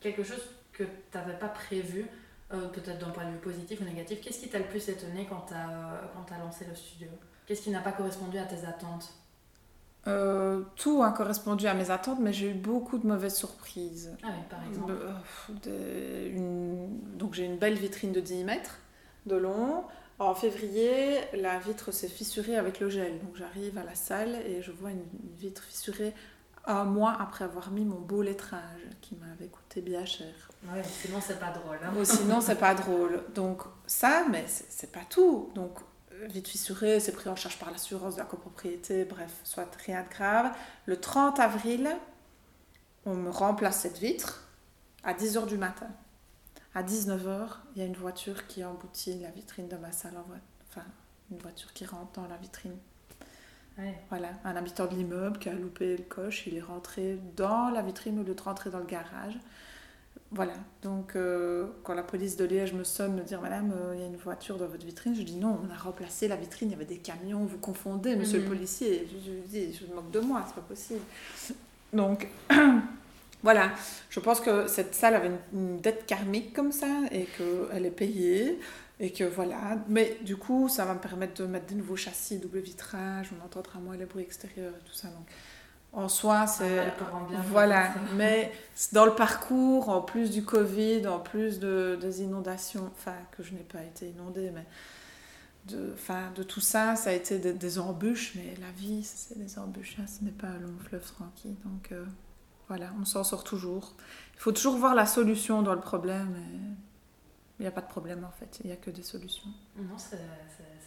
quelque 0.00 0.22
chose 0.22 0.42
que 0.72 0.84
tu 0.84 0.90
n'avais 1.18 1.38
pas 1.38 1.48
prévu, 1.48 2.06
peut-être 2.48 2.98
d'un 2.98 3.10
point 3.10 3.26
de 3.26 3.32
vue 3.32 3.38
positif 3.38 3.82
ou 3.82 3.84
négatif? 3.84 4.22
Qu'est-ce 4.22 4.40
qui 4.40 4.48
t'a 4.48 4.60
le 4.60 4.64
plus 4.64 4.88
étonné 4.88 5.26
quand 5.28 5.44
tu 5.48 5.52
as, 5.52 6.34
as 6.34 6.38
lancé 6.38 6.64
le 6.66 6.74
studio? 6.74 7.08
Qu'est-ce 7.44 7.62
qui 7.62 7.70
n'a 7.70 7.80
pas 7.80 7.92
correspondu 7.92 8.38
à 8.38 8.44
tes 8.44 8.64
attentes? 8.66 9.12
Euh, 10.08 10.62
tout 10.76 11.02
a 11.02 11.10
correspondu 11.12 11.66
à 11.66 11.74
mes 11.74 11.90
attentes, 11.90 12.18
mais 12.20 12.32
j'ai 12.32 12.50
eu 12.50 12.54
beaucoup 12.54 12.98
de 12.98 13.06
mauvaises 13.06 13.36
surprises. 13.36 14.16
Ah 14.22 14.28
oui, 14.28 14.44
par 14.48 14.66
exemple 14.66 14.94
euh, 15.66 16.86
Donc 17.16 17.34
j'ai 17.34 17.44
une 17.44 17.58
belle 17.58 17.74
vitrine 17.74 18.12
de 18.12 18.20
10 18.20 18.44
mètres 18.44 18.78
de 19.26 19.36
long. 19.36 19.84
En 20.18 20.34
février, 20.34 21.18
la 21.34 21.58
vitre 21.58 21.92
s'est 21.92 22.08
fissurée 22.08 22.56
avec 22.56 22.80
le 22.80 22.88
gel. 22.88 23.18
Donc 23.20 23.36
j'arrive 23.36 23.78
à 23.78 23.84
la 23.84 23.94
salle 23.94 24.36
et 24.46 24.62
je 24.62 24.72
vois 24.72 24.90
une 24.90 25.04
vitre 25.38 25.62
fissurée 25.62 26.14
un 26.68 26.84
mois 26.84 27.16
après 27.18 27.44
avoir 27.44 27.70
mis 27.70 27.84
mon 27.84 27.98
beau 27.98 28.22
lettrage 28.22 28.82
qui 29.00 29.16
m'avait 29.16 29.46
coûté 29.46 29.80
bien 29.80 30.04
cher. 30.04 30.50
Ouais, 30.64 30.82
sinon 30.84 31.18
c'est 31.20 31.40
pas 31.40 31.50
drôle. 31.50 31.78
Hein. 31.82 32.04
sinon 32.04 32.40
c'est 32.40 32.58
pas 32.58 32.74
drôle. 32.74 33.22
Donc 33.34 33.62
ça, 33.86 34.26
mais 34.30 34.44
c'est 34.46 34.92
pas 34.92 35.04
tout. 35.08 35.50
Donc 35.54 35.78
vite 36.26 36.48
fissuré, 36.48 37.00
c'est 37.00 37.12
pris 37.12 37.28
en 37.28 37.36
charge 37.36 37.58
par 37.58 37.70
l'assurance 37.70 38.14
de 38.14 38.20
la 38.20 38.26
copropriété, 38.26 39.04
bref, 39.04 39.32
soit 39.44 39.68
rien 39.86 40.02
de 40.02 40.08
grave. 40.08 40.52
Le 40.86 40.98
30 41.00 41.38
avril, 41.40 41.88
on 43.04 43.14
me 43.14 43.30
remplace 43.30 43.80
cette 43.80 43.98
vitre 43.98 44.48
à 45.04 45.14
10h 45.14 45.46
du 45.46 45.56
matin. 45.56 45.88
À 46.74 46.82
19h, 46.82 47.48
il 47.74 47.80
y 47.80 47.82
a 47.82 47.86
une 47.86 47.96
voiture 47.96 48.46
qui 48.46 48.64
emboutit 48.64 49.18
la 49.20 49.30
vitrine 49.30 49.68
de 49.68 49.76
ma 49.76 49.92
salle 49.92 50.16
en 50.16 50.22
voiture. 50.22 50.44
Enfin, 50.68 50.84
une 51.30 51.38
voiture 51.38 51.72
qui 51.72 51.86
rentre 51.86 52.12
dans 52.20 52.28
la 52.28 52.36
vitrine. 52.36 52.76
Voilà, 54.08 54.30
un 54.44 54.56
habitant 54.56 54.86
de 54.86 54.94
l'immeuble 54.96 55.38
qui 55.38 55.48
a 55.48 55.52
loupé 55.52 55.96
le 55.96 56.02
coche, 56.02 56.48
il 56.48 56.56
est 56.56 56.60
rentré 56.60 57.16
dans 57.36 57.70
la 57.70 57.80
vitrine 57.80 58.18
au 58.18 58.24
lieu 58.24 58.34
de 58.34 58.42
rentrer 58.42 58.70
dans 58.70 58.80
le 58.80 58.86
garage. 58.86 59.38
Voilà, 60.30 60.52
donc 60.82 61.16
euh, 61.16 61.68
quand 61.84 61.94
la 61.94 62.02
police 62.02 62.36
de 62.36 62.44
Liège 62.44 62.74
me 62.74 62.84
sonne 62.84 63.14
me 63.14 63.22
dire 63.22 63.40
Madame, 63.40 63.72
euh, 63.74 63.94
il 63.94 64.00
y 64.00 64.02
a 64.04 64.06
une 64.06 64.16
voiture 64.16 64.58
dans 64.58 64.66
votre 64.66 64.84
vitrine, 64.84 65.14
je 65.14 65.22
dis 65.22 65.36
non, 65.36 65.58
on 65.66 65.70
a 65.72 65.76
remplacé 65.76 66.28
la 66.28 66.36
vitrine, 66.36 66.68
il 66.68 66.72
y 66.72 66.74
avait 66.74 66.84
des 66.84 66.98
camions, 66.98 67.44
vous 67.46 67.58
confondez, 67.58 68.14
monsieur 68.14 68.38
le 68.40 68.44
Mhm. 68.44 68.48
policier. 68.48 69.08
Je, 69.10 69.18
je 69.32 69.38
dis, 69.48 69.72
je 69.74 69.86
me 69.86 69.94
moque 69.94 70.10
de 70.10 70.20
moi, 70.20 70.44
c'est 70.46 70.54
pas 70.54 70.60
possible. 70.60 71.00
Donc 71.92 72.28
voilà, 73.42 73.72
je 74.10 74.20
pense 74.20 74.40
que 74.40 74.66
cette 74.66 74.94
salle 74.94 75.14
avait 75.14 75.28
une, 75.28 75.58
une 75.58 75.80
dette 75.80 76.06
karmique 76.06 76.52
comme 76.52 76.72
ça 76.72 76.88
et 77.12 77.26
qu'elle 77.26 77.86
est 77.86 77.90
payée. 77.90 78.58
Et 79.00 79.12
que 79.12 79.22
voilà, 79.22 79.78
mais 79.88 80.18
du 80.24 80.36
coup, 80.36 80.68
ça 80.68 80.84
va 80.84 80.92
me 80.94 80.98
permettre 80.98 81.40
de 81.42 81.46
mettre 81.46 81.66
des 81.66 81.76
nouveaux 81.76 81.94
châssis, 81.94 82.38
double 82.38 82.58
vitrage, 82.58 83.30
on 83.40 83.44
entendra 83.46 83.78
moins 83.78 83.96
les 83.96 84.06
bruits 84.06 84.24
extérieurs 84.24 84.72
et 84.74 84.84
tout 84.84 84.92
ça. 84.92 85.06
Donc, 85.08 85.24
en 85.92 86.08
soi, 86.08 86.46
c'est. 86.46 86.78
Ah, 86.80 87.04
rend 87.10 87.24
bien, 87.26 87.40
voilà, 87.48 87.94
mais 88.16 88.52
dans 88.92 89.04
le 89.04 89.14
parcours, 89.14 89.88
en 89.88 90.00
plus 90.00 90.30
du 90.30 90.44
Covid, 90.44 91.06
en 91.06 91.18
plus 91.18 91.58
de, 91.58 91.98
des 92.00 92.22
inondations, 92.22 92.90
enfin, 92.96 93.16
que 93.32 93.42
je 93.42 93.52
n'ai 93.52 93.62
pas 93.62 93.82
été 93.82 94.08
inondée, 94.08 94.50
mais 94.54 94.66
de, 95.66 95.92
enfin, 95.94 96.30
de 96.34 96.42
tout 96.42 96.60
ça, 96.60 96.96
ça 96.96 97.10
a 97.10 97.12
été 97.12 97.38
des, 97.38 97.52
des 97.52 97.78
embûches, 97.78 98.34
mais 98.36 98.54
la 98.60 98.70
vie, 98.72 99.02
c'est 99.02 99.38
des 99.38 99.58
embûches, 99.58 99.96
hein, 99.98 100.06
ce 100.06 100.24
n'est 100.24 100.30
pas 100.30 100.48
un 100.48 100.58
long 100.58 100.78
fleuve 100.86 101.04
tranquille. 101.04 101.56
Donc 101.64 101.92
euh, 101.92 102.04
voilà, 102.68 102.92
on 103.00 103.04
s'en 103.04 103.24
sort 103.24 103.44
toujours. 103.44 103.94
Il 104.34 104.40
faut 104.40 104.52
toujours 104.52 104.76
voir 104.76 104.94
la 104.94 105.06
solution 105.06 105.62
dans 105.62 105.74
le 105.74 105.80
problème. 105.80 106.36
et 106.36 106.58
Il 107.58 107.62
n'y 107.62 107.66
a 107.66 107.72
pas 107.72 107.80
de 107.80 107.88
problème 107.88 108.24
en 108.24 108.32
fait, 108.32 108.60
il 108.62 108.66
n'y 108.68 108.72
a 108.72 108.76
que 108.76 108.90
des 108.90 109.02
solutions. 109.02 109.48
Non, 109.76 109.96
c'est 109.96 110.18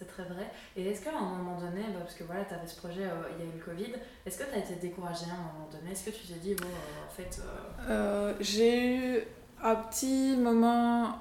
c'est- 0.02 0.12
très 0.12 0.24
vrai. 0.24 0.50
Et 0.76 0.86
est-ce 0.90 1.04
qu'à 1.04 1.16
un 1.16 1.22
moment 1.22 1.60
donné, 1.60 1.84
bah, 1.94 2.00
parce 2.00 2.16
que 2.16 2.24
voilà, 2.24 2.44
tu 2.46 2.54
avais 2.54 2.68
ce 2.68 2.76
projet, 2.78 3.04
euh, 3.06 3.22
il 3.38 3.46
y 3.46 3.48
a 3.48 3.52
eu 3.52 3.58
le 3.58 3.64
Covid, 3.64 3.94
est-ce 4.26 4.38
que 4.40 4.44
tu 4.44 4.56
as 4.56 4.58
été 4.58 4.76
découragée 4.76 5.26
à 5.30 5.34
un 5.36 5.54
moment 5.54 5.70
donné? 5.72 5.92
Est-ce 5.92 6.06
que 6.06 6.10
tu 6.10 6.28
t'es 6.28 6.40
dit, 6.40 6.56
bon, 6.56 6.68
euh, 6.68 7.08
en 7.08 7.12
fait, 7.12 7.42
euh, 7.90 8.34
j'ai 8.40 8.96
eu 8.98 9.20
un 9.64 9.76
petit 9.76 10.36
moment, 10.38 11.16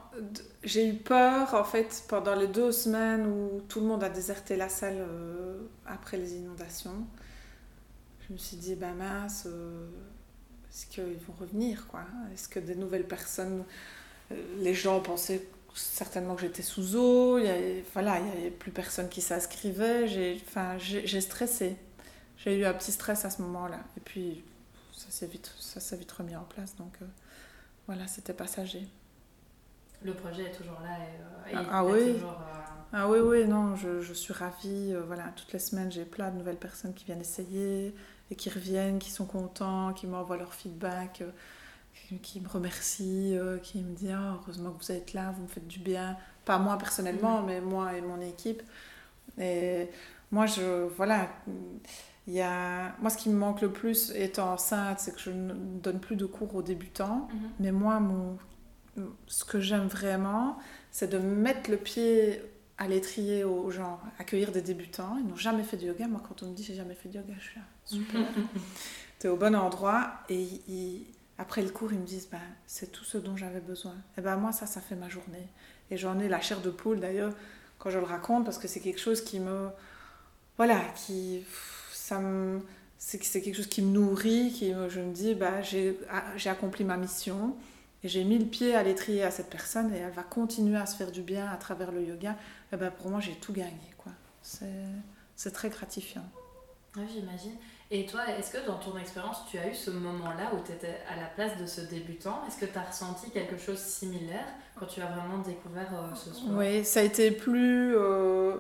j'ai 0.64 0.89
eu 0.89 0.95
peur 0.95 1.53
en 1.55 1.62
fait 1.64 2.05
pendant 2.09 2.35
les 2.35 2.47
deux 2.49 2.72
semaines 2.72 3.26
où 3.26 3.61
tout 3.68 3.81
le 3.81 3.87
monde 3.87 4.03
a 4.03 4.09
déserté 4.09 4.57
la 4.57 4.68
salle 4.70 5.07
après 5.87 6.16
les 6.16 6.35
inondations. 6.37 7.07
Je 8.26 8.33
me 8.33 8.39
suis 8.39 8.57
dit, 8.57 8.76
bah 8.76 8.93
mince, 8.97 9.47
est-ce 10.70 10.87
qu'ils 10.87 11.18
vont 11.26 11.35
revenir 11.39 11.87
quoi? 11.87 12.05
Est-ce 12.33 12.49
que 12.49 12.61
des 12.61 12.76
nouvelles 12.76 13.07
personnes, 13.07 13.64
les 14.59 14.72
gens 14.72 15.01
pensaient 15.01 15.47
certainement 15.74 16.34
que 16.34 16.42
j'étais 16.42 16.62
sous 16.62 16.96
eau, 16.96 17.38
il 17.38 17.44
y 17.46 17.48
avait, 17.48 17.84
voilà, 17.92 18.18
il 18.18 18.24
n'y 18.26 18.32
avait 18.32 18.50
plus 18.50 18.72
personne 18.72 19.08
qui 19.08 19.20
s'inscrivait, 19.20 20.08
j'ai, 20.08 20.42
enfin, 20.46 20.76
stressé. 21.20 21.76
J'ai 22.38 22.58
eu 22.58 22.64
un 22.64 22.74
petit 22.74 22.92
stress 22.92 23.24
à 23.24 23.30
ce 23.30 23.42
moment-là. 23.42 23.80
Et 23.96 24.00
puis 24.00 24.44
ça 24.96 25.10
s'est 25.10 25.26
vite, 25.26 25.52
ça 25.58 25.96
vite 25.96 26.12
remis 26.12 26.36
en 26.36 26.44
place. 26.44 26.76
Donc 26.76 26.94
euh, 27.02 27.06
voilà, 27.86 28.06
c'était 28.08 28.34
passager. 28.34 28.88
le 30.02 30.14
projet 30.14 30.44
est 30.44 30.52
toujours 30.52 30.80
là 30.80 30.96
et, 30.98 31.20
euh, 31.20 31.50
et 31.50 31.54
Ah, 31.54 31.62
il 31.62 31.68
ah 31.70 31.84
oui. 31.84 32.14
toujours, 32.14 32.30
euh, 32.32 32.80
Ah 32.92 33.08
oui, 33.08 33.18
oui, 33.20 33.46
non, 33.46 33.76
je, 33.76 34.00
je 34.00 34.12
suis 34.14 34.32
ravie. 34.32 34.92
euh, 34.94 35.02
voilà, 35.06 35.32
toutes 35.36 35.52
les 35.52 35.58
semaines, 35.58 35.92
j'ai 35.92 36.04
plein 36.04 36.30
de 36.30 36.38
nouvelles 36.38 36.56
personnes 36.58 36.94
qui 36.94 37.04
viennent 37.04 37.20
essayer 37.20 37.94
et 38.30 38.34
qui 38.36 38.50
reviennent, 38.50 38.98
qui 38.98 39.10
sont 39.10 39.26
contents, 39.26 39.92
qui 39.92 40.06
m'envoient 40.06 40.36
leur 40.38 40.54
feedback, 40.54 41.22
qui, 42.22 42.41
me 42.41 42.49
remercient, 42.49 43.36
euh, 43.36 43.59
qui 43.59 43.78
me 43.82 43.95
disent 43.95 44.14
Ah, 44.16 44.38
heureusement 44.43 44.72
que 44.72 44.84
vous 44.84 44.93
êtes 44.93 45.12
là, 45.12 45.32
vous 45.36 45.43
me 45.43 45.49
faites 45.49 45.66
du 45.68 45.78
bien. 45.78 46.16
Pas 46.45 46.59
moi 46.59 46.76
personnellement, 46.78 47.43
mais 47.43 47.61
moi 47.61 47.95
et 47.97 48.01
mon 48.01 48.20
équipe. 48.20 48.62
Et 49.38 49.88
moi, 50.30 50.47
je. 50.47 50.86
Voilà. 50.97 51.28
Il 52.26 52.34
y 52.34 52.43
a... 52.43 52.95
Moi, 53.01 53.11
ce 53.11 53.16
qui 53.16 53.28
me 53.28 53.34
manque 53.36 53.61
le 53.62 53.72
plus 53.72 54.12
étant 54.14 54.53
enceinte, 54.53 55.01
c'est 55.01 55.14
que 55.14 55.20
je 55.20 55.30
ne 55.30 55.53
donne 55.55 55.99
plus 56.01 56.16
de 56.16 56.26
cours 56.26 56.55
aux 56.55 56.62
débutants. 56.62 57.28
mhm. 57.32 57.51
Mais 57.61 57.72
moi, 57.72 57.99
mon... 57.99 58.38
ce 59.26 59.45
que 59.45 59.61
j'aime 59.61 59.86
vraiment, 59.88 60.59
c'est 60.93 61.09
de 61.11 61.18
mettre 61.18 61.70
le 61.70 61.76
pied 61.76 62.41
à 62.78 62.86
l'étrier 62.88 63.45
aux 63.45 63.70
gens, 63.70 64.01
accueillir 64.18 64.53
des 64.53 64.62
débutants. 64.62 65.16
Ils 65.18 65.26
n'ont 65.26 65.36
jamais 65.36 65.64
fait 65.64 65.76
de 65.76 65.86
yoga. 65.86 66.07
Moi, 66.09 66.22
quand 66.26 66.43
on 66.43 66.47
me 66.51 66.55
dit 66.55 66.62
j'ai 66.62 66.74
jamais 66.74 66.95
fait 66.95 67.09
de 67.09 67.16
yoga, 67.16 67.34
je 67.38 67.45
suis 67.45 67.57
là, 67.59 67.64
super. 67.84 68.20
tu 69.18 69.26
es 69.26 69.30
au 69.30 69.36
bon 69.36 69.55
endroit. 69.57 70.12
Et 70.28 70.43
ils- 70.68 71.07
après 71.41 71.62
le 71.62 71.70
cours, 71.70 71.91
ils 71.93 71.99
me 71.99 72.07
disent 72.07 72.28
ben, 72.30 72.38
c'est 72.66 72.93
tout 72.93 73.05
ce 73.05 73.16
dont 73.16 73.34
j'avais 73.34 73.61
besoin. 73.61 73.95
Et 74.18 74.20
ben 74.20 74.36
moi, 74.36 74.53
ça, 74.53 74.66
ça 74.66 74.80
fait 74.82 74.95
ma 74.95 75.09
journée. 75.09 75.49
Et 75.91 75.97
j'en 75.97 76.18
ai 76.20 76.28
la 76.28 76.41
chair 76.41 76.61
de 76.61 76.70
poule 76.70 77.01
d'ailleurs 77.01 77.32
quand 77.78 77.88
je 77.88 77.99
le 77.99 78.05
raconte 78.05 78.45
parce 78.45 78.59
que 78.59 78.68
c'est 78.68 78.80
quelque 78.80 79.01
chose 79.01 79.22
qui 79.22 79.41
me. 79.41 79.70
Voilà, 80.59 80.80
qui. 80.95 81.45
Ça 81.93 82.18
me. 82.18 82.61
C'est 82.99 83.41
quelque 83.41 83.55
chose 83.55 83.68
qui 83.68 83.80
me 83.80 83.91
nourrit, 83.91 84.53
qui 84.53 84.74
je 84.91 85.01
me 85.01 85.11
dis, 85.14 85.34
bah, 85.34 85.62
j'ai 85.62 85.97
accompli 86.51 86.84
ma 86.84 86.99
mission 86.99 87.57
et 88.05 88.09
j'ai 88.09 88.24
mis 88.24 88.38
le 88.38 88.45
pied 88.45 88.74
à 88.74 88.82
l'étrier 88.82 89.22
à 89.22 89.30
cette 89.30 89.49
personne 89.49 89.91
et 89.95 89.97
elle 89.97 90.12
va 90.12 90.22
continuer 90.22 90.76
à 90.76 90.84
se 90.84 90.97
faire 90.97 91.11
du 91.11 91.22
bien 91.22 91.49
à 91.49 91.57
travers 91.57 91.93
le 91.93 92.03
yoga. 92.03 92.36
Et 92.74 92.76
ben, 92.76 92.91
pour 92.91 93.09
moi, 93.09 93.20
j'ai 93.20 93.36
tout 93.36 93.55
gagné. 93.55 93.95
quoi. 93.97 94.12
C'est 94.43 95.51
très 95.51 95.70
gratifiant. 95.70 96.28
Oui, 96.97 97.05
j'imagine. 97.11 97.57
Et 97.93 98.07
toi, 98.07 98.20
est-ce 98.38 98.53
que 98.53 98.64
dans 98.66 98.78
ton 98.78 98.97
expérience, 98.97 99.38
tu 99.51 99.59
as 99.59 99.68
eu 99.68 99.74
ce 99.74 99.91
moment-là 99.91 100.53
où 100.55 100.64
tu 100.64 100.70
étais 100.70 100.99
à 101.12 101.20
la 101.20 101.26
place 101.26 101.59
de 101.61 101.66
ce 101.66 101.80
débutant? 101.80 102.41
Est-ce 102.47 102.59
que 102.59 102.66
tu 102.70 102.78
as 102.78 102.84
ressenti 102.84 103.30
quelque 103.30 103.59
chose 103.59 103.82
de 103.82 103.88
similaire 103.88 104.47
quand 104.78 104.86
tu 104.86 105.01
as 105.01 105.07
vraiment 105.07 105.38
découvert 105.38 105.88
euh, 105.93 106.14
ce 106.14 106.32
sport? 106.32 106.53
Oui, 106.53 106.84
ça 106.84 107.01
a 107.01 107.03
été 107.03 107.32
plus, 107.32 107.97
euh, 107.97 108.59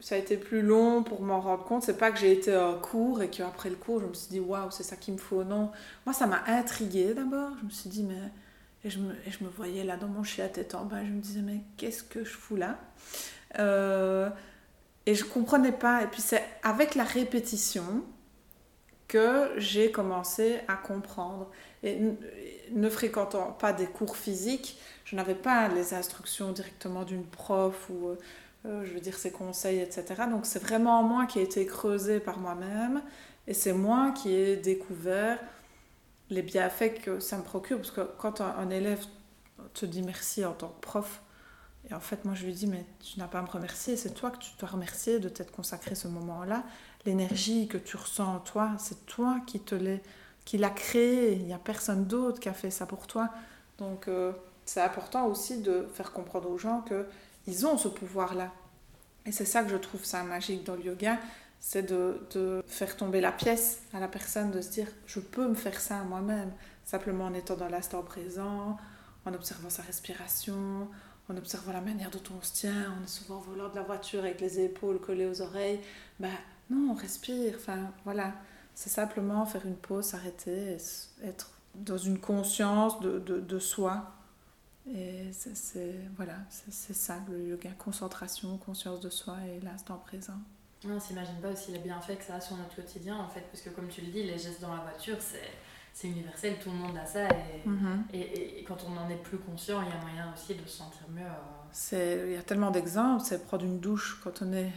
ça 0.00 0.16
a 0.16 0.18
été 0.18 0.36
plus 0.36 0.60
long 0.60 1.02
pour 1.02 1.22
m'en 1.22 1.40
rendre 1.40 1.64
compte. 1.64 1.82
C'est 1.82 1.96
pas 1.96 2.10
que 2.10 2.18
j'ai 2.18 2.32
été 2.32 2.54
en 2.54 2.78
cours 2.78 3.22
et 3.22 3.30
qu'après 3.30 3.70
le 3.70 3.76
cours, 3.76 4.00
je 4.00 4.06
me 4.06 4.12
suis 4.12 4.28
dit 4.28 4.40
waouh, 4.40 4.70
c'est 4.70 4.82
ça 4.82 4.96
qu'il 4.96 5.14
me 5.14 5.18
faut. 5.18 5.42
Non, 5.42 5.70
moi 6.04 6.12
ça 6.12 6.26
m'a 6.26 6.42
intriguée 6.46 7.14
d'abord. 7.14 7.52
Je 7.60 7.64
me 7.64 7.70
suis 7.70 7.88
dit 7.88 8.02
mais 8.02 8.20
et 8.84 8.90
je 8.90 8.98
me, 8.98 9.14
je 9.28 9.42
me 9.44 9.48
voyais 9.48 9.84
là 9.84 9.96
dans 9.96 10.08
mon 10.08 10.24
chien 10.24 10.44
à 10.44 10.48
tête 10.48 10.74
en 10.74 10.84
bas. 10.84 11.02
Je 11.04 11.10
me 11.10 11.20
disais 11.20 11.40
mais 11.40 11.62
qu'est-ce 11.78 12.02
que 12.02 12.22
je 12.22 12.30
fous 12.30 12.56
là? 12.56 12.76
Euh, 13.58 14.28
Et 15.06 15.14
je 15.14 15.24
comprenais 15.24 15.72
pas. 15.72 16.02
Et 16.02 16.06
puis 16.06 16.20
c'est 16.20 16.44
avec 16.62 16.94
la 16.94 17.04
répétition 17.04 18.04
que 19.08 19.50
j'ai 19.56 19.90
commencé 19.90 20.60
à 20.68 20.76
comprendre. 20.76 21.50
Et 21.82 21.98
ne 22.70 22.88
fréquentant 22.88 23.52
pas 23.52 23.72
des 23.72 23.86
cours 23.86 24.16
physiques, 24.16 24.78
je 25.04 25.16
n'avais 25.16 25.34
pas 25.34 25.68
les 25.68 25.94
instructions 25.94 26.52
directement 26.52 27.02
d'une 27.02 27.24
prof 27.24 27.88
ou, 27.90 28.08
euh, 28.08 28.18
euh, 28.66 28.84
je 28.84 28.92
veux 28.92 29.00
dire, 29.00 29.16
ses 29.18 29.32
conseils, 29.32 29.80
etc. 29.80 30.22
Donc 30.30 30.46
c'est 30.46 30.62
vraiment 30.62 31.02
moi 31.02 31.26
qui 31.26 31.40
ai 31.40 31.42
été 31.42 31.66
creusée 31.66 32.20
par 32.20 32.38
moi-même 32.38 33.02
et 33.48 33.54
c'est 33.54 33.72
moi 33.72 34.12
qui 34.12 34.32
ai 34.34 34.56
découvert 34.56 35.38
les 36.28 36.42
bienfaits 36.42 37.00
que 37.02 37.18
ça 37.18 37.36
me 37.36 37.42
procure. 37.42 37.78
Parce 37.78 37.90
que 37.90 38.02
quand 38.18 38.40
un 38.40 38.70
élève 38.70 39.04
te 39.74 39.86
dit 39.86 40.02
merci 40.02 40.44
en 40.44 40.52
tant 40.52 40.68
que 40.68 40.80
prof, 40.80 41.22
et 41.88 41.94
en 41.94 42.00
fait 42.00 42.24
moi 42.24 42.34
je 42.34 42.44
lui 42.44 42.52
dis 42.52 42.66
mais 42.66 42.84
tu 43.00 43.18
n'as 43.18 43.26
pas 43.26 43.38
à 43.38 43.42
me 43.42 43.48
remercier, 43.48 43.96
c'est 43.96 44.10
toi 44.10 44.30
que 44.30 44.38
tu 44.38 44.50
dois 44.58 44.68
remercier 44.68 45.18
de 45.18 45.28
t'être 45.28 45.52
consacré 45.52 45.94
ce 45.94 46.08
moment-là. 46.08 46.64
L'énergie 47.06 47.68
que 47.68 47.78
tu 47.78 47.96
ressens 47.96 48.36
en 48.36 48.38
toi, 48.38 48.72
c'est 48.78 49.06
toi 49.06 49.40
qui 49.46 49.60
te 49.60 49.74
l'ai 49.74 50.02
qui 50.44 50.58
l'a 50.58 50.70
créé, 50.70 51.34
il 51.34 51.44
n'y 51.44 51.52
a 51.52 51.58
personne 51.58 52.06
d'autre 52.06 52.40
qui 52.40 52.48
a 52.48 52.54
fait 52.54 52.70
ça 52.70 52.86
pour 52.86 53.06
toi. 53.06 53.30
Donc 53.78 54.08
euh, 54.08 54.32
c'est 54.64 54.80
important 54.80 55.26
aussi 55.26 55.58
de 55.58 55.86
faire 55.94 56.12
comprendre 56.12 56.50
aux 56.50 56.58
gens 56.58 56.80
que 56.82 57.06
ils 57.46 57.66
ont 57.66 57.78
ce 57.78 57.88
pouvoir-là. 57.88 58.52
Et 59.26 59.32
c'est 59.32 59.44
ça 59.44 59.62
que 59.62 59.70
je 59.70 59.76
trouve 59.76 60.04
ça 60.04 60.22
magique 60.22 60.64
dans 60.64 60.74
le 60.74 60.82
yoga, 60.82 61.18
c'est 61.60 61.82
de, 61.82 62.26
de 62.32 62.62
faire 62.66 62.96
tomber 62.96 63.20
la 63.20 63.32
pièce 63.32 63.80
à 63.92 64.00
la 64.00 64.08
personne, 64.08 64.50
de 64.50 64.60
se 64.60 64.70
dire 64.70 64.88
je 65.06 65.20
peux 65.20 65.46
me 65.46 65.54
faire 65.54 65.80
ça 65.80 66.02
moi-même, 66.02 66.52
simplement 66.84 67.26
en 67.26 67.34
étant 67.34 67.56
dans 67.56 67.68
l'instant 67.68 68.02
présent, 68.02 68.76
en 69.26 69.34
observant 69.34 69.70
sa 69.70 69.82
respiration, 69.82 70.88
en 71.30 71.36
observant 71.36 71.72
la 71.72 71.80
manière 71.80 72.10
dont 72.10 72.22
on 72.38 72.42
se 72.42 72.52
tient, 72.52 72.94
on 73.00 73.04
est 73.04 73.08
souvent 73.08 73.36
au 73.38 73.40
volant 73.42 73.68
de 73.68 73.76
la 73.76 73.82
voiture 73.82 74.20
avec 74.20 74.40
les 74.40 74.60
épaules 74.60 75.00
collées 75.00 75.26
aux 75.26 75.40
oreilles, 75.42 75.80
ben 76.18 76.32
non, 76.68 76.90
on 76.92 76.94
respire, 76.94 77.54
enfin 77.56 77.90
voilà. 78.04 78.34
C'est 78.74 78.90
simplement 78.90 79.44
faire 79.46 79.66
une 79.66 79.76
pause, 79.76 80.06
s'arrêter, 80.06 80.76
être 81.22 81.50
dans 81.74 81.98
une 81.98 82.18
conscience 82.18 82.98
de, 83.00 83.58
soi. 83.58 84.12
Et 84.92 85.30
c'est- 85.32 85.94
voilà, 86.16 86.36
c'est 86.48 86.94
ça 86.94 87.18
le 87.30 87.48
yoga, 87.48 87.70
concentration, 87.78 88.56
conscience 88.56 89.00
de 89.00 89.10
soi 89.10 89.36
et 89.46 89.60
l'instant 89.60 89.96
présent. 89.98 90.38
On 90.88 90.98
s'imagine 90.98 91.36
pas 91.42 91.50
aussi 91.50 91.72
les 91.72 91.78
bienfaits 91.78 92.16
que 92.18 92.24
ça 92.24 92.36
a 92.36 92.40
sur 92.40 92.56
notre 92.56 92.74
quotidien 92.74 93.16
en 93.16 93.28
fait, 93.28 93.42
parce 93.52 93.60
que 93.62 93.68
comme 93.70 93.88
tu 93.88 94.00
le 94.00 94.06
dis, 94.08 94.22
les 94.22 94.38
gestes 94.38 94.62
dans 94.62 94.74
la 94.74 94.80
voiture, 94.80 95.18
c'est 95.20 95.50
c'est 95.92 96.08
universel, 96.08 96.56
tout 96.62 96.70
le 96.70 96.76
monde 96.76 96.96
a 96.96 97.04
ça 97.04 97.24
et, 97.28 98.16
et, 98.16 98.20
et- 98.20 98.60
et 98.60 98.64
quand 98.64 98.78
on 98.88 98.96
en 98.96 99.08
est 99.10 99.16
plus 99.22 99.38
conscient, 99.38 99.82
il 99.82 99.88
y 99.88 99.92
a 99.92 100.00
moyen 100.00 100.32
aussi 100.32 100.54
de 100.54 100.62
se 100.62 100.78
sentir 100.78 101.02
mieux. 101.10 101.22
euh. 101.22 101.68
C'est- 101.72 102.24
Il 102.28 102.32
y 102.32 102.36
a 102.36 102.42
tellement 102.42 102.70
d'exemples, 102.70 103.22
c'est 103.24 103.44
prendre 103.46 103.64
une 103.64 103.80
douche 103.80 104.18
quand 104.22 104.42
on 104.42 104.52
est... 104.52 104.72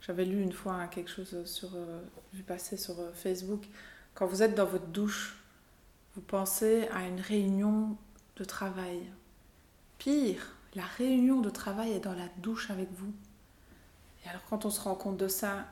J'avais 0.00 0.24
lu 0.24 0.42
une 0.42 0.52
fois 0.52 0.74
hein, 0.74 0.88
quelque 0.88 1.10
chose 1.10 1.44
sur, 1.44 1.68
euh, 1.74 2.02
vu 2.32 2.42
passer 2.42 2.76
sur 2.76 2.98
euh, 2.98 3.12
Facebook. 3.12 3.66
Quand 4.14 4.26
vous 4.26 4.42
êtes 4.42 4.54
dans 4.54 4.66
votre 4.66 4.86
douche, 4.88 5.36
vous 6.14 6.20
pensez 6.22 6.88
à 6.92 7.06
une 7.06 7.20
réunion 7.20 7.96
de 8.36 8.44
travail. 8.44 9.00
Pire, 9.98 10.56
la 10.74 10.82
réunion 10.98 11.40
de 11.40 11.50
travail 11.50 11.92
est 11.92 12.00
dans 12.00 12.14
la 12.14 12.26
douche 12.38 12.70
avec 12.70 12.90
vous. 12.92 13.12
Et 14.24 14.28
alors 14.28 14.42
quand 14.48 14.64
on 14.64 14.70
se 14.70 14.80
rend 14.80 14.94
compte 14.94 15.16
de 15.18 15.28
ça 15.28 15.66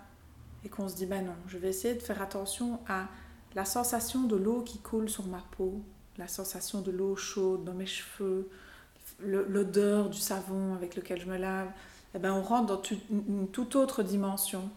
et 0.64 0.68
qu'on 0.68 0.88
se 0.88 0.94
dit, 0.94 1.06
bah 1.06 1.20
non, 1.20 1.34
je 1.48 1.58
vais 1.58 1.68
essayer 1.68 1.94
de 1.94 2.00
faire 2.02 2.22
attention 2.22 2.80
à 2.88 3.08
la 3.54 3.64
sensation 3.64 4.22
de 4.24 4.36
l'eau 4.36 4.62
qui 4.62 4.78
coule 4.78 5.08
sur 5.08 5.26
ma 5.26 5.42
peau, 5.56 5.82
la 6.18 6.28
sensation 6.28 6.80
de 6.80 6.90
l'eau 6.90 7.16
chaude 7.16 7.64
dans 7.64 7.74
mes 7.74 7.86
cheveux, 7.86 8.48
l'odeur 9.20 10.08
du 10.08 10.18
savon 10.18 10.74
avec 10.74 10.96
lequel 10.96 11.20
je 11.20 11.26
me 11.26 11.36
lave, 11.36 11.68
eh 12.14 12.18
ben 12.18 12.32
on 12.32 12.42
rentre 12.42 12.66
dans 12.66 12.82
une 13.10 13.48
toute 13.48 13.76
autre 13.76 14.02
dimension. 14.02 14.70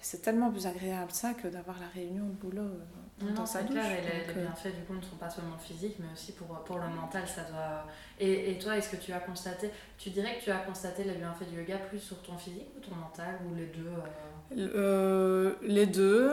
C'est 0.00 0.22
tellement 0.22 0.50
plus 0.50 0.66
agréable 0.66 1.10
ça 1.10 1.34
que 1.34 1.48
d'avoir 1.48 1.78
la 1.80 1.88
réunion 1.88 2.24
de 2.26 2.32
boulot 2.32 2.62
euh, 2.62 3.32
dans 3.34 3.44
sa 3.44 3.62
douche. 3.62 3.72
Clair, 3.72 3.98
et 3.98 4.02
les, 4.02 4.32
les, 4.32 4.38
euh, 4.38 4.42
bienfaits 4.44 4.76
du 4.76 4.84
coup 4.84 4.94
ne 4.94 5.02
sont 5.02 5.16
pas 5.16 5.28
seulement 5.28 5.58
physiques, 5.58 5.96
mais 5.98 6.06
aussi 6.12 6.32
pour, 6.32 6.46
pour 6.46 6.78
le 6.78 6.86
mental, 6.86 7.26
ça 7.26 7.42
doit. 7.42 7.84
Et, 8.20 8.52
et 8.52 8.58
toi, 8.60 8.76
est-ce 8.76 8.90
que 8.90 8.96
tu 8.96 9.12
as 9.12 9.18
constaté, 9.18 9.70
tu 9.98 10.10
dirais 10.10 10.38
que 10.38 10.44
tu 10.44 10.50
as 10.52 10.58
constaté 10.58 11.02
les 11.02 11.14
bienfaits 11.14 11.50
du 11.50 11.58
yoga 11.58 11.78
plus 11.78 11.98
sur 11.98 12.22
ton 12.22 12.38
physique 12.38 12.68
ou 12.76 12.80
ton 12.80 12.94
mental 12.94 13.40
ou 13.50 13.56
les 13.56 13.66
deux 13.66 13.90
euh? 14.56 15.54
Les 15.62 15.86
deux. 15.86 16.32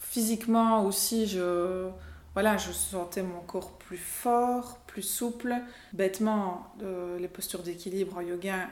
Physiquement 0.00 0.84
aussi, 0.84 1.28
je 1.28 1.88
voilà, 2.34 2.56
je 2.56 2.72
sentais 2.72 3.22
mon 3.22 3.40
corps 3.40 3.72
plus 3.78 3.98
fort, 3.98 4.78
plus 4.86 5.02
souple. 5.02 5.54
Bêtement, 5.92 6.74
les 7.18 7.28
postures 7.28 7.62
d'équilibre 7.62 8.16
en 8.16 8.20
yoga, 8.20 8.68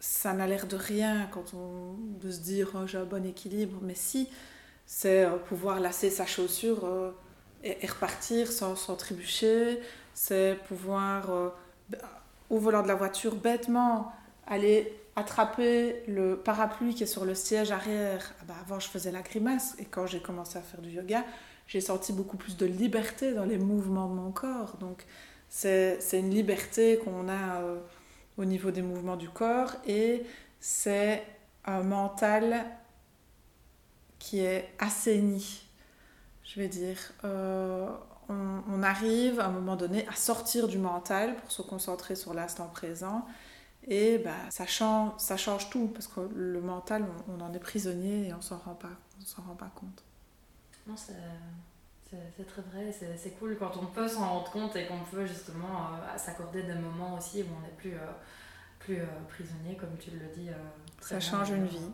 ça 0.00 0.32
n'a 0.32 0.46
l'air 0.46 0.66
de 0.66 0.76
rien 0.76 1.28
quand 1.32 1.54
on 1.54 1.94
de 2.20 2.30
se 2.30 2.40
dire 2.40 2.70
oh, 2.74 2.86
j'ai 2.86 2.98
un 2.98 3.04
bon 3.04 3.24
équilibre, 3.26 3.78
mais 3.82 3.94
si, 3.94 4.28
c'est 4.86 5.24
euh, 5.24 5.36
pouvoir 5.36 5.80
lasser 5.80 6.10
sa 6.10 6.26
chaussure 6.26 6.84
euh, 6.84 7.10
et, 7.62 7.86
repartir 7.86 8.50
sans, 8.50 8.76
sans 8.76 8.96
trébucher, 8.96 9.80
c'est 10.14 10.58
pouvoir 10.66 11.30
euh, 11.30 11.50
au 12.50 12.58
volant 12.58 12.82
de 12.82 12.88
la 12.88 12.94
voiture 12.94 13.34
bêtement 13.34 14.12
aller 14.46 14.97
attraper 15.18 16.02
le 16.06 16.36
parapluie 16.36 16.94
qui 16.94 17.02
est 17.02 17.06
sur 17.06 17.24
le 17.24 17.34
siège 17.34 17.70
arrière. 17.70 18.34
Ah 18.40 18.44
bah, 18.48 18.54
avant 18.60 18.80
je 18.80 18.88
faisais 18.88 19.12
la 19.12 19.22
grimace 19.22 19.74
et 19.78 19.84
quand 19.84 20.06
j'ai 20.06 20.20
commencé 20.20 20.58
à 20.58 20.62
faire 20.62 20.80
du 20.80 20.90
yoga, 20.90 21.24
j'ai 21.66 21.80
senti 21.80 22.12
beaucoup 22.12 22.36
plus 22.36 22.56
de 22.56 22.66
liberté 22.66 23.34
dans 23.34 23.44
les 23.44 23.58
mouvements 23.58 24.08
de 24.08 24.14
mon 24.14 24.32
corps. 24.32 24.76
Donc 24.78 25.04
c'est 25.48 25.98
une 26.12 26.30
liberté 26.30 26.98
qu'on 27.04 27.28
a 27.28 27.62
au 28.36 28.44
niveau 28.44 28.70
des 28.70 28.82
mouvements 28.82 29.16
du 29.16 29.28
corps 29.28 29.72
et 29.86 30.22
c'est 30.60 31.24
un 31.64 31.82
mental 31.82 32.64
qui 34.18 34.40
est 34.40 34.68
assaini, 34.78 35.62
je 36.44 36.60
vais 36.60 36.68
dire. 36.68 36.98
Euh, 37.24 37.88
on, 38.28 38.82
arrive 38.82 39.40
à 39.40 39.46
un 39.46 39.50
moment 39.50 39.76
donné 39.76 40.06
à 40.08 40.12
sortir 40.12 40.68
du 40.68 40.78
mental 40.78 41.34
pour 41.36 41.50
se 41.50 41.62
concentrer 41.62 42.14
sur 42.14 42.34
l'instant 42.34 42.66
présent 42.66 43.24
et 43.86 44.18
bah, 44.18 44.50
ça, 44.50 44.66
change, 44.66 45.12
ça 45.18 45.36
change 45.36 45.70
tout 45.70 45.88
parce 45.88 46.08
que 46.08 46.20
le 46.34 46.60
mental, 46.60 47.04
on, 47.28 47.40
en 47.40 47.52
est 47.52 47.58
prisonnier 47.58 48.28
et 48.28 48.34
on 48.34 48.40
s'en 48.40 48.58
rend 48.58 48.74
pas, 48.74 48.90
on 49.20 49.24
s'en 49.24 49.42
rend 49.42 49.54
pas 49.54 49.70
compte. 49.74 50.02
Non, 50.86 50.96
c'est 50.96 51.14
c'est 52.36 52.46
très 52.46 52.62
vrai, 52.62 52.90
c'est 52.92 53.38
cool 53.38 53.56
quand 53.58 53.76
on 53.76 53.86
peut 53.86 54.08
s'en 54.08 54.26
rendre 54.26 54.50
compte 54.50 54.74
et 54.76 54.86
qu'on 54.86 55.00
peut 55.00 55.26
justement 55.26 55.92
euh, 55.92 56.16
s'accorder 56.16 56.62
des 56.62 56.74
moments 56.74 57.16
aussi 57.16 57.42
où 57.42 57.46
on 57.58 57.60
n'est 57.60 57.74
plus, 57.76 57.94
euh, 57.94 58.12
plus 58.78 59.00
euh, 59.00 59.06
prisonnier, 59.28 59.76
comme 59.76 59.94
tu 59.98 60.12
le 60.12 60.26
dis. 60.34 60.48
Ça 61.00 61.20
change 61.20 61.50
une 61.50 61.66
vie. 61.66 61.90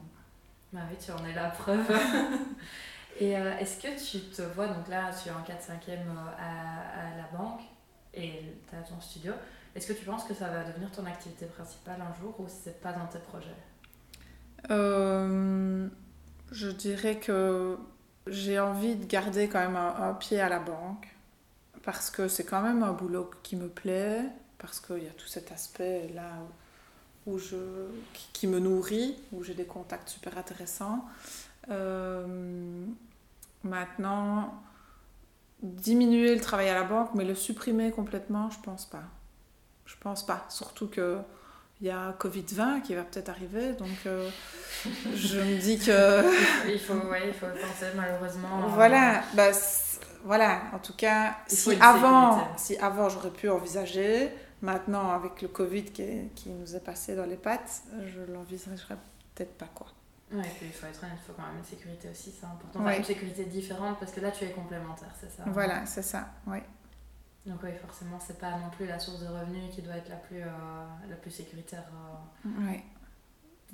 Bah 0.73 0.81
oui, 0.89 0.97
tu 1.05 1.11
en 1.11 1.25
es 1.25 1.33
la 1.33 1.51
preuve. 1.51 1.91
et 3.21 3.33
est-ce 3.33 3.83
que 3.83 3.99
tu 3.99 4.21
te 4.31 4.43
vois, 4.43 4.69
donc 4.69 4.87
là 4.89 5.11
tu 5.11 5.29
es 5.29 5.33
en 5.33 5.43
4-5e 5.43 5.99
à, 6.39 7.11
à, 7.11 7.17
la 7.17 7.37
banque 7.37 7.63
et 8.13 8.55
tu 8.69 8.77
as 8.77 8.83
ton 8.83 9.01
studio, 9.01 9.33
est-ce 9.75 9.87
que 9.87 9.93
tu 9.93 10.05
penses 10.05 10.25
que 10.25 10.35
ça 10.35 10.49
va 10.49 10.65
devenir 10.65 10.91
ton 10.93 11.05
activité 11.07 11.47
principale 11.47 12.01
un 12.01 12.15
jour 12.21 12.35
ou 12.39 12.47
c'est 12.49 12.81
pas 12.81 12.93
dans 12.93 13.07
tes 13.07 13.19
projets 13.19 13.49
Je 16.51 16.71
dirais 16.71 17.19
que 17.19 17.77
j'ai 18.27 18.59
envie 18.59 18.97
de 18.97 19.05
garder 19.05 19.49
quand 19.49 19.61
même 19.61 19.77
un, 19.77 20.15
pied 20.15 20.41
à 20.41 20.49
la 20.49 20.59
banque 20.59 21.09
parce 21.83 22.11
que 22.11 22.29
c'est 22.29 22.45
quand 22.45 22.63
même 22.63 22.83
un 22.83 22.93
boulot 22.93 23.31
qui 23.43 23.57
me 23.57 23.69
plaît, 23.69 24.23
parce 24.59 24.81
qu'il 24.81 25.05
y 25.05 25.09
a 25.09 25.13
tout 25.13 25.27
cet 25.27 25.53
aspect 25.53 26.11
là 26.15 26.31
où 27.27 27.39
qui, 28.33 28.47
me 28.47 28.59
nourrit, 28.59 29.17
où 29.33 29.43
j'ai 29.43 29.55
des 29.55 29.65
contacts 29.65 30.09
super 30.09 30.37
intéressants. 30.37 31.05
Euh, 31.71 32.87
maintenant, 33.63 34.63
diminuer 35.63 36.35
le 36.35 36.41
travail 36.41 36.69
à 36.69 36.75
la 36.75 36.85
banque, 36.85 37.11
mais 37.15 37.25
le 37.25 37.35
supprimer 37.35 37.91
complètement, 37.91 38.51
je 38.51 38.61
pense 38.61 38.85
pas. 38.87 39.05
Je 39.87 39.95
pense 40.01 40.25
pas. 40.25 40.45
Surtout 40.49 40.89
que 40.89 41.19
il 41.81 41.89
y 41.89 41.91
a 41.91 42.13
Covid-20 42.13 42.83
qui 42.83 42.95
va 42.95 43.03
peut-être 43.03 43.29
arriver, 43.29 43.73
donc 43.73 44.07
euh, 44.07 44.31
je 45.15 45.39
me 45.41 45.59
dis 45.59 45.79
que... 45.79 46.23
il, 46.73 46.79
faut, 46.79 46.95
ouais, 46.95 47.29
il 47.29 47.35
faut 47.35 47.47
penser 47.47 47.87
malheureusement. 47.97 48.61
Voilà, 48.69 49.23
bah, 49.35 49.51
voilà, 50.25 50.63
en 50.73 50.79
tout 50.79 50.95
cas, 50.95 51.37
si 51.47 51.77
avant, 51.81 52.57
si 52.57 52.77
avant 52.79 53.09
j'aurais 53.09 53.31
pu 53.31 53.49
envisager, 53.49 54.31
maintenant 54.63 55.11
avec 55.11 55.43
le 55.43 55.49
Covid 55.49 55.85
qui, 55.85 56.31
qui 56.35 56.51
nous 56.51 56.75
est 56.75 56.81
passé 56.81 57.17
dans 57.17 57.27
les 57.27 57.37
pattes, 57.37 57.83
je 58.07 58.33
l'envisagerais 58.33 58.97
peut-être 59.35 59.55
pas 59.59 59.69
quoi. 59.75 59.89
Ouais, 60.33 60.41
et 60.41 60.51
puis 60.57 60.67
il 60.67 60.73
faut 60.73 60.87
être 60.87 61.03
honnête, 61.03 61.19
il 61.23 61.27
faut 61.27 61.33
quand 61.37 61.47
même 61.47 61.59
une 61.59 61.65
sécurité 61.65 62.09
aussi, 62.11 62.33
c'est 62.33 62.47
important. 62.47 62.81
Enfin, 62.81 62.97
une 62.97 63.05
sécurité 63.05 63.45
différente 63.45 63.99
parce 64.01 64.13
que 64.13 64.21
là 64.21 64.31
tu 64.31 64.45
es 64.45 64.51
complémentaire, 64.51 65.15
c'est 65.21 65.31
ça? 65.31 65.43
Voilà, 65.47 65.85
c'est 65.87 66.03
ça, 66.03 66.29
oui. 66.47 66.59
Donc 67.47 67.59
oui, 67.63 67.71
forcément, 67.81 68.19
c'est 68.19 68.39
pas 68.39 68.53
non 68.53 68.71
plus 68.71 68.87
la 68.87 68.99
source 68.99 69.21
de 69.21 69.27
revenus 69.27 69.75
qui 69.75 69.83
doit 69.83 69.97
être 69.97 70.09
la 70.09 70.17
plus, 70.17 70.41
euh, 70.41 70.47
la 71.09 71.17
plus 71.17 71.31
sécuritaire. 71.31 71.85
Euh. 71.93 72.49
Oui. 72.61 72.83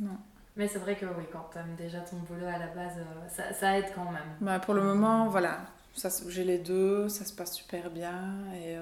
Non. 0.01 0.19
Mais 0.57 0.67
c'est 0.67 0.81
vrai 0.81 0.97
que 0.97 1.07
oui, 1.07 1.25
quand 1.33 1.49
tu 1.53 1.59
aimes 1.59 1.77
déjà 1.77 2.01
ton 2.01 2.17
boulot 2.17 2.47
à 2.47 2.59
la 2.59 2.67
base, 2.69 2.99
euh, 2.99 3.29
ça, 3.29 3.53
ça, 3.53 3.79
aide 3.79 3.93
quand 3.95 4.11
même. 4.11 4.37
Bah, 4.41 4.59
pour 4.59 4.75
le 4.75 4.83
moment, 4.83 5.29
voilà. 5.29 5.61
J'ai 6.29 6.45
les 6.45 6.59
deux, 6.59 7.09
ça 7.09 7.25
se 7.25 7.33
passe 7.33 7.55
super 7.55 7.91
bien 7.91 8.35
et 8.55 8.77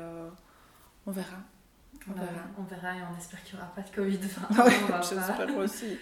on 1.07 1.11
verra. 1.11 1.39
On, 2.07 2.13
verra. 2.13 2.43
on 2.59 2.63
verra 2.63 2.97
et 2.97 3.01
on 3.03 3.17
espère 3.17 3.43
qu'il 3.43 3.57
n'y 3.57 3.63
aura 3.63 3.73
pas 3.75 3.83
de 3.83 3.89
Covid-19. 3.89 4.39
Oui, 4.67 4.95
j'espère 5.03 5.57
aussi. 5.57 5.99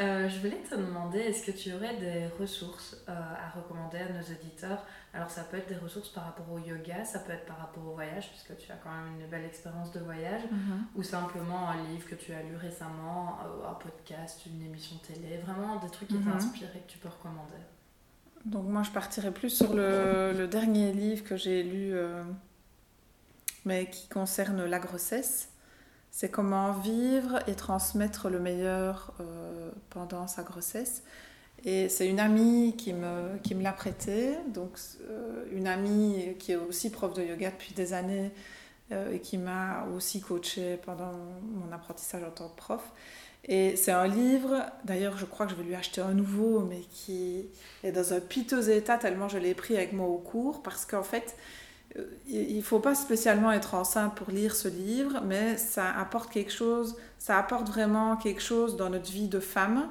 Euh, 0.00 0.28
je 0.28 0.38
voulais 0.38 0.62
te 0.68 0.74
demander, 0.74 1.18
est-ce 1.18 1.44
que 1.46 1.50
tu 1.50 1.72
aurais 1.72 1.96
des 1.96 2.26
ressources 2.38 2.96
euh, 3.08 3.12
à 3.12 3.50
recommander 3.56 3.98
à 3.98 4.08
nos 4.12 4.22
éditeurs 4.22 4.84
Alors 5.14 5.30
ça 5.30 5.44
peut 5.44 5.56
être 5.56 5.68
des 5.68 5.76
ressources 5.76 6.10
par 6.10 6.24
rapport 6.24 6.50
au 6.50 6.58
yoga, 6.58 7.04
ça 7.04 7.20
peut 7.20 7.32
être 7.32 7.46
par 7.46 7.58
rapport 7.58 7.86
au 7.86 7.94
voyage, 7.94 8.28
puisque 8.30 8.56
tu 8.58 8.70
as 8.70 8.76
quand 8.76 8.90
même 8.90 9.20
une 9.20 9.26
belle 9.28 9.44
expérience 9.44 9.92
de 9.92 10.00
voyage, 10.00 10.42
mhm. 10.50 10.84
ou 10.94 11.02
simplement 11.02 11.70
un 11.70 11.82
livre 11.88 12.06
que 12.08 12.14
tu 12.14 12.32
as 12.32 12.42
lu 12.42 12.56
récemment, 12.56 13.38
euh, 13.44 13.70
un 13.70 13.74
podcast, 13.74 14.40
une 14.46 14.62
émission 14.62 14.96
télé, 15.06 15.38
vraiment 15.38 15.76
des 15.76 15.90
trucs 15.90 16.08
qui 16.08 16.16
mhm. 16.16 16.32
t'inspirent 16.32 16.76
et 16.76 16.80
que 16.80 16.90
tu 16.90 16.98
peux 16.98 17.08
recommander. 17.08 17.52
Donc 18.44 18.66
moi 18.66 18.82
je 18.82 18.90
partirais 18.90 19.30
plus 19.30 19.50
sur 19.50 19.72
le, 19.72 20.32
le 20.36 20.48
dernier 20.48 20.92
livre 20.92 21.22
que 21.22 21.36
j'ai 21.36 21.62
lu, 21.62 21.94
mais 23.64 23.88
qui 23.88 24.08
concerne 24.08 24.64
la 24.64 24.80
grossesse. 24.80 25.51
C'est 26.14 26.30
comment 26.30 26.72
vivre 26.72 27.38
et 27.48 27.54
transmettre 27.54 28.28
le 28.28 28.38
meilleur 28.38 29.14
euh, 29.18 29.70
pendant 29.88 30.28
sa 30.28 30.42
grossesse. 30.42 31.02
Et 31.64 31.88
c'est 31.88 32.06
une 32.06 32.20
amie 32.20 32.76
qui 32.76 32.92
me, 32.92 33.38
qui 33.42 33.54
me 33.54 33.62
l'a 33.62 33.72
prêté, 33.72 34.34
donc 34.48 34.78
euh, 35.08 35.46
une 35.52 35.66
amie 35.66 36.36
qui 36.38 36.52
est 36.52 36.56
aussi 36.56 36.90
prof 36.90 37.14
de 37.14 37.22
yoga 37.22 37.50
depuis 37.50 37.72
des 37.72 37.94
années 37.94 38.30
euh, 38.92 39.14
et 39.14 39.20
qui 39.20 39.38
m'a 39.38 39.86
aussi 39.96 40.20
coachée 40.20 40.78
pendant 40.84 41.12
mon 41.42 41.72
apprentissage 41.72 42.22
en 42.24 42.30
tant 42.30 42.48
que 42.50 42.56
prof. 42.56 42.92
Et 43.46 43.74
c'est 43.76 43.92
un 43.92 44.06
livre, 44.06 44.66
d'ailleurs 44.84 45.16
je 45.16 45.24
crois 45.24 45.46
que 45.46 45.52
je 45.52 45.56
vais 45.56 45.64
lui 45.64 45.74
acheter 45.74 46.02
un 46.02 46.12
nouveau, 46.12 46.60
mais 46.60 46.80
qui 46.90 47.46
est 47.84 47.92
dans 47.92 48.12
un 48.12 48.20
piteux 48.20 48.70
état 48.70 48.98
tellement 48.98 49.28
je 49.28 49.38
l'ai 49.38 49.54
pris 49.54 49.76
avec 49.76 49.94
moi 49.94 50.08
au 50.08 50.18
cours, 50.18 50.62
parce 50.62 50.84
qu'en 50.84 51.02
fait, 51.02 51.36
il 52.26 52.56
ne 52.56 52.62
faut 52.62 52.78
pas 52.78 52.94
spécialement 52.94 53.52
être 53.52 53.74
enceinte 53.74 54.14
pour 54.14 54.30
lire 54.30 54.56
ce 54.56 54.68
livre, 54.68 55.20
mais 55.24 55.56
ça 55.56 55.90
apporte 55.90 56.30
quelque 56.30 56.52
chose, 56.52 56.96
ça 57.18 57.38
apporte 57.38 57.68
vraiment 57.68 58.16
quelque 58.16 58.40
chose 58.40 58.76
dans 58.76 58.90
notre 58.90 59.10
vie 59.10 59.28
de 59.28 59.40
femme. 59.40 59.88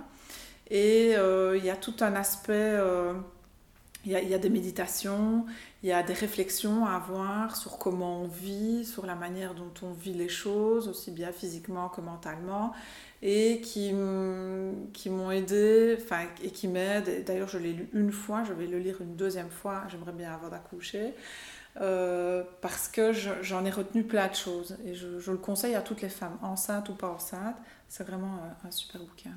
Et 0.70 1.16
euh, 1.16 1.58
il 1.58 1.66
y 1.66 1.70
a 1.70 1.76
tout 1.76 1.96
un 2.00 2.16
aspect, 2.16 2.54
euh, 2.54 3.14
il, 4.06 4.12
y 4.14 4.34
a, 4.34 4.38
des 4.38 4.50
méditations, 4.50 5.46
il 5.84 5.90
y 5.90 5.92
a 5.92 6.02
des 6.02 6.14
réflexions 6.14 6.86
à 6.86 6.94
avoir 6.94 7.56
sur 7.56 7.78
comment 7.78 8.22
on 8.22 8.28
vit, 8.28 8.86
sur 8.86 9.06
la 9.06 9.16
manière 9.16 9.54
dont 9.54 9.74
on 9.84 9.92
vit 9.92 10.14
les 10.14 10.30
choses, 10.30 10.88
aussi 10.88 11.12
bien 11.12 11.32
physiquement 11.32 11.90
que 11.90 12.02
mentalement, 12.02 12.74
et 13.22 13.62
qui, 13.62 13.94
qui 14.94 15.10
m'ont 15.10 15.30
aidé, 15.30 15.98
enfin, 16.02 16.22
et 16.42 16.50
qui 16.50 16.68
m'aident. 16.68 17.26
D'ailleurs, 17.26 17.50
je 17.50 17.60
l'ai 17.60 17.74
lu 17.74 17.90
une 17.94 18.12
fois, 18.12 18.44
je 18.46 18.54
vais 18.54 18.66
le 18.66 18.80
lire 18.80 19.02
une 19.02 19.16
deuxième 19.16 19.52
fois, 19.52 19.84
j'aimerais 19.90 20.14
bien 20.14 20.34
avant 20.34 20.50
d'accoucher. 20.50 21.14
Euh, 21.80 22.44
parce 22.60 22.90
que 22.90 23.14
j'en 23.14 23.64
ai 23.64 23.72
retenu 23.72 24.04
plein 24.04 24.28
de 24.28 24.36
choses 24.36 24.78
et 24.86 24.94
je, 24.94 25.32
le 25.32 25.38
conseille 25.38 25.76
à 25.76 25.82
toutes 25.82 26.02
les 26.02 26.10
femmes, 26.10 26.38
enceintes 26.42 26.90
ou 26.90 26.96
pas 26.96 27.10
enceintes. 27.10 27.56
C'est 27.88 28.06
vraiment 28.06 28.40
un, 28.66 28.72
super 28.72 29.02
bouquin. 29.02 29.32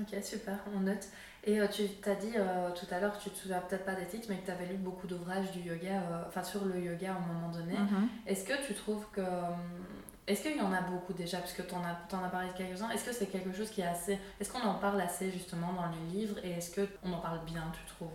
Ok, 0.00 0.14
super, 0.22 0.58
on 0.74 0.80
note. 0.80 1.08
Et 1.44 1.60
euh, 1.60 1.66
tu 1.68 1.88
t'as 2.02 2.14
dit 2.14 2.32
euh, 2.36 2.70
tout 2.72 2.86
à 2.92 3.00
l'heure, 3.00 3.18
tu 3.18 3.30
te 3.30 3.36
souviens 3.36 3.60
peut-être 3.60 3.84
pas 3.84 3.94
des 3.94 4.06
titres, 4.06 4.26
mais 4.28 4.36
que 4.38 4.46
tu 4.46 4.50
avais 4.50 4.66
lu 4.66 4.76
beaucoup 4.76 5.06
d'ouvrages 5.06 5.50
du 5.52 5.60
yoga, 5.60 6.24
enfin 6.26 6.42
sur 6.42 6.64
le 6.64 6.78
yoga 6.78 7.12
à 7.12 7.16
un 7.16 7.20
moment 7.20 7.48
donné. 7.50 7.74
Mhm. 7.74 8.08
Est-ce 8.26 8.44
que 8.44 8.66
tu 8.66 8.74
trouves 8.74 9.06
que. 9.12 9.22
Est-ce 10.26 10.42
qu'il 10.42 10.56
y 10.56 10.60
en 10.60 10.72
a 10.72 10.80
beaucoup 10.80 11.12
déjà, 11.12 11.38
puisque 11.38 11.64
tu 11.68 11.74
en 11.74 11.84
as, 11.84 12.16
en 12.16 12.24
as 12.24 12.28
parlé 12.28 12.48
de 12.48 12.54
quelques-uns 12.54 12.90
Est-ce 12.90 13.04
que 13.04 13.12
c'est 13.12 13.26
quelque 13.26 13.52
chose 13.52 13.70
qui 13.70 13.80
est 13.80 13.86
assez. 13.86 14.18
Est-ce 14.40 14.50
qu'on 14.50 14.66
en 14.66 14.74
parle 14.74 15.00
assez 15.00 15.30
justement 15.30 15.72
dans 15.72 15.88
les 15.88 16.18
livres? 16.18 16.36
Et 16.42 16.50
est-ce 16.50 16.80
qu'on 16.80 17.12
en 17.12 17.18
parle 17.18 17.44
bien, 17.44 17.62
tu 17.72 17.94
trouves? 17.94 18.10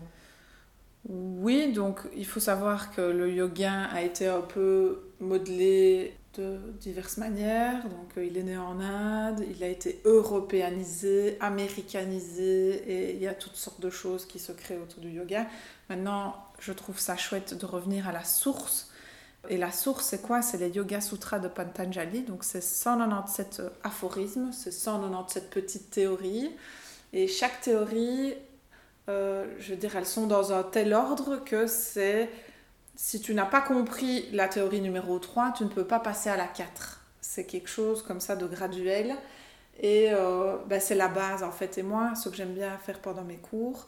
Oui, 1.10 1.74
donc 1.74 2.00
il 2.16 2.26
faut 2.26 2.40
savoir 2.40 2.94
que 2.96 3.02
le 3.02 3.32
yoga 3.32 3.86
a 3.86 4.02
été 4.02 4.28
un 4.28 4.42
peu 4.42 5.00
modelé 5.20 6.16
de 6.36 6.58
diverses 6.80 7.18
manières. 7.18 7.84
Donc, 7.84 8.14
il 8.18 8.38
est 8.38 8.44
né 8.44 8.58
en 8.58 8.80
Inde, 8.80 9.44
il 9.50 9.64
a 9.64 9.68
été 9.68 10.02
européanisé, 10.06 11.38
américanisé, 11.40 12.84
et 12.88 13.16
il 13.16 13.22
y 13.22 13.28
a 13.28 13.34
toutes 13.34 13.56
sortes 13.56 13.82
de 13.82 13.90
choses 13.90 14.26
qui 14.26 14.40
se 14.40 14.52
créent 14.52 14.78
autour 14.78 15.02
du 15.02 15.10
yoga. 15.10 15.48
Maintenant, 15.90 16.36
je 16.60 16.72
trouve 16.72 17.00
ça 17.00 17.18
chouette 17.18 17.54
de 17.54 17.66
revenir 17.66 18.08
à 18.08 18.12
la 18.12 18.24
source. 18.24 18.90
Et 19.50 19.58
la 19.58 19.72
source, 19.72 20.06
c'est 20.06 20.22
quoi? 20.22 20.44
C'est 20.44 20.60
les 20.60 20.70
Yoga 20.70 21.02
Sutras 21.02 21.40
de 21.40 21.48
Patanjali. 21.48 22.22
Donc, 22.22 22.44
c'est 22.44 22.62
197 22.62 23.64
aphorismes, 23.84 24.52
c'est 24.52 24.72
197 24.72 25.50
petites 25.50 25.90
théories. 25.90 26.52
Et 27.12 27.28
chaque 27.28 27.60
théorie, 27.62 28.36
euh, 29.12 29.46
je 29.60 29.72
veux 29.72 29.78
dire, 29.78 29.96
elles 29.96 30.06
sont 30.06 30.28
dans 30.28 30.54
un 30.54 30.64
tel 30.64 30.94
ordre 30.94 31.38
que 31.44 31.68
c'est 31.68 32.30
si 32.96 33.20
tu 33.20 33.34
n'as 33.34 33.46
pas 33.46 33.62
compris 33.62 34.30
la 34.32 34.48
théorie 34.48 34.82
numéro 34.82 35.18
3, 35.20 35.54
tu 35.58 35.64
ne 35.64 35.70
peux 35.70 35.86
pas 35.86 36.00
passer 36.00 36.30
à 36.30 36.38
la 36.38 36.48
4. 36.48 37.02
C'est 37.20 37.46
quelque 37.46 37.70
chose 37.70 38.04
comme 38.04 38.20
ça 38.20 38.36
de 38.36 38.46
graduel. 38.46 39.16
Et 39.80 40.10
euh, 40.12 40.58
ben, 40.68 40.80
c'est 40.80 40.96
la 40.96 41.08
base 41.08 41.44
en 41.44 41.52
fait. 41.52 41.78
Et 41.78 41.84
moi, 41.84 42.14
ce 42.16 42.30
que 42.30 42.36
j'aime 42.36 42.54
bien 42.54 42.78
faire 42.78 43.00
pendant 43.00 43.24
mes 43.24 43.38
cours, 43.38 43.88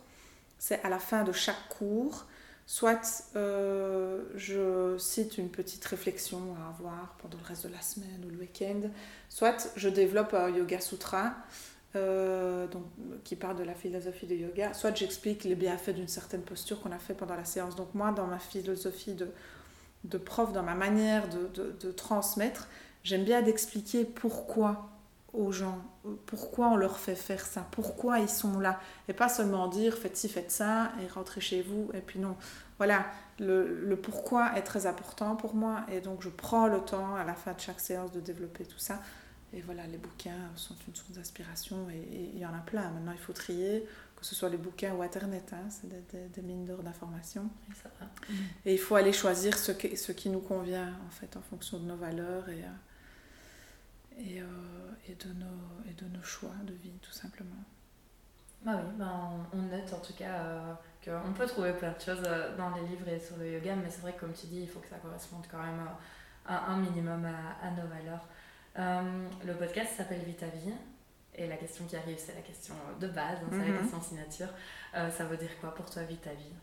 c'est 0.58 0.82
à 0.84 0.90
la 0.90 1.00
fin 1.00 1.24
de 1.24 1.32
chaque 1.32 1.70
cours, 1.70 2.26
soit 2.66 3.24
euh, 3.36 4.24
je 4.36 4.98
cite 4.98 5.38
une 5.38 5.50
petite 5.50 5.84
réflexion 5.86 6.56
à 6.60 6.70
avoir 6.70 7.16
pendant 7.22 7.38
le 7.38 7.46
reste 7.46 7.68
de 7.68 7.74
la 7.74 7.82
semaine 7.82 8.24
ou 8.26 8.30
le 8.30 8.38
week-end, 8.38 8.90
soit 9.30 9.72
je 9.76 9.90
développe 9.90 10.34
un 10.34 10.50
yoga 10.50 10.80
sutra 10.80 11.34
euh, 11.96 12.68
donc, 12.68 12.84
qui 13.24 13.36
parle 13.36 13.58
de 13.58 13.64
la 13.64 13.74
philosophie 13.74 14.26
du 14.26 14.36
yoga, 14.36 14.74
soit 14.74 14.96
j'explique 14.96 15.44
les 15.44 15.56
bienfaits 15.56 15.92
d'une 15.92 16.08
certaine 16.08 16.42
posture 16.42 16.82
qu'on 16.82 16.92
a 16.92 17.00
fait 17.00 17.14
pendant 17.14 17.36
la 17.36 17.46
séance. 17.46 17.76
Donc 17.76 17.94
moi, 17.94 18.12
dans 18.12 18.28
ma 18.28 18.40
philosophie 18.40 19.14
de, 19.14 19.30
de 20.04 20.18
prof, 20.18 20.54
dans 20.54 20.64
ma 20.64 20.76
manière 20.76 21.30
de, 21.30 21.48
de, 21.54 21.76
de 21.80 21.92
transmettre, 21.92 22.68
j'aime 23.04 23.24
bien 23.24 23.42
d'expliquer 23.42 24.06
pourquoi 24.06 24.90
aux 25.34 25.52
gens, 25.52 25.80
pourquoi 26.28 26.68
on 26.70 26.76
leur 26.76 26.98
fait 26.98 27.16
faire 27.16 27.44
ça, 27.44 27.66
pourquoi 27.72 28.20
ils 28.20 28.30
sont 28.30 28.60
là, 28.60 28.80
et 29.08 29.14
pas 29.14 29.30
seulement 29.30 29.68
dire 29.68 29.98
faites 29.98 30.16
ci, 30.16 30.30
faites 30.30 30.52
ça, 30.52 30.92
et 31.02 31.08
rentrez 31.08 31.42
chez 31.42 31.64
vous, 31.64 31.90
et 31.96 32.02
puis 32.02 32.20
non. 32.20 32.36
Voilà, 32.78 33.06
le, 33.40 33.82
le 33.82 33.96
pourquoi 33.96 34.56
est 34.58 34.62
très 34.62 34.86
important 34.86 35.36
pour 35.36 35.56
moi, 35.56 35.86
et 35.92 36.02
donc 36.02 36.22
je 36.22 36.30
prends 36.30 36.68
le 36.68 36.80
temps 36.82 37.16
à 37.16 37.24
la 37.24 37.34
fin 37.34 37.54
de 37.54 37.60
chaque 37.60 37.80
séance 37.80 38.12
de 38.12 38.20
développer 38.20 38.64
tout 38.64 38.78
ça. 38.78 39.00
Et 39.54 39.62
voilà, 39.62 39.86
les 39.88 39.98
bouquins 39.98 40.50
sont 40.56 40.76
une 40.88 40.96
source 40.96 41.12
d'inspiration 41.12 41.90
et 41.90 42.32
il 42.34 42.40
y 42.40 42.46
en 42.46 42.54
a 42.54 42.60
plein. 42.60 42.90
Maintenant, 42.90 43.12
il 43.12 43.20
faut 43.20 43.34
trier, 43.34 43.86
que 44.16 44.26
ce 44.26 44.34
soit 44.34 44.50
les 44.50 44.58
bouquins 44.58 44.94
ou 44.94 45.04
Internet, 45.04 45.54
hein, 45.54 45.70
c'est 45.70 45.88
des, 45.88 46.28
des, 46.30 46.42
mines 46.42 46.66
d'or 46.66 46.82
d'informations. 46.82 47.50
Et, 48.66 48.70
et, 48.70 48.74
il 48.74 48.80
faut 48.80 48.96
aller 48.96 49.14
choisir 49.14 49.58
ce 49.58 49.72
qui, 49.72 49.96
ce 49.96 50.12
qui 50.12 50.30
nous 50.30 50.40
convient, 50.40 50.94
en 51.06 51.12
fait, 51.12 51.38
en 51.38 51.42
fonction 51.42 51.80
de 51.80 51.86
nos 51.86 51.98
valeurs 51.98 52.50
et, 52.50 52.64
et, 54.18 54.42
euh, 54.42 54.46
et, 55.08 55.16
de, 55.16 55.34
nos, 55.34 55.90
et 55.90 55.94
de 55.94 56.06
nos 56.16 56.24
choix 56.24 56.56
de 56.66 56.74
vie, 56.74 56.98
tout 57.02 57.12
simplement. 57.12 57.64
Bah 58.66 58.74
oui, 58.78 58.92
ben 58.98 59.46
on 59.52 59.58
note 59.58 59.94
en 59.94 60.00
tout 60.00 60.14
cas 60.14 60.40
euh, 60.40 60.74
qu'on 61.04 61.34
peut 61.34 61.46
trouver 61.46 61.74
plein 61.74 61.92
de 61.92 62.00
choses 62.00 62.24
euh, 62.26 62.56
dans 62.56 62.74
les 62.76 62.88
livres 62.88 63.08
et 63.10 63.20
sur 63.20 63.36
le 63.36 63.52
yoga, 63.52 63.76
mais 63.76 63.90
c'est 63.90 64.02
vrai 64.02 64.14
que 64.14 64.22
comme 64.22 64.34
tu 64.34 64.48
dis, 64.48 64.62
il 64.62 64.70
faut 64.70 64.80
que 64.80 64.88
ça 64.88 64.98
corresponde 64.98 65.46
quand 65.52 65.62
même 65.62 65.86
à, 66.46 66.72
un 66.72 66.78
minimum 66.78 67.26
à, 67.26 67.66
à 67.66 67.72
nos 67.72 67.88
valeurs. 67.88 68.26
Euh, 68.80 69.28
le 69.46 69.54
podcast 69.54 69.92
s'appelle 69.98 70.24
Vita 70.26 70.48
Vie. 70.48 70.74
Et 71.36 71.48
la 71.48 71.58
question 71.58 71.86
qui 71.86 71.96
arrive, 71.96 72.18
c'est 72.18 72.36
la 72.36 72.42
question 72.42 72.76
de 73.00 73.08
base, 73.08 73.40
hein, 73.42 73.48
c'est 73.52 73.58
la 73.58 73.66
mhm. 73.66 73.80
question 73.80 74.02
signature. 74.02 74.50
Euh, 74.96 75.10
ça 75.10 75.26
veut 75.26 75.38
dire 75.38 75.50
quoi 75.60 75.74
pour 75.74 75.90
toi, 75.90 76.04
Vita 76.04 76.32
Vie? 76.32 76.54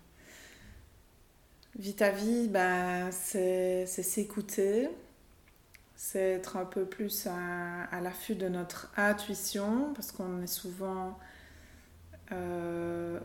Vita 1.77 2.11
Vie, 2.11 2.49
ben, 2.49 3.11
c'est 3.11 3.87
s'écouter, 3.87 4.89
c'est 5.97 6.33
être 6.33 6.57
un 6.57 6.65
peu 6.65 6.85
plus 6.85 7.27
à, 7.27 7.85
à 7.85 8.01
l'affût 8.01 8.37
de 8.37 8.49
notre 8.49 8.93
intuition, 8.97 9.93
parce 9.95 10.13
qu'on 10.13 10.41
est 10.43 10.49
souvent, 10.49 11.19
euh, 12.33 13.19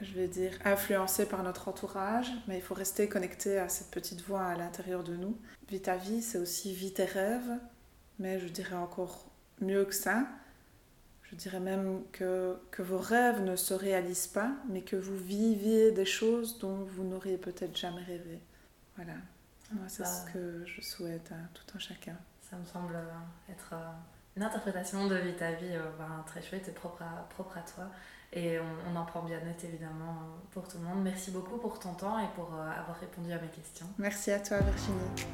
je 0.00 0.12
vais 0.14 0.28
dire, 0.28 0.52
influencé 0.64 1.26
par 1.26 1.42
notre 1.42 1.68
entourage, 1.68 2.30
mais 2.48 2.56
il 2.56 2.62
faut 2.62 2.74
rester 2.74 3.06
connecté 3.08 3.58
à 3.58 3.68
cette 3.68 3.90
petite 3.90 4.22
voix 4.22 4.44
à 4.44 4.56
l'intérieur 4.56 5.02
de 5.04 5.14
nous. 5.14 5.36
Vita 5.68 5.96
Vie, 5.96 6.22
c'est 6.22 6.38
aussi 6.38 6.72
vie 6.72 6.92
tes 6.92 7.04
rêves, 7.04 7.58
mais 8.18 8.38
je 8.38 8.48
dirais 8.48 8.76
encore 8.76 9.26
mieux 9.60 9.84
que 9.84 9.94
ça. 9.94 10.26
Je 11.24 11.34
dirais 11.34 11.60
même 11.60 12.02
que, 12.12 12.56
que 12.70 12.82
vos 12.82 12.98
rêves 12.98 13.42
ne 13.42 13.56
se 13.56 13.74
réalisent 13.74 14.28
pas, 14.28 14.52
mais 14.68 14.82
que 14.82 14.96
vous 14.96 15.16
viviez 15.16 15.90
des 15.90 16.04
choses 16.04 16.58
dont 16.58 16.84
vous 16.84 17.02
n'auriez 17.02 17.36
peut-être 17.36 17.76
jamais 17.76 18.02
rêvé. 18.02 18.40
Voilà. 18.94 19.14
Moi, 19.72 19.84
c'est 19.88 20.04
ce 20.04 20.30
que 20.32 20.64
je 20.64 20.80
souhaite 20.80 21.32
à 21.32 21.48
tout 21.52 21.64
un 21.74 21.78
chacun. 21.78 22.16
Ça 22.48 22.56
me 22.56 22.64
semble 22.64 22.96
être 23.50 23.70
euh, 23.72 23.92
une 24.36 24.42
interprétation 24.44 25.08
de 25.08 25.16
vie 25.16 25.34
ta 25.34 25.52
vie 25.52 25.66
euh, 25.72 25.90
ben, 25.98 26.22
très 26.26 26.40
chouette 26.40 26.68
et 26.68 26.72
propre 26.72 27.02
à, 27.02 27.26
propre 27.30 27.58
à 27.58 27.62
toi. 27.62 27.90
Et 28.32 28.60
on, 28.60 28.92
on, 28.92 28.96
en 28.96 29.04
prend 29.04 29.22
bien 29.22 29.40
note 29.40 29.64
évidemment 29.64 30.16
pour 30.52 30.68
tout 30.68 30.78
le 30.78 30.84
monde. 30.84 31.02
Merci 31.02 31.32
beaucoup 31.32 31.58
pour 31.58 31.80
ton 31.80 31.94
temps 31.94 32.18
et 32.20 32.28
pour 32.36 32.54
euh, 32.54 32.70
avoir 32.70 32.98
répondu 33.00 33.32
à 33.32 33.40
mes 33.40 33.48
questions. 33.48 33.86
Merci 33.98 34.30
à 34.30 34.38
toi 34.38 34.58
Virginie. 34.60 35.26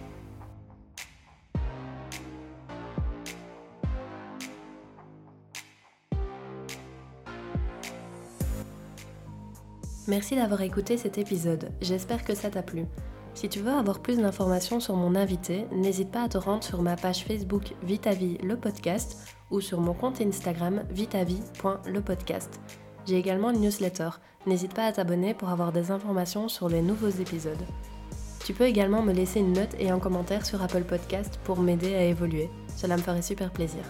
Merci 10.12 10.36
d'avoir 10.36 10.60
écouté 10.60 10.98
cet 10.98 11.16
épisode, 11.16 11.70
j'espère 11.80 12.22
que 12.22 12.34
ça 12.34 12.50
t'a 12.50 12.60
plu. 12.60 12.84
Si 13.32 13.48
tu 13.48 13.60
veux 13.60 13.72
avoir 13.72 14.00
plus 14.00 14.18
d'informations 14.18 14.78
sur 14.78 14.94
mon 14.94 15.14
invité, 15.14 15.64
n'hésite 15.72 16.10
pas 16.10 16.24
à 16.24 16.28
te 16.28 16.36
rendre 16.36 16.62
sur 16.62 16.82
ma 16.82 16.96
page 16.96 17.24
Facebook 17.24 17.72
Vitavie 17.82 18.36
le 18.42 18.58
podcast 18.58 19.16
ou 19.50 19.62
sur 19.62 19.80
mon 19.80 19.94
compte 19.94 20.20
Instagram 20.20 20.82
vitavie.lepodcast. 20.90 22.60
J'ai 23.06 23.16
également 23.16 23.52
une 23.52 23.62
newsletter, 23.62 24.10
n'hésite 24.46 24.74
pas 24.74 24.84
à 24.84 24.92
t'abonner 24.92 25.32
pour 25.32 25.48
avoir 25.48 25.72
des 25.72 25.90
informations 25.90 26.46
sur 26.46 26.68
les 26.68 26.82
nouveaux 26.82 27.08
épisodes. 27.08 27.64
Tu 28.44 28.52
peux 28.52 28.66
également 28.66 29.00
me 29.00 29.14
laisser 29.14 29.40
une 29.40 29.54
note 29.54 29.74
et 29.78 29.88
un 29.88 29.98
commentaire 29.98 30.44
sur 30.44 30.62
Apple 30.62 30.84
Podcast 30.84 31.40
pour 31.42 31.58
m'aider 31.58 31.94
à 31.94 32.04
évoluer, 32.04 32.50
cela 32.76 32.98
me 32.98 33.02
ferait 33.02 33.22
super 33.22 33.50
plaisir. 33.50 33.80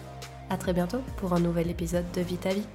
A 0.50 0.56
très 0.56 0.72
bientôt 0.72 1.00
pour 1.16 1.32
un 1.32 1.40
nouvel 1.40 1.68
épisode 1.68 2.08
de 2.14 2.20
Vitavie. 2.20 2.68